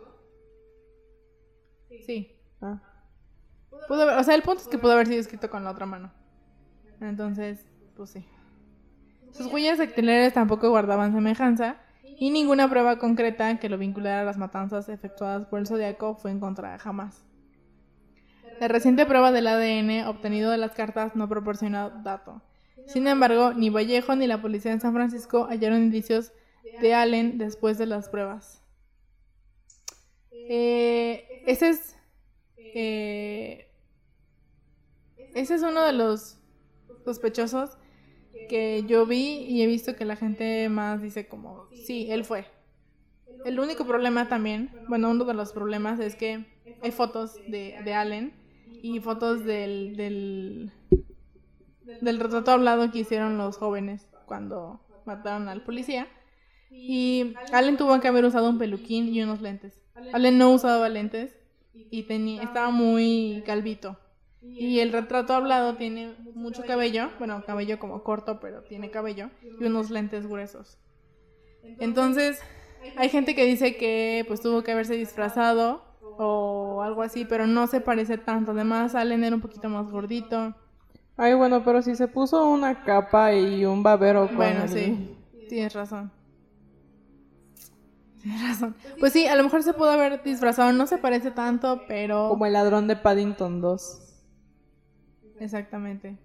sí, 2.06 2.36
Ah. 2.62 2.82
Pudo 3.88 4.04
haber- 4.04 4.18
o 4.18 4.24
sea, 4.24 4.36
el 4.36 4.42
punto 4.42 4.62
es 4.62 4.68
que 4.68 4.78
pudo 4.78 4.94
haber 4.94 5.08
sido 5.08 5.20
escrito 5.20 5.50
con 5.50 5.64
la 5.64 5.72
otra 5.72 5.86
mano. 5.86 6.12
Entonces, 7.02 7.66
pues 7.98 8.12
sí. 8.12 8.26
Sus 9.32 9.48
huellas 9.48 9.80
dactilares 9.80 10.34
tampoco 10.34 10.70
guardaban 10.70 11.12
semejanza 11.14 11.78
y 12.04 12.30
ninguna 12.30 12.70
prueba 12.70 13.00
concreta 13.00 13.60
que 13.60 13.68
lo 13.70 13.78
vinculara 13.78 14.22
a 14.22 14.24
las 14.24 14.38
matanzas 14.38 14.88
efectuadas 14.90 15.46
por 15.48 15.60
el 15.60 15.68
Zodíaco 15.68 16.16
fue 16.16 16.32
encontrada 16.32 16.78
jamás. 16.78 17.26
La 18.60 18.68
reciente 18.70 19.06
prueba 19.06 19.32
del 19.32 19.48
ADN 19.48 20.06
obtenido 20.08 20.52
de 20.52 20.58
las 20.58 20.72
cartas 20.74 21.16
no 21.16 21.28
proporciona 21.28 21.90
dato. 21.90 22.42
Sin 22.88 23.08
embargo, 23.08 23.54
ni 23.54 23.70
Vallejo 23.70 24.16
ni 24.16 24.28
la 24.28 24.42
policía 24.42 24.72
en 24.72 24.82
San 24.82 24.94
Francisco 24.94 25.48
hallaron 25.50 25.84
indicios 25.84 26.32
de 26.82 26.94
Allen 26.94 27.38
después 27.38 27.78
de 27.78 27.86
las 27.86 28.10
pruebas. 28.10 28.62
Eh, 30.32 31.44
ese 31.46 31.70
es 31.70 31.96
eh, 32.58 33.68
ese 35.36 35.56
es 35.56 35.62
uno 35.64 35.84
de 35.84 35.94
los 35.94 36.38
sospechosos 37.06 37.78
que 38.50 38.84
yo 38.88 39.06
vi 39.06 39.46
y 39.48 39.62
he 39.62 39.68
visto 39.68 39.96
que 39.96 40.06
la 40.06 40.16
gente 40.16 40.70
más 40.70 41.02
dice 41.02 41.28
como, 41.28 41.68
sí, 41.86 42.08
él 42.12 42.24
fue. 42.24 42.46
El 43.46 43.60
único 43.60 43.86
problema 43.86 44.28
también, 44.28 44.72
bueno, 44.88 45.10
uno 45.10 45.26
de 45.26 45.34
los 45.34 45.52
problemas 45.52 46.00
es 46.00 46.16
que 46.16 46.46
hay 46.82 46.92
fotos 46.92 47.36
de, 47.48 47.80
de 47.84 47.94
Allen 47.94 48.34
y 48.82 49.00
fotos 49.00 49.44
del, 49.44 49.96
del, 49.98 50.72
del 52.02 52.20
retrato 52.20 52.52
hablado 52.52 52.92
que 52.92 53.00
hicieron 53.00 53.38
los 53.38 53.58
jóvenes 53.58 54.08
cuando 54.26 54.80
mataron 55.06 55.48
al 55.50 55.64
policía. 55.64 56.08
Y 56.72 57.36
Allen 57.52 57.78
tuvo 57.78 58.00
que 58.00 58.08
haber 58.08 58.26
usado 58.26 58.50
un 58.50 58.58
peluquín 58.58 59.14
y 59.14 59.22
unos 59.22 59.42
lentes. 59.42 59.80
Allen 60.12 60.38
no 60.38 60.52
usaba 60.52 60.90
lentes 60.90 61.38
y 61.74 62.04
tenía, 62.04 62.44
estaba 62.44 62.72
muy 62.72 63.44
calvito. 63.46 64.00
Y 64.42 64.80
el 64.80 64.92
retrato 64.92 65.34
hablado 65.34 65.76
tiene 65.76 66.16
mucho 66.36 66.64
cabello, 66.66 67.10
bueno, 67.18 67.44
cabello 67.46 67.80
como 67.80 68.04
corto, 68.04 68.40
pero 68.42 68.64
tiene 68.64 68.92
cabello 68.92 69.30
y 69.42 69.64
unos 69.64 69.90
lentes 69.90 70.28
gruesos. 70.28 70.78
Entonces, 71.80 72.42
hay 72.98 73.10
gente 73.10 73.36
que 73.36 73.46
dice 73.46 73.78
que 73.78 74.26
pues 74.28 74.42
tuvo 74.42 74.64
que 74.64 74.74
haberse 74.74 74.96
disfrazado 74.96 75.84
o 76.18 76.82
algo 76.84 77.04
así, 77.04 77.24
pero 77.26 77.48
no 77.48 77.68
se 77.68 77.80
parece 77.80 78.18
tanto. 78.18 78.52
Además, 78.52 78.96
Allen 78.96 79.24
era 79.24 79.36
un 79.36 79.42
poquito 79.42 79.70
más 79.70 79.90
gordito. 79.90 80.56
Ay, 81.16 81.34
bueno, 81.36 81.64
pero 81.64 81.82
si 81.82 81.96
se 81.96 82.08
puso 82.08 82.50
una 82.50 82.84
capa 82.84 83.34
y 83.34 83.66
un 83.66 83.84
babero 83.84 84.28
con 84.28 84.36
Bueno, 84.38 84.64
el- 84.64 84.70
sí, 84.70 85.18
tienes 85.48 85.74
razón. 85.74 86.12
Tienes 88.22 88.42
razón. 88.42 88.76
Pues 89.00 89.12
sí, 89.14 89.28
a 89.28 89.36
lo 89.36 89.44
mejor 89.44 89.64
se 89.64 89.74
pudo 89.74 89.90
haber 89.92 90.24
disfrazado, 90.24 90.72
no 90.72 90.88
se 90.88 90.98
parece 90.98 91.30
tanto, 91.32 91.84
pero... 91.88 92.30
Como 92.30 92.46
el 92.46 92.54
ladrón 92.54 92.88
de 92.88 92.96
Paddington 92.96 93.60
2. 93.62 94.00
Exactamente. 95.40 96.18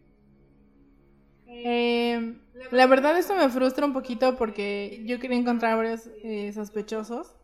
Eh, 1.64 2.36
la 2.70 2.86
verdad 2.86 3.18
esto 3.18 3.34
me 3.34 3.49
frustra 3.49 3.84
un 3.84 3.93
poquito 3.93 4.36
porque 4.36 5.03
yo 5.07 5.18
quería 5.18 5.39
encontrar 5.39 5.76
varios 5.76 6.09
eh, 6.22 6.53
sospechosos, 6.53 7.34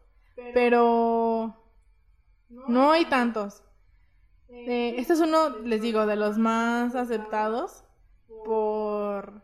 pero 0.52 1.56
no 2.68 2.92
hay 2.92 3.06
tantos. 3.06 3.63
Eh, 4.48 4.94
este 4.98 5.14
es 5.14 5.20
uno, 5.20 5.58
les 5.60 5.80
digo, 5.82 6.06
de 6.06 6.16
los 6.16 6.38
más 6.38 6.94
aceptados 6.94 7.84
por 8.44 9.42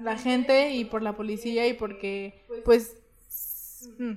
la 0.00 0.16
gente 0.16 0.72
y 0.72 0.84
por 0.84 1.02
la 1.02 1.16
policía 1.16 1.66
y 1.66 1.72
porque, 1.74 2.44
pues, 2.64 2.96
mm, 3.98 4.12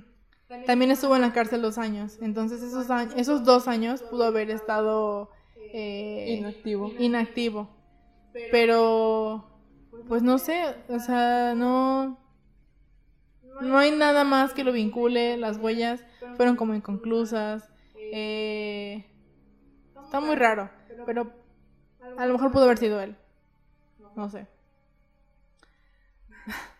también 0.66 0.90
estuvo 0.90 1.16
en 1.16 1.22
la 1.22 1.32
cárcel 1.32 1.62
dos 1.62 1.78
años. 1.78 2.18
Entonces 2.20 2.62
esos, 2.62 2.90
años, 2.90 3.14
esos 3.16 3.44
dos 3.44 3.68
años 3.68 4.02
pudo 4.02 4.24
haber 4.24 4.50
estado 4.50 5.30
eh, 5.74 6.36
Inactivo. 6.38 6.92
inactivo. 6.98 7.68
Pero, 8.50 9.44
pues 10.08 10.22
no 10.22 10.38
sé, 10.38 10.62
o 10.88 10.98
sea, 10.98 11.54
no... 11.54 12.18
No 13.60 13.78
hay 13.78 13.90
nada 13.92 14.24
más 14.24 14.54
que 14.54 14.64
lo 14.64 14.72
vincule, 14.72 15.36
las 15.36 15.58
huellas 15.58 16.04
fueron 16.36 16.56
como 16.56 16.74
inconclusas. 16.74 17.68
Eh, 17.94 19.04
está 20.12 20.20
muy 20.20 20.36
raro, 20.36 20.68
pero 21.06 21.32
a 22.18 22.26
lo 22.26 22.34
mejor 22.34 22.52
pudo 22.52 22.64
haber 22.64 22.76
sido 22.76 23.00
él. 23.00 23.16
No 24.14 24.28
sé. 24.28 24.46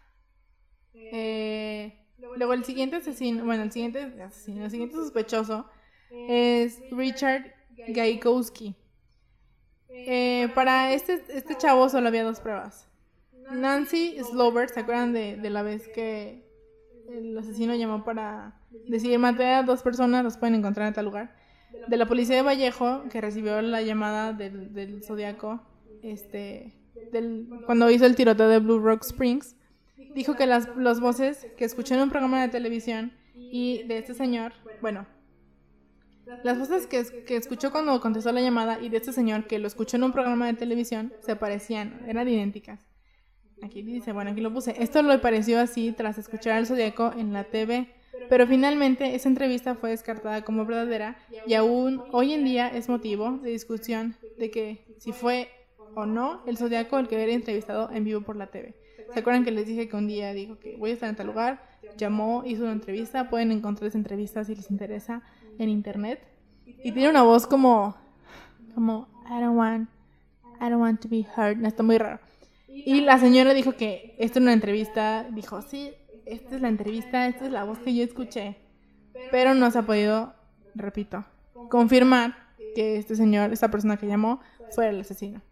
Eh, 1.14 1.92
luego 2.38 2.54
el 2.54 2.64
siguiente 2.64 2.96
asesino, 2.96 3.44
bueno, 3.44 3.64
el 3.64 3.70
siguiente 3.70 4.00
asesino, 4.22 4.64
el 4.64 4.70
siguiente 4.70 4.96
sospechoso 4.96 5.66
es 6.10 6.80
Richard 6.90 7.52
Gaikowski. 7.88 8.74
Eh, 9.90 10.48
para 10.54 10.94
este, 10.94 11.22
este 11.28 11.58
chavo 11.58 11.90
solo 11.90 12.08
había 12.08 12.24
dos 12.24 12.40
pruebas. 12.40 12.88
Nancy 13.50 14.16
Slover, 14.24 14.70
¿se 14.70 14.80
acuerdan 14.80 15.12
de, 15.12 15.36
de 15.36 15.50
la 15.50 15.62
vez 15.62 15.86
que 15.88 16.46
el 17.10 17.36
asesino 17.36 17.74
llamó 17.74 18.04
para 18.04 18.58
decir 18.88 19.18
maté 19.18 19.44
a 19.52 19.62
dos 19.62 19.82
personas, 19.82 20.24
los 20.24 20.38
pueden 20.38 20.54
encontrar 20.54 20.88
en 20.88 20.94
tal 20.94 21.04
lugar? 21.04 21.41
De 21.88 21.96
la 21.96 22.06
policía 22.06 22.36
de 22.36 22.42
Vallejo, 22.42 23.04
que 23.10 23.20
recibió 23.20 23.60
la 23.62 23.82
llamada 23.82 24.32
del, 24.32 24.72
del 24.72 25.02
Zodíaco, 25.02 25.62
este, 26.02 26.72
del, 27.12 27.48
cuando 27.66 27.90
hizo 27.90 28.06
el 28.06 28.16
tiroteo 28.16 28.48
de 28.48 28.58
Blue 28.58 28.78
Rock 28.78 29.04
Springs, 29.04 29.56
dijo 30.14 30.36
que 30.36 30.46
las, 30.46 30.68
las 30.76 31.00
voces 31.00 31.46
que 31.56 31.64
escuchó 31.64 31.94
en 31.94 32.02
un 32.02 32.10
programa 32.10 32.42
de 32.42 32.48
televisión 32.48 33.12
y 33.34 33.82
de 33.84 33.98
este 33.98 34.14
señor, 34.14 34.52
bueno, 34.80 35.06
las 36.44 36.58
voces 36.58 36.86
que, 36.86 37.24
que 37.24 37.36
escuchó 37.36 37.70
cuando 37.70 38.00
contestó 38.00 38.32
la 38.32 38.40
llamada 38.40 38.78
y 38.80 38.88
de 38.88 38.98
este 38.98 39.12
señor 39.12 39.46
que 39.46 39.58
lo 39.58 39.66
escuchó 39.66 39.96
en 39.96 40.04
un 40.04 40.12
programa 40.12 40.46
de 40.46 40.54
televisión 40.54 41.12
se 41.20 41.36
parecían, 41.36 42.00
eran 42.06 42.28
idénticas. 42.28 42.86
Aquí 43.62 43.82
dice, 43.82 44.12
bueno, 44.12 44.32
aquí 44.32 44.40
lo 44.40 44.52
puse. 44.52 44.74
Esto 44.82 45.02
le 45.02 45.18
pareció 45.18 45.60
así 45.60 45.92
tras 45.92 46.18
escuchar 46.18 46.54
al 46.54 46.66
Zodíaco 46.66 47.12
en 47.16 47.32
la 47.32 47.44
TV, 47.44 47.88
pero 48.28 48.46
finalmente 48.46 49.14
esa 49.14 49.28
entrevista 49.28 49.74
fue 49.74 49.90
descartada 49.90 50.42
como 50.42 50.64
verdadera 50.64 51.16
y 51.46 51.54
aún 51.54 52.02
hoy 52.12 52.32
en 52.32 52.44
día 52.44 52.68
es 52.68 52.88
motivo 52.88 53.38
de 53.42 53.50
discusión 53.50 54.16
de 54.38 54.50
que 54.50 54.84
si 54.98 55.12
fue 55.12 55.48
o 55.94 56.06
no 56.06 56.42
el 56.46 56.56
Zodíaco 56.56 56.98
el 56.98 57.08
que 57.08 57.16
hubiera 57.16 57.32
entrevistado 57.32 57.90
en 57.92 58.04
vivo 58.04 58.22
por 58.22 58.36
la 58.36 58.46
TV. 58.46 58.74
¿Se 59.12 59.20
acuerdan 59.20 59.44
que 59.44 59.50
les 59.50 59.66
dije 59.66 59.88
que 59.88 59.96
un 59.96 60.06
día 60.06 60.32
dijo 60.32 60.58
que 60.58 60.76
voy 60.76 60.90
a 60.90 60.94
estar 60.94 61.08
en 61.08 61.16
tal 61.16 61.26
lugar? 61.26 61.62
Llamó, 61.98 62.42
hizo 62.46 62.62
una 62.62 62.72
entrevista, 62.72 63.28
pueden 63.28 63.52
encontrar 63.52 63.88
esa 63.88 63.98
entrevista 63.98 64.42
si 64.44 64.54
les 64.54 64.70
interesa 64.70 65.22
en 65.58 65.68
internet. 65.68 66.20
Y 66.64 66.92
tiene 66.92 67.10
una 67.10 67.22
voz 67.22 67.46
como, 67.46 67.94
como, 68.74 69.08
I 69.26 69.40
don't 69.40 69.58
want, 69.58 69.90
I 70.60 70.70
don't 70.70 70.80
want 70.80 71.00
to 71.00 71.08
be 71.08 71.26
heard. 71.36 71.62
Está 71.64 71.82
muy 71.82 71.98
raro. 71.98 72.20
Y 72.68 73.02
la 73.02 73.18
señora 73.18 73.52
dijo 73.52 73.72
que 73.72 74.16
esto 74.18 74.38
era 74.38 74.44
una 74.44 74.52
entrevista, 74.54 75.26
dijo, 75.30 75.60
sí, 75.60 75.92
esta 76.26 76.56
es 76.56 76.60
la 76.60 76.68
entrevista, 76.68 77.26
esta 77.26 77.46
es 77.46 77.52
la 77.52 77.64
voz 77.64 77.78
que 77.78 77.94
yo 77.94 78.04
escuché. 78.04 78.56
Pero 79.30 79.54
no 79.54 79.70
se 79.70 79.78
ha 79.78 79.82
podido, 79.82 80.34
repito, 80.74 81.24
confirmar 81.68 82.36
que 82.74 82.96
este 82.96 83.16
señor, 83.16 83.52
esta 83.52 83.70
persona 83.70 83.96
que 83.96 84.06
llamó, 84.06 84.40
fue 84.70 84.88
el 84.88 85.00
asesino. 85.00 85.42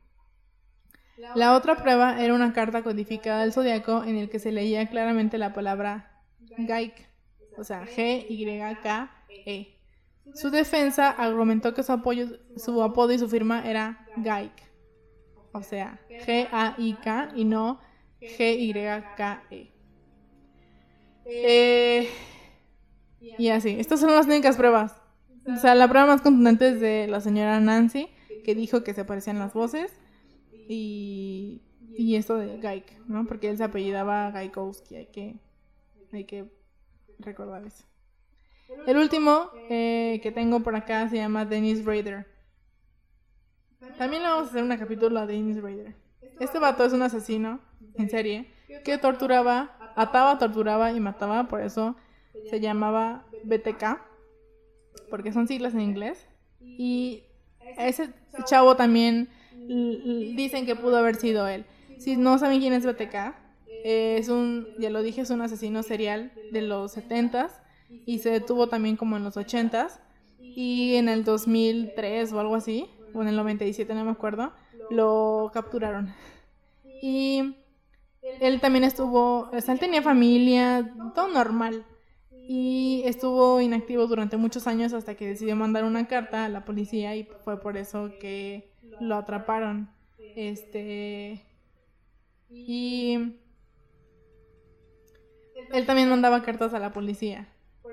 La 1.35 1.55
otra 1.55 1.77
prueba 1.77 2.23
era 2.23 2.35
una 2.35 2.53
carta 2.53 2.83
codificada 2.83 3.43
del 3.43 3.53
zodiaco 3.53 4.05
en 4.05 4.17
el 4.17 4.31
que 4.31 4.39
se 4.39 4.53
leía 4.53 4.89
claramente 4.89 5.37
la 5.39 5.53
palabra 5.53 6.23
Gaik, 6.57 6.95
o 7.57 7.65
sea, 7.65 7.85
G-Y-K-E. 7.85 9.77
Su 10.35 10.51
defensa 10.51 11.11
argumentó 11.11 11.75
que 11.75 11.83
su, 11.83 11.93
apoyo, 11.93 12.27
su 12.57 12.83
apodo 12.83 13.13
y 13.13 13.19
su 13.19 13.29
firma 13.29 13.69
era 13.69 14.07
Gaik, 14.17 14.53
o 15.53 15.63
sea, 15.63 16.01
G-A-I-K 16.09 17.33
y 17.35 17.45
no 17.45 17.81
G-Y-K-E. 18.21 19.80
Eh, 21.31 22.09
y 23.39 23.49
así, 23.49 23.77
estas 23.79 24.01
son 24.01 24.11
las 24.11 24.27
únicas 24.27 24.57
pruebas. 24.57 25.01
O 25.47 25.57
sea, 25.57 25.75
la 25.75 25.89
prueba 25.89 26.07
más 26.07 26.21
contundente 26.21 26.69
es 26.69 26.81
de 26.81 27.07
la 27.09 27.21
señora 27.21 27.61
Nancy, 27.61 28.09
que 28.45 28.55
dijo 28.55 28.85
que 28.85 28.95
se 28.95 29.05
parecían 29.05 29.39
las 29.39 29.53
voces. 29.53 29.93
Y, 30.53 31.63
y 31.97 32.17
esto 32.17 32.37
de 32.37 32.59
Gaik, 32.59 33.07
¿no? 33.07 33.27
Porque 33.27 33.49
él 33.49 33.57
se 33.57 33.65
apellidaba 33.65 34.31
Gaikowski, 34.31 34.97
hay 34.97 35.07
que, 35.07 35.37
hay 36.13 36.25
que 36.25 36.45
recordar 37.19 37.65
eso. 37.65 37.85
El 38.87 38.99
último 38.99 39.51
eh, 39.69 40.21
que 40.23 40.31
tengo 40.31 40.61
por 40.61 40.77
acá 40.77 41.09
se 41.09 41.17
llama 41.17 41.45
Dennis 41.45 41.85
Rader. 41.85 42.27
También 43.99 44.23
le 44.23 44.29
vamos 44.29 44.47
a 44.47 44.51
hacer 44.51 44.63
un 44.63 44.77
capítulo 44.77 45.19
a 45.19 45.27
Dennis 45.27 45.61
Rader. 45.61 45.95
Este 46.39 46.59
vato 46.59 46.85
es 46.85 46.93
un 46.93 47.03
asesino 47.03 47.61
en 47.95 48.09
serie 48.09 48.51
que 48.85 48.99
torturaba, 48.99 49.77
ataba, 49.97 50.39
torturaba 50.39 50.93
y 50.93 51.01
mataba, 51.01 51.49
por 51.49 51.61
eso 51.61 51.97
se 52.49 52.61
llamaba 52.61 53.25
BTK, 53.45 54.01
porque 55.09 55.33
son 55.33 55.49
siglas 55.49 55.75
en 55.75 55.81
inglés. 55.81 56.27
Y 56.61 57.25
ese 57.79 58.11
chavo 58.45 58.77
también 58.77 59.29
dicen 60.37 60.67
que 60.67 60.77
pudo 60.77 60.97
haber 60.97 61.17
sido 61.17 61.47
él. 61.47 61.65
Si 61.99 62.17
no 62.17 62.39
saben 62.39 62.61
quién 62.61 62.73
es 62.73 62.87
BTK, 62.87 63.35
es 63.85 64.29
un, 64.29 64.67
ya 64.79 64.91
lo 64.91 65.03
dije, 65.03 65.23
es 65.23 65.31
un 65.31 65.43
asesino 65.43 65.83
serial 65.83 66.33
de 66.53 66.63
los 66.63 66.97
70s 66.97 67.51
y 68.07 68.19
se 68.19 68.31
detuvo 68.31 68.69
también 68.69 68.97
como 68.97 69.17
en 69.17 69.25
los 69.25 69.37
80s 69.37 70.01
y 70.39 70.97
en 70.97 71.09
el 71.09 71.25
2003 71.25 72.33
o 72.33 72.41
algo 72.41 72.55
así, 72.55 72.87
o 73.15 73.23
en 73.23 73.29
el 73.29 73.37
97, 73.37 73.95
no 73.95 74.05
me 74.05 74.11
acuerdo, 74.11 74.53
lo 74.91 75.51
capturaron. 75.53 76.13
Y 77.03 77.57
él 78.23 78.61
también 78.61 78.85
estuvo, 78.85 79.51
o 79.51 79.61
sea, 79.61 79.75
él 79.75 79.81
tenía 79.81 80.03
familia, 80.03 80.95
todo 81.15 81.29
normal. 81.29 81.85
Y 82.53 83.03
estuvo 83.05 83.61
inactivo 83.61 84.07
durante 84.09 84.37
muchos 84.37 84.67
años 84.67 84.93
hasta 84.93 85.15
que 85.15 85.27
decidió 85.27 85.55
mandar 85.55 85.85
una 85.85 86.09
carta 86.09 86.45
a 86.45 86.49
la 86.49 86.65
policía 86.65 87.15
y 87.15 87.29
fue 87.45 87.61
por 87.61 87.77
eso 87.77 88.11
que 88.21 88.73
lo 88.99 89.15
atraparon. 89.15 89.89
Este. 90.35 91.45
Y. 92.49 93.37
Él 95.73 95.87
también 95.87 96.11
mandaba 96.11 96.43
cartas 96.43 96.75
a 96.75 96.81
la 96.81 96.93
policía. 96.93 97.47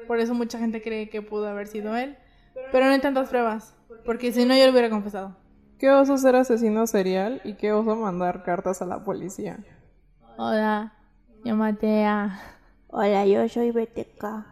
Por 0.07 0.19
eso 0.19 0.33
mucha 0.33 0.57
gente 0.57 0.81
cree 0.81 1.09
que 1.09 1.21
pudo 1.21 1.47
haber 1.47 1.67
sido 1.67 1.95
él. 1.95 2.17
Pero 2.71 2.85
no 2.85 2.91
hay 2.91 2.99
tantas 2.99 3.29
pruebas. 3.29 3.75
Porque 4.05 4.31
si 4.31 4.45
no, 4.45 4.55
yo 4.57 4.65
lo 4.65 4.71
hubiera 4.71 4.89
confesado. 4.89 5.35
¿Qué 5.77 5.91
oso 5.91 6.17
ser 6.17 6.35
asesino 6.35 6.87
serial 6.87 7.41
y 7.43 7.53
qué 7.53 7.71
oso 7.71 7.95
mandar 7.95 8.41
cartas 8.43 8.81
a 8.81 8.87
la 8.87 9.03
policía? 9.03 9.59
Hola, 10.37 10.93
yo 11.43 11.55
maté 11.55 12.05
a. 12.05 12.39
Hola, 12.87 13.25
yo 13.25 13.47
soy 13.49 13.71
BTK. 13.71 14.45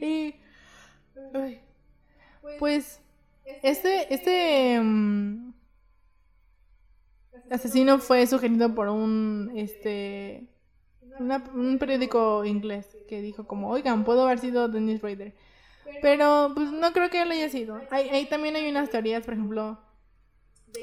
Y. 0.00 0.34
Pues. 2.58 3.00
Este. 3.62 4.12
Este. 4.14 4.78
mm, 4.80 5.52
asesino 7.50 7.98
fue 7.98 8.26
sugerido 8.26 8.74
por 8.74 8.88
un. 8.88 9.52
Este. 9.56 10.46
una- 11.18 11.42
un 11.54 11.78
periódico 11.78 12.44
inglés 12.44 12.96
que 13.08 13.22
dijo 13.22 13.46
como, 13.46 13.70
oigan, 13.70 14.04
puedo 14.04 14.24
haber 14.26 14.38
sido 14.38 14.68
Dennis 14.68 15.00
Rader. 15.00 15.34
Pero 16.02 16.50
pues 16.54 16.70
no 16.72 16.92
creo 16.92 17.08
que 17.10 17.22
él 17.22 17.30
haya 17.30 17.48
sido. 17.48 17.80
Hay, 17.90 18.08
hay- 18.10 18.26
también 18.26 18.56
hay 18.56 18.68
unas 18.68 18.90
teorías, 18.90 19.24
por 19.24 19.34
ejemplo, 19.34 19.78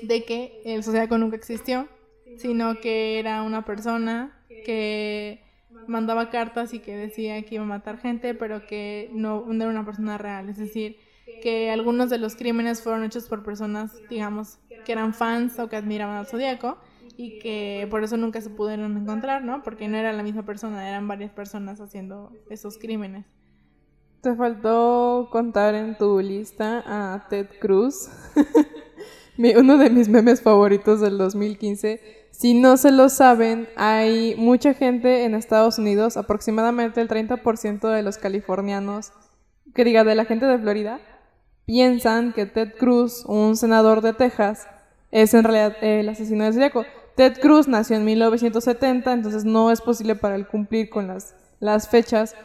de 0.02 0.24
que 0.24 0.62
el 0.66 0.84
zodiaco 0.84 1.18
nunca 1.20 1.36
existió, 1.36 1.88
sino 2.38 2.80
que 2.80 3.20
era 3.20 3.42
una 3.44 3.66
persona 3.66 4.32
que 4.66 5.44
mandaba 5.88 6.30
cartas 6.30 6.74
y 6.74 6.80
que 6.80 6.96
decía 6.96 7.42
que 7.44 7.56
iba 7.56 7.64
a 7.64 7.68
matar 7.68 7.98
gente, 7.98 8.34
pero 8.34 8.66
que 8.66 9.10
no, 9.14 9.46
era 9.52 9.70
una 9.70 9.86
persona 9.86 10.18
real. 10.18 10.50
Es 10.50 10.58
decir, 10.58 10.98
que 11.42 11.72
algunos 11.72 12.10
de 12.10 12.18
los 12.18 12.36
crímenes 12.36 12.82
fueron 12.82 13.04
hechos 13.04 13.28
por 13.28 13.44
personas, 13.44 13.94
digamos, 14.10 14.60
que 14.86 14.92
eran 14.92 15.14
fans 15.14 15.60
o 15.60 15.70
que 15.70 15.76
admiraban 15.76 16.18
al 16.18 16.28
zodiaco 16.28 16.78
y 17.16 17.40
que 17.40 17.88
por 17.90 18.04
eso 18.04 18.18
nunca 18.18 18.42
se 18.42 18.50
pudieron 18.50 18.98
encontrar, 18.98 19.44
¿no? 19.44 19.64
Porque 19.64 19.88
no 19.88 19.98
era 19.98 20.14
la 20.14 20.24
misma 20.24 20.44
persona, 20.44 20.88
eran 20.88 21.08
varias 21.08 21.32
personas 21.32 21.80
haciendo 21.80 22.32
esos 22.50 22.78
crímenes. 22.78 23.26
Te 24.22 24.36
faltó 24.36 25.28
contar 25.32 25.76
en 25.76 25.98
tu 25.98 26.20
lista 26.22 26.84
a 26.86 27.28
Ted 27.28 27.48
Cruz, 27.60 28.10
uno 29.38 29.78
de 29.78 29.90
mis 29.90 30.08
memes 30.08 30.42
favoritos 30.42 31.02
del 31.02 31.18
2015. 31.18 32.23
Si 32.34 32.56
no 32.56 32.78
se 32.78 32.92
lo 32.92 33.10
saben, 33.10 33.70
hay 33.76 34.34
mucha 34.38 34.74
gente 34.74 35.24
en 35.24 35.36
Estados 35.36 35.78
Unidos, 35.78 36.18
aproximadamente 36.18 37.00
el 37.00 37.08
30% 37.08 37.88
de 37.88 38.02
los 38.02 38.18
californianos, 38.18 39.14
que 39.76 39.84
diga 39.86 40.04
de 40.04 40.16
la 40.16 40.26
gente 40.26 40.48
de 40.48 40.58
Florida, 40.58 41.00
piensan 41.66 42.34
que 42.34 42.48
Ted 42.48 42.74
Cruz, 42.80 43.24
un 43.28 43.56
senador 43.56 44.02
de 44.02 44.14
Texas, 44.14 44.68
es 45.12 45.36
en 45.36 45.44
realidad 45.44 45.76
el 45.82 46.10
asesino 46.10 46.44
de 46.44 46.54
Zodíaco. 46.54 46.86
Ted 47.16 47.40
Cruz 47.40 47.68
nació 47.68 47.98
en 47.98 48.06
1970, 48.06 49.14
entonces 49.14 49.46
no 49.46 49.72
es 49.72 49.80
posible 49.80 50.16
para 50.16 50.34
él 50.36 50.48
cumplir 50.48 50.90
con 50.90 51.06
las, 51.06 51.36
las 51.60 51.88
fechas, 51.88 52.36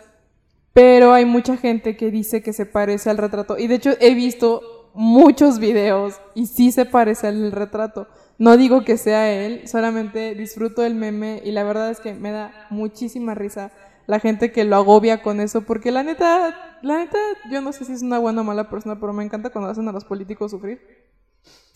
pero 0.75 1.15
hay 1.15 1.25
mucha 1.25 1.57
gente 1.57 1.97
que 1.97 2.11
dice 2.11 2.43
que 2.43 2.53
se 2.53 2.67
parece 2.67 3.09
al 3.09 3.17
retrato. 3.17 3.57
Y 3.57 3.69
de 3.69 3.77
hecho 3.77 3.93
he 4.01 4.15
visto 4.15 4.91
muchos 4.93 5.59
videos 5.59 6.21
y 6.35 6.47
sí 6.47 6.73
se 6.73 6.85
parece 6.85 7.29
al 7.29 7.53
retrato. 7.53 8.07
No 8.39 8.57
digo 8.57 8.85
que 8.85 8.97
sea 8.97 9.31
él, 9.31 9.67
solamente 9.67 10.35
disfruto 10.35 10.85
el 10.85 10.95
meme 10.95 11.43
y 11.45 11.51
la 11.51 11.65
verdad 11.65 11.91
es 11.91 11.99
que 11.99 12.15
me 12.15 12.31
da 12.31 12.69
muchísima 12.71 13.35
risa 13.35 13.73
la 14.07 14.21
gente 14.21 14.53
que 14.53 14.65
lo 14.65 14.77
agobia 14.77 15.23
con 15.23 15.41
eso, 15.41 15.63
porque 15.63 15.91
la 15.91 16.03
neta, 16.03 16.79
la 16.83 16.99
neta, 16.99 17.19
yo 17.51 17.61
no 17.61 17.73
sé 17.73 17.85
si 17.85 17.93
es 17.93 18.03
una 18.03 18.19
buena 18.19 18.41
o 18.41 18.45
mala 18.45 18.71
persona, 18.71 18.99
pero 18.99 19.13
me 19.13 19.23
encanta 19.23 19.51
cuando 19.51 19.71
hacen 19.71 19.87
a 19.89 19.93
los 19.93 20.05
políticos 20.05 20.53
sufrir. 20.53 20.81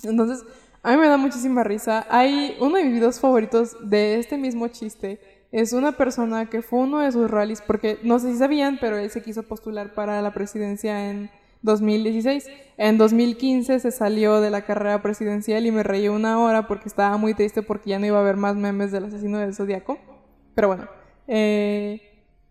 Entonces, 0.02 0.42
a 0.82 0.92
mí 0.92 0.96
me 0.96 1.08
da 1.08 1.18
muchísima 1.18 1.62
risa. 1.62 2.06
Hay 2.08 2.56
uno 2.58 2.76
de 2.76 2.84
mis 2.84 2.94
videos 2.94 3.20
favoritos 3.20 3.76
de 3.88 4.18
este 4.18 4.38
mismo 4.38 4.68
chiste. 4.68 5.20
Es 5.52 5.74
una 5.74 5.92
persona 5.92 6.48
que 6.48 6.62
fue 6.62 6.78
uno 6.78 7.00
de 7.00 7.12
sus 7.12 7.30
rallies, 7.30 7.60
porque 7.60 7.98
no 8.02 8.18
sé 8.18 8.32
si 8.32 8.38
sabían, 8.38 8.78
pero 8.80 8.96
él 8.96 9.10
se 9.10 9.22
quiso 9.22 9.42
postular 9.42 9.92
para 9.92 10.22
la 10.22 10.32
presidencia 10.32 11.10
en 11.10 11.30
2016. 11.62 12.48
En 12.76 12.98
2015 12.98 13.80
se 13.80 13.90
salió 13.90 14.40
de 14.40 14.50
la 14.50 14.62
carrera 14.62 15.02
presidencial 15.02 15.66
y 15.66 15.72
me 15.72 15.82
reí 15.82 16.08
una 16.08 16.40
hora 16.40 16.66
porque 16.66 16.88
estaba 16.88 17.16
muy 17.16 17.34
triste 17.34 17.62
porque 17.62 17.90
ya 17.90 17.98
no 17.98 18.06
iba 18.06 18.18
a 18.18 18.20
haber 18.20 18.36
más 18.36 18.56
memes 18.56 18.92
del 18.92 19.04
asesino 19.04 19.38
del 19.38 19.54
zodiaco. 19.54 19.98
Pero 20.54 20.68
bueno, 20.68 20.88
eh, 21.28 22.00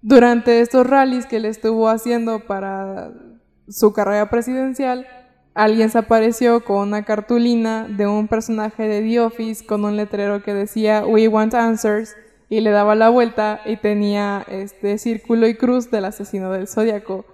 durante 0.02 0.62
estos 0.62 0.88
rallies 0.88 1.26
que 1.26 1.38
él 1.38 1.46
estuvo 1.46 1.90
haciendo 1.90 2.40
para 2.48 3.12
su 3.68 3.94
carrera 3.94 4.30
presidencial, 4.30 5.06
alguien 5.54 5.90
se 5.90 5.98
apareció 5.98 6.64
con 6.64 6.88
una 6.88 7.04
cartulina 7.04 7.88
de 7.88 8.08
un 8.08 8.28
personaje 8.28 8.88
de 8.88 9.02
The 9.02 9.20
Office 9.20 9.66
con 9.66 9.86
un 9.86 9.98
letrero 9.98 10.42
que 10.44 10.54
decía 10.54 11.06
We 11.06 11.28
want 11.28 11.54
answers 11.54 12.16
y 12.50 12.62
le 12.62 12.72
daba 12.72 12.96
la 12.96 13.10
vuelta 13.10 13.62
y 13.66 13.78
tenía 13.78 14.46
este 14.50 14.98
círculo 14.98 15.48
y 15.48 15.56
cruz 15.56 15.90
del 15.90 16.06
asesino 16.06 16.52
del 16.52 16.68
zodiaco. 16.68 17.26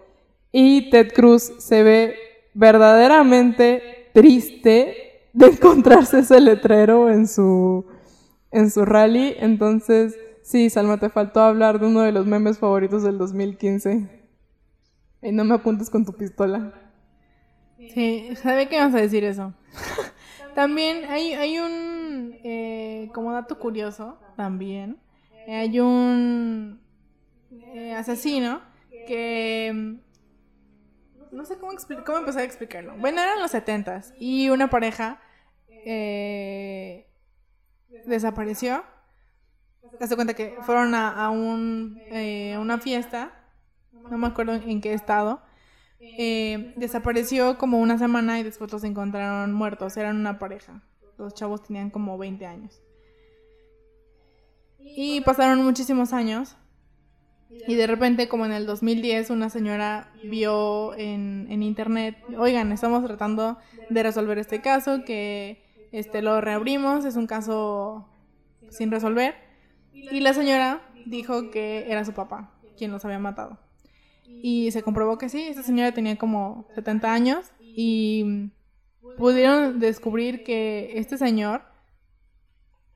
Y 0.51 0.89
Ted 0.89 1.11
Cruz 1.13 1.51
se 1.59 1.83
ve 1.83 2.15
verdaderamente 2.53 4.09
triste 4.13 5.29
de 5.33 5.45
encontrarse 5.45 6.19
ese 6.19 6.41
letrero 6.41 7.09
en 7.09 7.27
su, 7.27 7.85
en 8.51 8.71
su 8.71 8.85
rally. 8.85 9.35
Entonces, 9.37 10.17
sí, 10.41 10.69
Salma, 10.69 10.99
te 10.99 11.09
faltó 11.09 11.41
hablar 11.41 11.79
de 11.79 11.87
uno 11.87 12.01
de 12.01 12.11
los 12.11 12.25
memes 12.25 12.57
favoritos 12.57 13.03
del 13.03 13.17
2015. 13.17 14.09
Y 15.21 15.31
no 15.31 15.43
me 15.43 15.55
apuntes 15.55 15.89
con 15.89 16.05
tu 16.05 16.13
pistola. 16.13 16.73
Sí, 17.93 18.29
sabe 18.35 18.67
que 18.67 18.79
vas 18.79 18.95
a 18.95 19.01
decir 19.01 19.23
eso. 19.23 19.53
también 20.55 21.05
hay, 21.05 21.33
hay 21.33 21.59
un, 21.59 22.35
eh, 22.43 23.09
como 23.13 23.31
dato 23.31 23.59
curioso, 23.59 24.17
también, 24.35 24.97
eh, 25.45 25.55
hay 25.55 25.79
un 25.79 26.79
eh, 27.51 27.93
asesino 27.93 28.61
que... 29.05 29.99
No 31.37 31.45
sé 31.45 31.59
cómo, 31.59 31.71
cómo 32.03 32.17
empezar 32.17 32.41
a 32.41 32.45
explicarlo. 32.45 32.97
Bueno, 32.97 33.21
eran 33.21 33.39
los 33.39 33.51
setentas 33.51 34.11
y 34.17 34.49
una 34.49 34.71
pareja 34.71 35.21
eh, 35.69 37.07
desapareció. 38.07 38.83
Te 39.99 40.15
cuenta 40.15 40.33
que 40.33 40.57
fueron 40.63 40.95
a, 40.95 41.25
a 41.25 41.29
un, 41.29 42.01
eh, 42.07 42.57
una 42.59 42.79
fiesta, 42.79 43.33
no 44.09 44.17
me 44.17 44.25
acuerdo 44.25 44.55
en 44.55 44.81
qué 44.81 44.93
estado, 44.93 45.43
eh, 45.99 46.73
desapareció 46.75 47.59
como 47.59 47.77
una 47.77 47.99
semana 47.99 48.39
y 48.39 48.43
después 48.43 48.71
los 48.71 48.83
encontraron 48.83 49.53
muertos. 49.53 49.95
Eran 49.95 50.17
una 50.17 50.39
pareja. 50.39 50.81
Los 51.19 51.35
chavos 51.35 51.61
tenían 51.61 51.91
como 51.91 52.17
20 52.17 52.47
años. 52.47 52.81
Y 54.79 55.21
pasaron 55.21 55.63
muchísimos 55.63 56.13
años. 56.13 56.57
Y 57.49 57.75
de 57.75 57.87
repente, 57.87 58.27
como 58.27 58.45
en 58.45 58.51
el 58.51 58.65
2010, 58.65 59.29
una 59.29 59.49
señora 59.49 60.11
vio 60.23 60.93
en, 60.95 61.47
en 61.49 61.63
internet, 61.63 62.17
oigan, 62.37 62.71
estamos 62.71 63.05
tratando 63.05 63.57
de 63.89 64.03
resolver 64.03 64.37
este 64.37 64.61
caso, 64.61 65.03
que 65.05 65.63
este, 65.91 66.21
lo 66.21 66.41
reabrimos, 66.41 67.05
es 67.05 67.15
un 67.15 67.27
caso 67.27 68.07
sin 68.69 68.91
resolver. 68.91 69.35
Y 69.93 70.19
la 70.19 70.33
señora 70.33 70.81
dijo 71.05 71.49
que 71.49 71.91
era 71.91 72.05
su 72.05 72.13
papá 72.13 72.51
quien 72.77 72.91
los 72.91 73.03
había 73.03 73.19
matado. 73.19 73.57
Y 74.25 74.71
se 74.71 74.83
comprobó 74.83 75.17
que 75.17 75.29
sí, 75.29 75.41
esa 75.41 75.63
señora 75.63 75.93
tenía 75.93 76.17
como 76.17 76.67
70 76.75 77.11
años 77.11 77.51
y 77.59 78.51
pudieron 79.17 79.79
descubrir 79.79 80.43
que 80.43 80.91
este 80.95 81.17
señor 81.17 81.63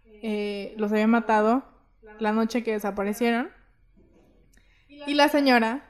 eh, 0.06 0.76
los 0.78 0.92
había 0.92 1.08
matado 1.08 1.64
la 2.20 2.32
noche 2.32 2.64
que 2.64 2.74
desaparecieron. 2.74 3.50
Y 5.08 5.14
la 5.14 5.30
señora, 5.30 5.86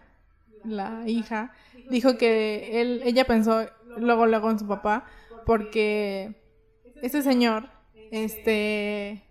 la 0.63 1.03
hija, 1.07 1.53
dijo 1.89 2.17
que 2.17 2.81
él, 2.81 3.01
ella 3.03 3.25
pensó 3.25 3.65
luego, 3.97 4.25
luego 4.25 4.49
en 4.49 4.59
su 4.59 4.67
papá, 4.67 5.05
porque 5.45 6.35
este 7.01 7.21
señor, 7.21 7.69
este, 8.11 9.23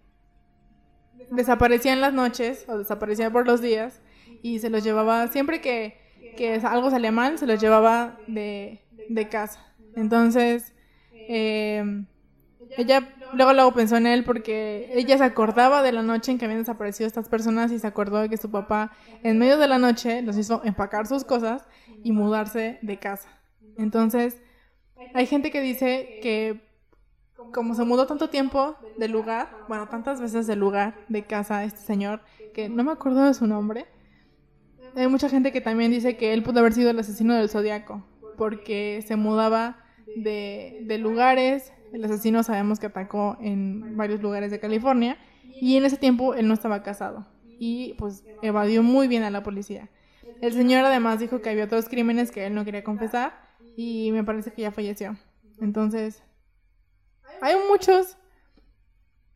desaparecía 1.31 1.93
en 1.93 2.01
las 2.01 2.13
noches 2.13 2.65
o 2.69 2.79
desaparecía 2.79 3.31
por 3.31 3.47
los 3.47 3.61
días 3.61 4.01
y 4.43 4.59
se 4.59 4.71
los 4.71 4.83
llevaba, 4.83 5.29
siempre 5.29 5.61
que, 5.61 5.99
que 6.37 6.55
algo 6.55 6.91
salía 6.91 7.13
mal, 7.13 7.39
se 7.39 7.47
los 7.47 7.61
llevaba 7.61 8.19
de, 8.27 8.83
de 9.09 9.29
casa. 9.29 9.65
Entonces, 9.97 10.75
eh, 11.13 12.05
ella 12.77 13.15
luego 13.35 13.53
luego 13.53 13.73
pensó 13.73 13.97
en 13.97 14.07
él 14.07 14.25
porque 14.25 14.91
ella 14.95 15.19
se 15.19 15.25
acordaba 15.25 15.83
de 15.83 15.93
la 15.93 16.03
noche 16.03 16.33
en 16.33 16.39
que 16.39 16.45
habían 16.45 16.61
desaparecido 16.61 17.07
estas 17.07 17.29
personas 17.29 17.73
y 17.73 17.79
se 17.79 17.87
acordó 17.87 18.19
de 18.19 18.29
que 18.29 18.37
su 18.37 18.51
papá 18.51 18.93
en 19.23 19.39
medio 19.39 19.59
de 19.59 19.69
la 19.69 19.79
noche 19.79 20.23
los 20.23 20.37
hizo 20.37 20.63
empacar 20.65 21.07
sus 21.07 21.25
cosas 21.25 21.67
y 22.03 22.13
mudarse 22.13 22.79
de 22.83 22.99
casa. 22.99 23.29
Entonces, 23.77 24.43
hay 25.15 25.27
gente 25.27 25.51
que 25.51 25.61
dice 25.61 26.21
que 26.23 26.69
como 27.53 27.75
se 27.75 27.85
mudó 27.85 28.07
tanto 28.07 28.29
tiempo 28.29 28.77
del 28.99 29.13
lugar, 29.13 29.49
bueno, 29.69 29.89
tantas 29.89 30.21
veces 30.21 30.47
del 30.47 30.59
lugar, 30.59 30.95
de 31.09 31.25
casa, 31.25 31.65
este 31.65 31.81
señor, 31.81 32.21
que 32.55 32.69
no 32.69 32.85
me 32.85 32.93
acuerdo 32.93 33.25
de 33.25 33.35
su 33.35 33.47
nombre, 33.47 33.87
hay 34.95 35.09
mucha 35.09 35.29
gente 35.29 35.53
que 35.53 35.61
también 35.61 35.91
dice 35.91 36.17
que 36.17 36.33
él 36.33 36.43
pudo 36.43 36.61
haber 36.61 36.73
sido 36.73 36.91
el 36.91 36.99
asesino 36.99 37.35
del 37.35 37.49
zodiaco, 37.49 38.05
porque 38.37 39.03
se 39.07 39.17
mudaba 39.17 39.85
de, 40.17 40.81
de 40.83 40.99
lugares, 40.99 41.73
el 41.93 42.05
asesino 42.05 42.43
sabemos 42.43 42.79
que 42.79 42.87
atacó 42.87 43.37
en 43.41 43.97
varios 43.97 44.21
lugares 44.21 44.51
de 44.51 44.61
California, 44.61 45.19
y 45.61 45.77
en 45.77 45.85
ese 45.85 45.97
tiempo 45.97 46.35
él 46.35 46.49
no 46.49 46.55
estaba 46.55 46.83
casado, 46.83 47.27
y 47.59 47.95
pues 47.95 48.25
evadió 48.43 48.83
muy 48.83 49.09
bien 49.09 49.23
a 49.23 49.31
la 49.31 49.43
policía. 49.43 49.89
El 50.41 50.53
señor 50.53 50.85
además 50.85 51.19
dijo 51.19 51.43
que 51.43 51.51
había 51.51 51.65
otros 51.65 51.89
crímenes 51.89 52.31
que 52.31 52.47
él 52.47 52.55
no 52.55 52.65
quería 52.65 52.85
confesar, 52.85 53.33
y 53.77 54.11
me 54.13 54.25
parece 54.25 54.53
que 54.53 54.63
ya 54.63 54.73
falleció. 54.73 55.17
Entonces, 55.61 56.23
hay 57.41 57.55
muchos, 57.71 58.17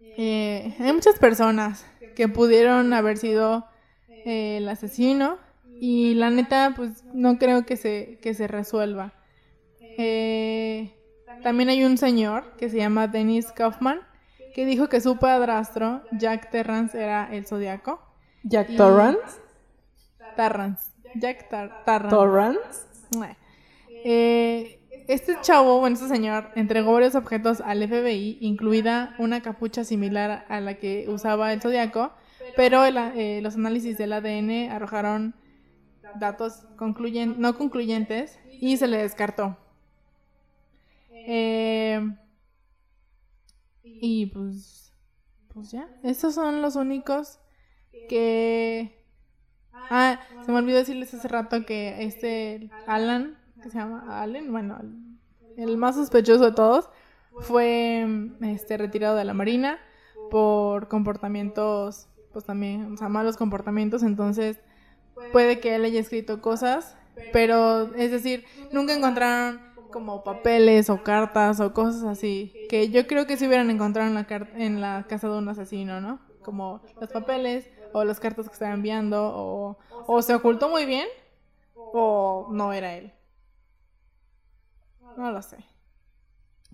eh, 0.01 0.75
hay 0.79 0.93
muchas 0.93 1.19
personas 1.19 1.87
que 2.15 2.29
pudieron 2.29 2.93
haber 2.93 3.17
sido 3.19 3.67
eh, 4.25 4.59
el 4.59 4.69
asesino 4.69 5.39
y 5.81 6.15
la 6.15 6.31
neta, 6.31 6.73
pues 6.77 7.05
no 7.13 7.39
creo 7.39 7.67
que 7.67 7.77
se, 7.77 8.19
que 8.23 8.35
se 8.35 8.47
resuelva. 8.47 9.13
Eh, 9.99 10.95
también 11.43 11.69
hay 11.69 11.85
un 11.85 11.99
señor 11.99 12.57
que 12.57 12.69
se 12.71 12.77
llama 12.79 13.07
Dennis 13.09 13.53
Kaufman 13.53 14.01
que 14.55 14.65
dijo 14.65 14.89
que 14.89 15.01
su 15.01 15.19
padrastro, 15.19 16.03
Jack 16.13 16.51
Terrance, 16.51 16.97
era 17.03 17.29
el 17.33 17.45
zodiaco. 17.47 18.01
Jack 18.45 18.71
Y- 18.71 18.77
Torrance. 18.77 19.41
Tarrance. 20.37 20.93
Jack 21.17 21.49
Tar- 21.49 21.85
Tarrance. 21.85 22.17
Torrance. 22.17 22.87
Eh, 24.05 24.81
este 25.09 25.37
chavo, 25.43 25.81
bueno, 25.81 25.95
este 25.95 26.09
señor, 26.09 26.51
entregó 26.55 26.93
varios 26.93 27.15
objetos 27.15 27.61
al 27.61 27.83
FBI, 27.83 28.39
incluida 28.41 29.15
una 29.19 29.41
capucha 29.43 29.85
similar 29.85 30.45
a 30.49 30.61
la 30.61 30.75
que 30.75 31.07
usaba 31.09 31.53
el 31.53 31.61
zodiaco, 31.61 32.13
pero 32.57 32.85
el- 32.85 32.97
eh, 32.97 33.41
los 33.43 33.55
análisis 33.57 33.99
del 33.99 34.13
ADN 34.13 34.69
arrojaron 34.71 35.35
datos 36.17 36.65
concluyen- 36.77 37.37
no 37.39 37.57
concluyentes 37.57 38.39
y 38.61 38.77
se 38.77 38.87
le 38.87 38.99
descartó. 38.99 39.57
Eh, 41.27 42.01
y 43.83 44.27
pues, 44.27 44.93
pues 45.53 45.71
ya, 45.71 45.89
estos 46.03 46.35
son 46.35 46.63
los 46.63 46.77
únicos 46.77 47.39
que... 48.09 49.03
Ah, 49.73 50.21
se 50.45 50.53
me 50.53 50.59
olvidó 50.59 50.79
decirles 50.79 51.13
hace 51.15 51.29
rato 51.29 51.67
que 51.67 52.05
este 52.05 52.71
Alan, 52.87 53.39
que 53.63 53.71
se 53.71 53.79
llama 53.79 54.23
Allen, 54.23 54.51
bueno, 54.51 54.79
el 55.57 55.77
más 55.77 55.97
sospechoso 55.97 56.45
de 56.45 56.53
todos, 56.53 56.89
fue 57.41 58.07
este 58.43 58.77
retirado 58.77 59.17
de 59.17 59.25
la 59.25 59.35
marina 59.35 59.79
por 60.31 60.89
comportamientos, 60.89 62.09
pues 62.33 62.45
también, 62.45 62.93
o 62.93 62.97
sea, 62.97 63.09
malos 63.09 63.37
comportamientos, 63.37 64.03
entonces 64.03 64.61
puede 65.33 65.61
que 65.61 65.75
él 65.75 65.85
haya 65.85 66.01
escrito 66.01 66.41
cosas, 66.41 66.97
pero 67.33 67.95
es 67.95 68.11
decir, 68.11 68.45
nunca 68.73 68.95
encontraron 68.95 69.61
como 69.95 70.25
papeles 70.25 70.91
o 70.91 71.05
cartas 71.05 71.61
o 71.61 71.73
cosas 71.73 72.03
así, 72.03 72.53
que 72.69 72.91
yo 72.91 73.07
creo 73.07 73.29
que 73.29 73.37
se 73.37 73.47
hubieran 73.47 73.71
encontrado 73.71 74.09
en 74.09 74.81
la, 74.81 75.05
casa 75.07 75.29
de 75.29 75.39
un 75.39 75.49
asesino, 75.49 76.01
¿no? 76.01 76.19
Como 76.43 76.81
los 77.01 77.11
papeles 77.11 77.71
o 77.93 78.03
las 78.03 78.19
cartas 78.19 78.49
que 78.49 78.55
estaba 78.55 78.75
enviando 78.75 79.23
o, 79.25 79.79
o 80.09 80.21
se 80.21 80.35
ocultó 80.35 80.69
muy 80.69 80.85
bien 80.85 81.07
o 81.77 82.49
no 82.51 82.73
era 82.73 82.97
él. 82.97 83.13
No 85.17 85.31
lo 85.31 85.41
sé. 85.43 85.59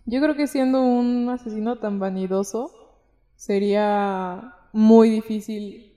Yo 0.07 0.23
creo 0.23 0.35
que 0.35 0.47
siendo 0.47 0.81
un 0.81 1.29
asesino 1.29 1.79
tan 1.79 1.99
vanidoso, 1.99 2.71
sería 3.37 4.55
muy 4.73 5.11
difícil 5.11 5.95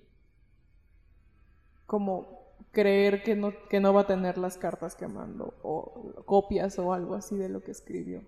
como 1.85 2.32
creer 2.73 3.23
que 3.23 3.35
no, 3.35 3.53
que 3.69 3.79
no 3.79 3.93
va 3.93 4.01
a 4.01 4.07
tener 4.07 4.37
las 4.37 4.57
cartas 4.57 4.95
que 4.95 5.07
mandó 5.07 5.53
o 5.61 6.23
copias 6.25 6.77
o 6.79 6.91
algo 6.91 7.15
así 7.15 7.37
de 7.37 7.47
lo 7.47 7.63
que 7.63 7.71
escribió. 7.71 8.21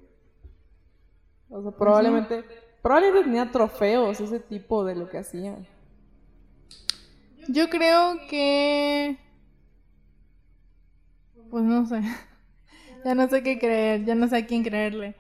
O 1.50 1.62
sea, 1.62 1.72
probablemente, 1.72 2.46
probablemente 2.82 3.26
tenía 3.26 3.52
trofeos, 3.52 4.22
ese 4.22 4.40
tipo 4.40 4.86
de 4.86 4.96
lo 4.96 5.10
que 5.10 5.18
hacía. 5.18 5.58
Yo 7.50 7.70
creo 7.70 8.18
que... 8.30 9.18
Pues 11.50 11.64
no 11.64 11.86
sé. 11.86 12.02
ya 13.06 13.16
no 13.16 13.28
sé 13.28 13.44
qué 13.44 13.60
creer, 13.60 14.06
ya 14.06 14.16
no 14.16 14.28
sé 14.28 14.38
a 14.38 14.46
quién 14.46 14.64
creerle. 14.64 15.16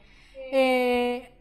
Eh, 0.52 1.36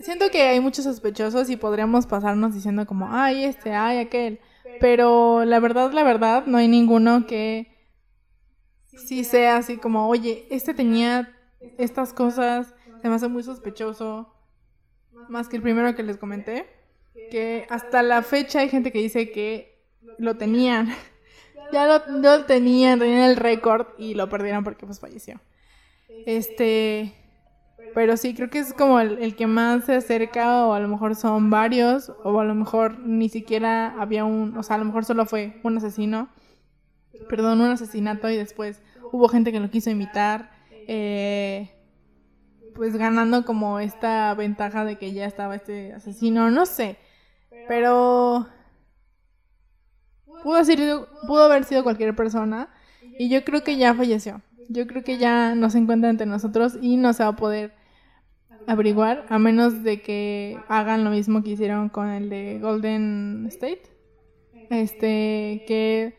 Siento 0.00 0.30
que 0.30 0.42
hay 0.42 0.60
muchos 0.60 0.84
sospechosos 0.84 1.50
y 1.50 1.56
podríamos 1.56 2.06
pasarnos 2.06 2.54
diciendo 2.54 2.86
como, 2.86 3.08
ay, 3.10 3.44
este, 3.44 3.74
ay, 3.74 3.98
aquel. 3.98 4.40
Pero 4.80 5.44
la 5.44 5.60
verdad, 5.60 5.92
la 5.92 6.02
verdad, 6.02 6.46
no 6.46 6.58
hay 6.58 6.68
ninguno 6.68 7.26
que 7.26 7.78
sí 8.84 9.24
sea 9.24 9.56
así 9.56 9.76
como, 9.76 10.08
oye, 10.08 10.46
este 10.50 10.74
tenía 10.74 11.34
estas 11.78 12.12
cosas, 12.12 12.74
se 13.00 13.08
me 13.08 13.14
hace 13.14 13.28
muy 13.28 13.42
sospechoso. 13.42 14.34
Más 15.28 15.48
que 15.48 15.56
el 15.56 15.62
primero 15.62 15.94
que 15.94 16.02
les 16.02 16.16
comenté. 16.16 16.66
Que 17.30 17.66
hasta 17.68 18.02
la 18.02 18.22
fecha 18.22 18.60
hay 18.60 18.68
gente 18.68 18.92
que 18.92 19.00
dice 19.00 19.30
que 19.30 19.84
lo 20.18 20.36
tenían. 20.36 20.88
ya 21.72 21.86
lo, 21.86 22.44
tenían, 22.44 22.98
tenían 22.98 23.30
el 23.30 23.36
récord 23.36 23.88
y 23.98 24.14
lo 24.14 24.28
perdieron 24.28 24.64
porque 24.64 24.86
pues 24.86 25.00
falleció. 25.00 25.40
Este. 26.26 27.12
Pero 27.98 28.16
sí, 28.16 28.32
creo 28.34 28.48
que 28.48 28.60
es 28.60 28.72
como 28.74 29.00
el, 29.00 29.34
que 29.34 29.48
más 29.48 29.84
se 29.86 29.96
acerca, 29.96 30.64
o 30.66 30.72
a 30.74 30.78
lo 30.80 30.86
mejor 30.88 31.16
son 31.16 31.50
varios, 31.50 32.12
o 32.22 32.38
a 32.40 32.44
lo 32.44 32.54
mejor 32.54 33.00
ni 33.00 33.28
siquiera 33.28 34.00
había 34.00 34.24
un, 34.24 34.56
o 34.56 34.62
sea, 34.62 34.76
a 34.76 34.78
lo 34.78 34.84
mejor 34.84 35.04
solo 35.04 35.26
fue 35.26 35.58
un 35.64 35.78
asesino, 35.78 36.28
perdón, 37.28 37.60
un 37.60 37.70
asesinato 37.70 38.30
y 38.30 38.36
después 38.36 38.82
hubo 39.12 39.28
gente 39.28 39.52
que 39.52 39.60
lo 39.60 39.70
quiso 39.70 39.90
imitar, 39.90 40.50
eh, 40.86 41.70
pues 42.72 42.96
ganando 42.96 43.44
como 43.44 43.80
esta 43.80 44.34
ventaja 44.34 44.84
de 44.84 44.96
que 44.98 45.12
ya 45.12 45.26
estaba 45.26 45.56
este 45.56 45.92
asesino, 45.94 46.50
no 46.50 46.66
sé, 46.66 46.98
pero 47.66 48.48
pudo, 50.42 50.64
ser- 50.64 51.06
pudo 51.26 51.44
haber 51.44 51.64
sido 51.64 51.82
cualquier 51.82 52.14
persona 52.14 52.68
y 53.16 53.28
yo 53.28 53.44
creo 53.44 53.62
que 53.64 53.76
ya 53.76 53.94
falleció. 53.94 54.42
Yo 54.68 54.86
creo 54.86 55.02
que 55.02 55.18
ya 55.18 55.54
no 55.54 55.70
se 55.70 55.78
encuentra 55.78 56.10
entre 56.10 56.26
nosotros 56.26 56.76
y 56.80 56.96
no 56.96 57.12
se 57.12 57.22
va 57.22 57.30
a 57.30 57.36
poder 57.36 57.74
averiguar 58.66 59.24
a 59.28 59.38
menos 59.38 59.82
de 59.82 60.02
que 60.02 60.58
hagan 60.68 61.04
lo 61.04 61.10
mismo 61.10 61.42
que 61.42 61.50
hicieron 61.50 61.88
con 61.88 62.08
el 62.08 62.28
de 62.28 62.58
Golden 62.60 63.46
State. 63.48 63.82
Este, 64.70 65.64
que 65.66 66.18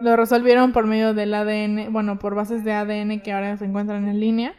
lo 0.00 0.16
resolvieron 0.16 0.72
por 0.72 0.86
medio 0.86 1.14
del 1.14 1.34
ADN, 1.34 1.92
bueno, 1.92 2.18
por 2.18 2.34
bases 2.34 2.64
de 2.64 2.72
ADN 2.72 3.20
que 3.20 3.32
ahora 3.32 3.56
se 3.56 3.64
encuentran 3.64 4.08
en 4.08 4.20
línea. 4.20 4.54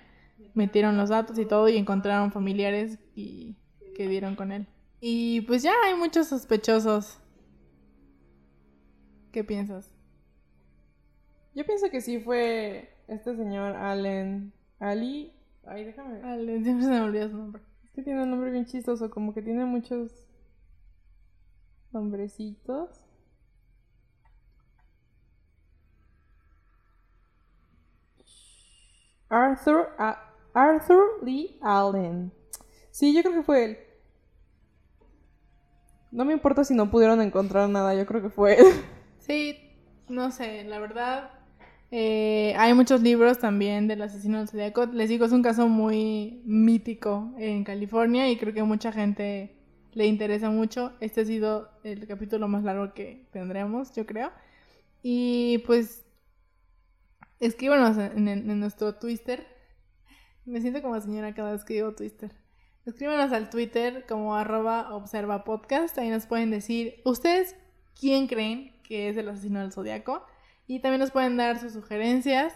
Metieron 0.53 0.97
los 0.97 1.09
datos 1.09 1.39
y 1.39 1.45
todo 1.45 1.67
y 1.69 1.77
encontraron 1.77 2.31
familiares 2.31 2.99
y 3.15 3.55
que 3.95 4.07
dieron 4.07 4.35
con 4.35 4.51
él. 4.51 4.67
Y 4.99 5.41
pues 5.41 5.63
ya 5.63 5.73
hay 5.85 5.95
muchos 5.95 6.27
sospechosos. 6.27 7.19
¿Qué 9.31 9.43
piensas? 9.43 9.91
Yo 11.55 11.65
pienso 11.65 11.89
que 11.89 12.01
sí 12.01 12.19
fue 12.19 12.95
este 13.07 13.35
señor 13.35 13.75
Allen 13.75 14.53
Ali. 14.79 15.33
Ay, 15.65 15.83
déjame 15.85 16.13
ver. 16.13 16.21
Vale, 16.21 16.63
siempre 16.63 16.85
se 16.85 16.91
me 16.91 17.01
olvida 17.01 17.29
su 17.29 17.37
nombre. 17.37 17.61
Es 17.83 17.91
que 17.91 18.01
tiene 18.03 18.23
un 18.23 18.29
nombre 18.31 18.51
bien 18.51 18.65
chistoso, 18.65 19.09
como 19.09 19.33
que 19.33 19.41
tiene 19.41 19.65
muchos 19.65 20.11
nombrecitos. 21.93 22.89
Arthur, 29.29 29.89
A- 29.97 30.17
Arthur 30.53 31.19
Lee 31.23 31.57
Allen. 31.61 32.31
Sí, 32.91 33.13
yo 33.13 33.21
creo 33.21 33.33
que 33.33 33.43
fue 33.43 33.65
él. 33.65 33.77
No 36.11 36.23
me 36.25 36.31
importa 36.33 36.63
si 36.63 36.73
no 36.73 36.89
pudieron 36.89 37.21
encontrar 37.21 37.67
nada, 37.69 37.93
yo 37.93 38.05
creo 38.05 38.21
que 38.21 38.29
fue 38.29 38.59
él. 38.59 38.65
Sí, 39.17 39.57
no 40.07 40.31
sé, 40.31 40.63
la 40.65 40.79
verdad. 40.79 41.31
Eh, 41.95 42.55
hay 42.57 42.73
muchos 42.73 43.01
libros 43.01 43.37
también 43.39 43.87
del 43.87 44.01
asesino 44.01 44.39
del 44.39 44.47
zodiaco. 44.49 44.85
Les 44.87 45.09
digo, 45.09 45.25
es 45.25 45.31
un 45.31 45.43
caso 45.43 45.67
muy 45.67 46.41
mítico 46.45 47.33
en 47.37 47.63
California 47.63 48.29
y 48.31 48.37
creo 48.37 48.53
que 48.53 48.63
mucha 48.63 48.91
gente 48.91 49.55
le 49.93 50.07
interesa 50.07 50.49
mucho. 50.49 50.93
Este 51.01 51.21
ha 51.21 51.25
sido 51.25 51.69
el 51.83 52.07
capítulo 52.07 52.47
más 52.47 52.63
largo 52.63 52.93
que 52.95 53.27
tendremos, 53.31 53.93
yo 53.95 54.05
creo. 54.07 54.31
Y 55.03 55.59
pues, 55.67 56.05
escríbanos 57.39 57.97
en, 57.97 58.27
en- 58.27 58.49
en 58.49 58.59
nuestro 58.59 58.95
Twitter. 58.95 59.45
Me 60.45 60.61
siento 60.61 60.81
como 60.81 60.99
señora 60.99 61.33
cada 61.35 61.51
vez 61.51 61.63
que 61.63 61.75
digo 61.75 61.93
Twitter. 61.93 62.31
Escríbanos 62.85 63.31
al 63.31 63.49
Twitter 63.49 64.05
como 64.07 64.35
arroba 64.35 64.93
observa. 64.95 65.43
Ahí 65.97 66.09
nos 66.09 66.25
pueden 66.25 66.51
decir, 66.51 66.95
¿ustedes 67.05 67.55
quién 67.99 68.27
creen 68.27 68.73
que 68.83 69.09
es 69.09 69.17
el 69.17 69.29
asesino 69.29 69.59
del 69.61 69.71
zodiaco? 69.71 70.25
Y 70.67 70.79
también 70.79 71.01
nos 71.01 71.11
pueden 71.11 71.37
dar 71.37 71.59
sus 71.59 71.73
sugerencias 71.73 72.53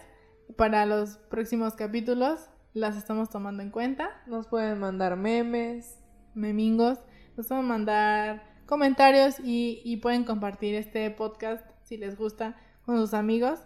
para 0.56 0.86
los 0.86 1.16
próximos 1.30 1.74
capítulos. 1.74 2.48
Las 2.74 2.96
estamos 2.96 3.30
tomando 3.30 3.62
en 3.62 3.70
cuenta. 3.70 4.22
Nos 4.26 4.46
pueden 4.46 4.78
mandar 4.78 5.16
memes. 5.16 5.98
Memingos. 6.34 6.98
Nos 7.36 7.48
pueden 7.48 7.64
mandar 7.66 8.42
comentarios 8.66 9.40
y, 9.40 9.80
y 9.84 9.98
pueden 9.98 10.24
compartir 10.24 10.74
este 10.74 11.10
podcast 11.10 11.64
si 11.82 11.96
les 11.96 12.16
gusta 12.16 12.56
con 12.84 12.98
sus 12.98 13.14
amigos 13.14 13.60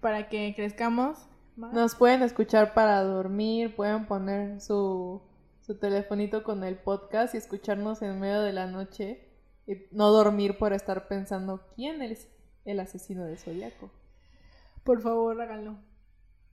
para 0.00 0.28
que 0.28 0.54
crezcamos. 0.56 1.18
más. 1.56 1.72
Nos 1.72 1.94
pueden 1.94 2.22
escuchar 2.22 2.74
para 2.74 3.02
dormir, 3.02 3.76
pueden 3.76 4.06
poner 4.06 4.60
su, 4.60 5.22
su 5.60 5.78
telefonito 5.78 6.42
con 6.42 6.64
el 6.64 6.76
podcast 6.76 7.34
y 7.34 7.38
escucharnos 7.38 8.02
en 8.02 8.18
medio 8.18 8.42
de 8.42 8.52
la 8.52 8.66
noche 8.66 9.28
y 9.66 9.74
no 9.92 10.10
dormir 10.10 10.58
por 10.58 10.72
estar 10.72 11.06
pensando 11.06 11.66
quién 11.76 12.02
es 12.02 12.28
el 12.64 12.80
asesino 12.80 13.24
del 13.24 13.38
zodiaco. 13.38 13.90
Por 14.84 15.00
favor, 15.00 15.40
háganlo. 15.40 15.76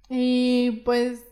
Y 0.09 0.81
pues 0.85 1.25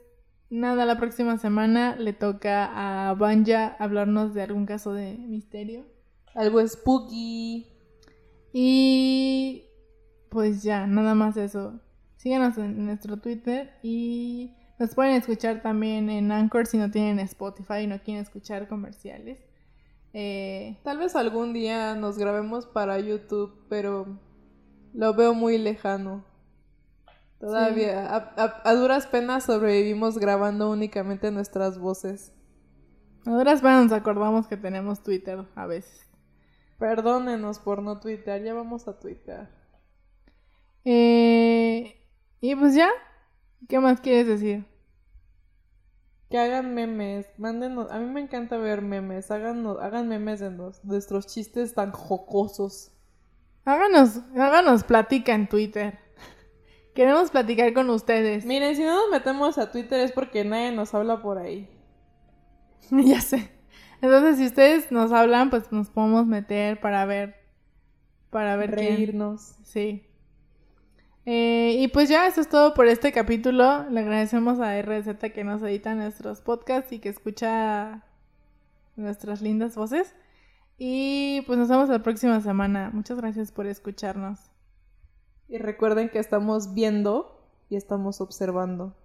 nada, 0.49 0.85
la 0.85 0.97
próxima 0.97 1.37
semana 1.37 1.95
le 1.95 2.13
toca 2.13 3.09
a 3.09 3.13
Banja 3.13 3.75
hablarnos 3.79 4.33
de 4.33 4.43
algún 4.43 4.65
caso 4.65 4.93
de 4.93 5.17
misterio. 5.17 5.85
Algo 6.33 6.65
spooky. 6.65 7.67
Y 8.53 9.65
pues 10.29 10.63
ya, 10.63 10.87
nada 10.87 11.15
más 11.15 11.37
eso. 11.37 11.79
Síganos 12.17 12.57
en 12.57 12.85
nuestro 12.85 13.17
Twitter 13.17 13.71
y 13.83 14.53
nos 14.79 14.95
pueden 14.95 15.15
escuchar 15.15 15.61
también 15.61 16.09
en 16.09 16.31
Anchor 16.31 16.65
si 16.65 16.77
no 16.77 16.91
tienen 16.91 17.19
Spotify 17.19 17.81
y 17.83 17.87
no 17.87 17.99
quieren 18.01 18.23
escuchar 18.23 18.67
comerciales. 18.67 19.39
Eh, 20.13 20.77
Tal 20.83 20.97
vez 20.97 21.15
algún 21.15 21.53
día 21.53 21.95
nos 21.95 22.17
grabemos 22.17 22.65
para 22.65 22.99
YouTube, 22.99 23.65
pero 23.69 24.19
lo 24.95 25.13
veo 25.13 25.33
muy 25.33 25.57
lejano. 25.57 26.23
Todavía, 27.39 28.07
a, 28.13 28.17
a- 28.37 28.61
a 28.63 28.73
duras 28.75 29.07
penas 29.07 29.43
sobrevivimos 29.43 30.17
grabando 30.17 30.71
únicamente 30.71 31.31
nuestras 31.31 31.77
voces. 31.77 32.33
A 33.25 33.31
duras 33.31 33.61
penas 33.61 33.83
nos 33.83 33.91
acordamos 33.93 34.47
que 34.47 34.57
tenemos 34.57 35.03
Twitter 35.03 35.45
a 35.55 35.65
veces. 35.65 36.01
Perdónenos 36.79 37.59
por 37.59 37.81
no 37.81 37.99
tuitear, 37.99 38.41
ya 38.41 38.53
vamos 38.53 38.87
a 38.87 38.99
tuitear. 38.99 39.49
Eh, 40.85 41.95
y 42.41 42.55
pues 42.55 42.75
ya, 42.75 42.89
¿qué 43.67 43.79
más 43.79 44.01
quieres 44.01 44.27
decir? 44.27 44.65
Que 46.29 46.37
hagan 46.39 46.73
memes, 46.73 47.27
mándenos, 47.37 47.91
a 47.91 47.99
mí 47.99 48.05
me 48.05 48.21
encanta 48.21 48.57
ver 48.57 48.81
memes, 48.81 49.29
hagan, 49.31 49.65
hagan 49.79 50.07
memes 50.07 50.39
de 50.39 50.51
nos- 50.51 50.83
nuestros 50.83 51.27
chistes 51.27 51.73
tan 51.73 51.91
jocosos. 51.91 52.91
Háganos, 53.65 54.21
háganos 54.35 54.83
plática 54.83 55.33
en 55.33 55.49
Twitter. 55.49 55.97
Queremos 56.93 57.31
platicar 57.31 57.73
con 57.73 57.89
ustedes. 57.89 58.45
Miren, 58.45 58.75
si 58.75 58.83
no 58.83 58.93
nos 58.93 59.11
metemos 59.11 59.57
a 59.57 59.71
Twitter 59.71 59.99
es 60.01 60.11
porque 60.11 60.45
nadie 60.45 60.71
nos 60.71 60.93
habla 60.93 61.21
por 61.21 61.39
ahí. 61.39 61.67
ya 62.91 63.21
sé. 63.21 63.51
Entonces, 64.01 64.37
si 64.37 64.45
ustedes 64.45 64.91
nos 64.91 65.11
hablan, 65.11 65.49
pues 65.49 65.71
nos 65.71 65.89
podemos 65.89 66.27
meter 66.27 66.79
para 66.79 67.05
ver. 67.05 67.35
Para 68.29 68.55
ver 68.55 68.75
quién. 68.75 68.97
Reírnos. 68.97 69.55
Sí. 69.63 70.05
Eh, 71.25 71.77
y 71.79 71.87
pues 71.87 72.07
ya, 72.07 72.27
eso 72.27 72.41
es 72.41 72.49
todo 72.49 72.75
por 72.75 72.87
este 72.87 73.11
capítulo. 73.11 73.89
Le 73.89 74.01
agradecemos 74.01 74.59
a 74.59 74.79
RZ 74.79 75.17
que 75.33 75.43
nos 75.43 75.63
edita 75.63 75.95
nuestros 75.95 76.41
podcasts 76.41 76.91
y 76.91 76.99
que 76.99 77.09
escucha 77.09 78.03
nuestras 78.95 79.41
lindas 79.41 79.75
voces. 79.75 80.13
Y 80.77 81.41
pues 81.47 81.57
nos 81.57 81.69
vemos 81.69 81.89
la 81.89 82.03
próxima 82.03 82.41
semana. 82.41 82.91
Muchas 82.93 83.17
gracias 83.17 83.51
por 83.51 83.65
escucharnos. 83.65 84.39
Y 85.47 85.57
recuerden 85.57 86.09
que 86.09 86.19
estamos 86.19 86.73
viendo 86.73 87.49
y 87.69 87.75
estamos 87.75 88.19
observando. 88.19 88.95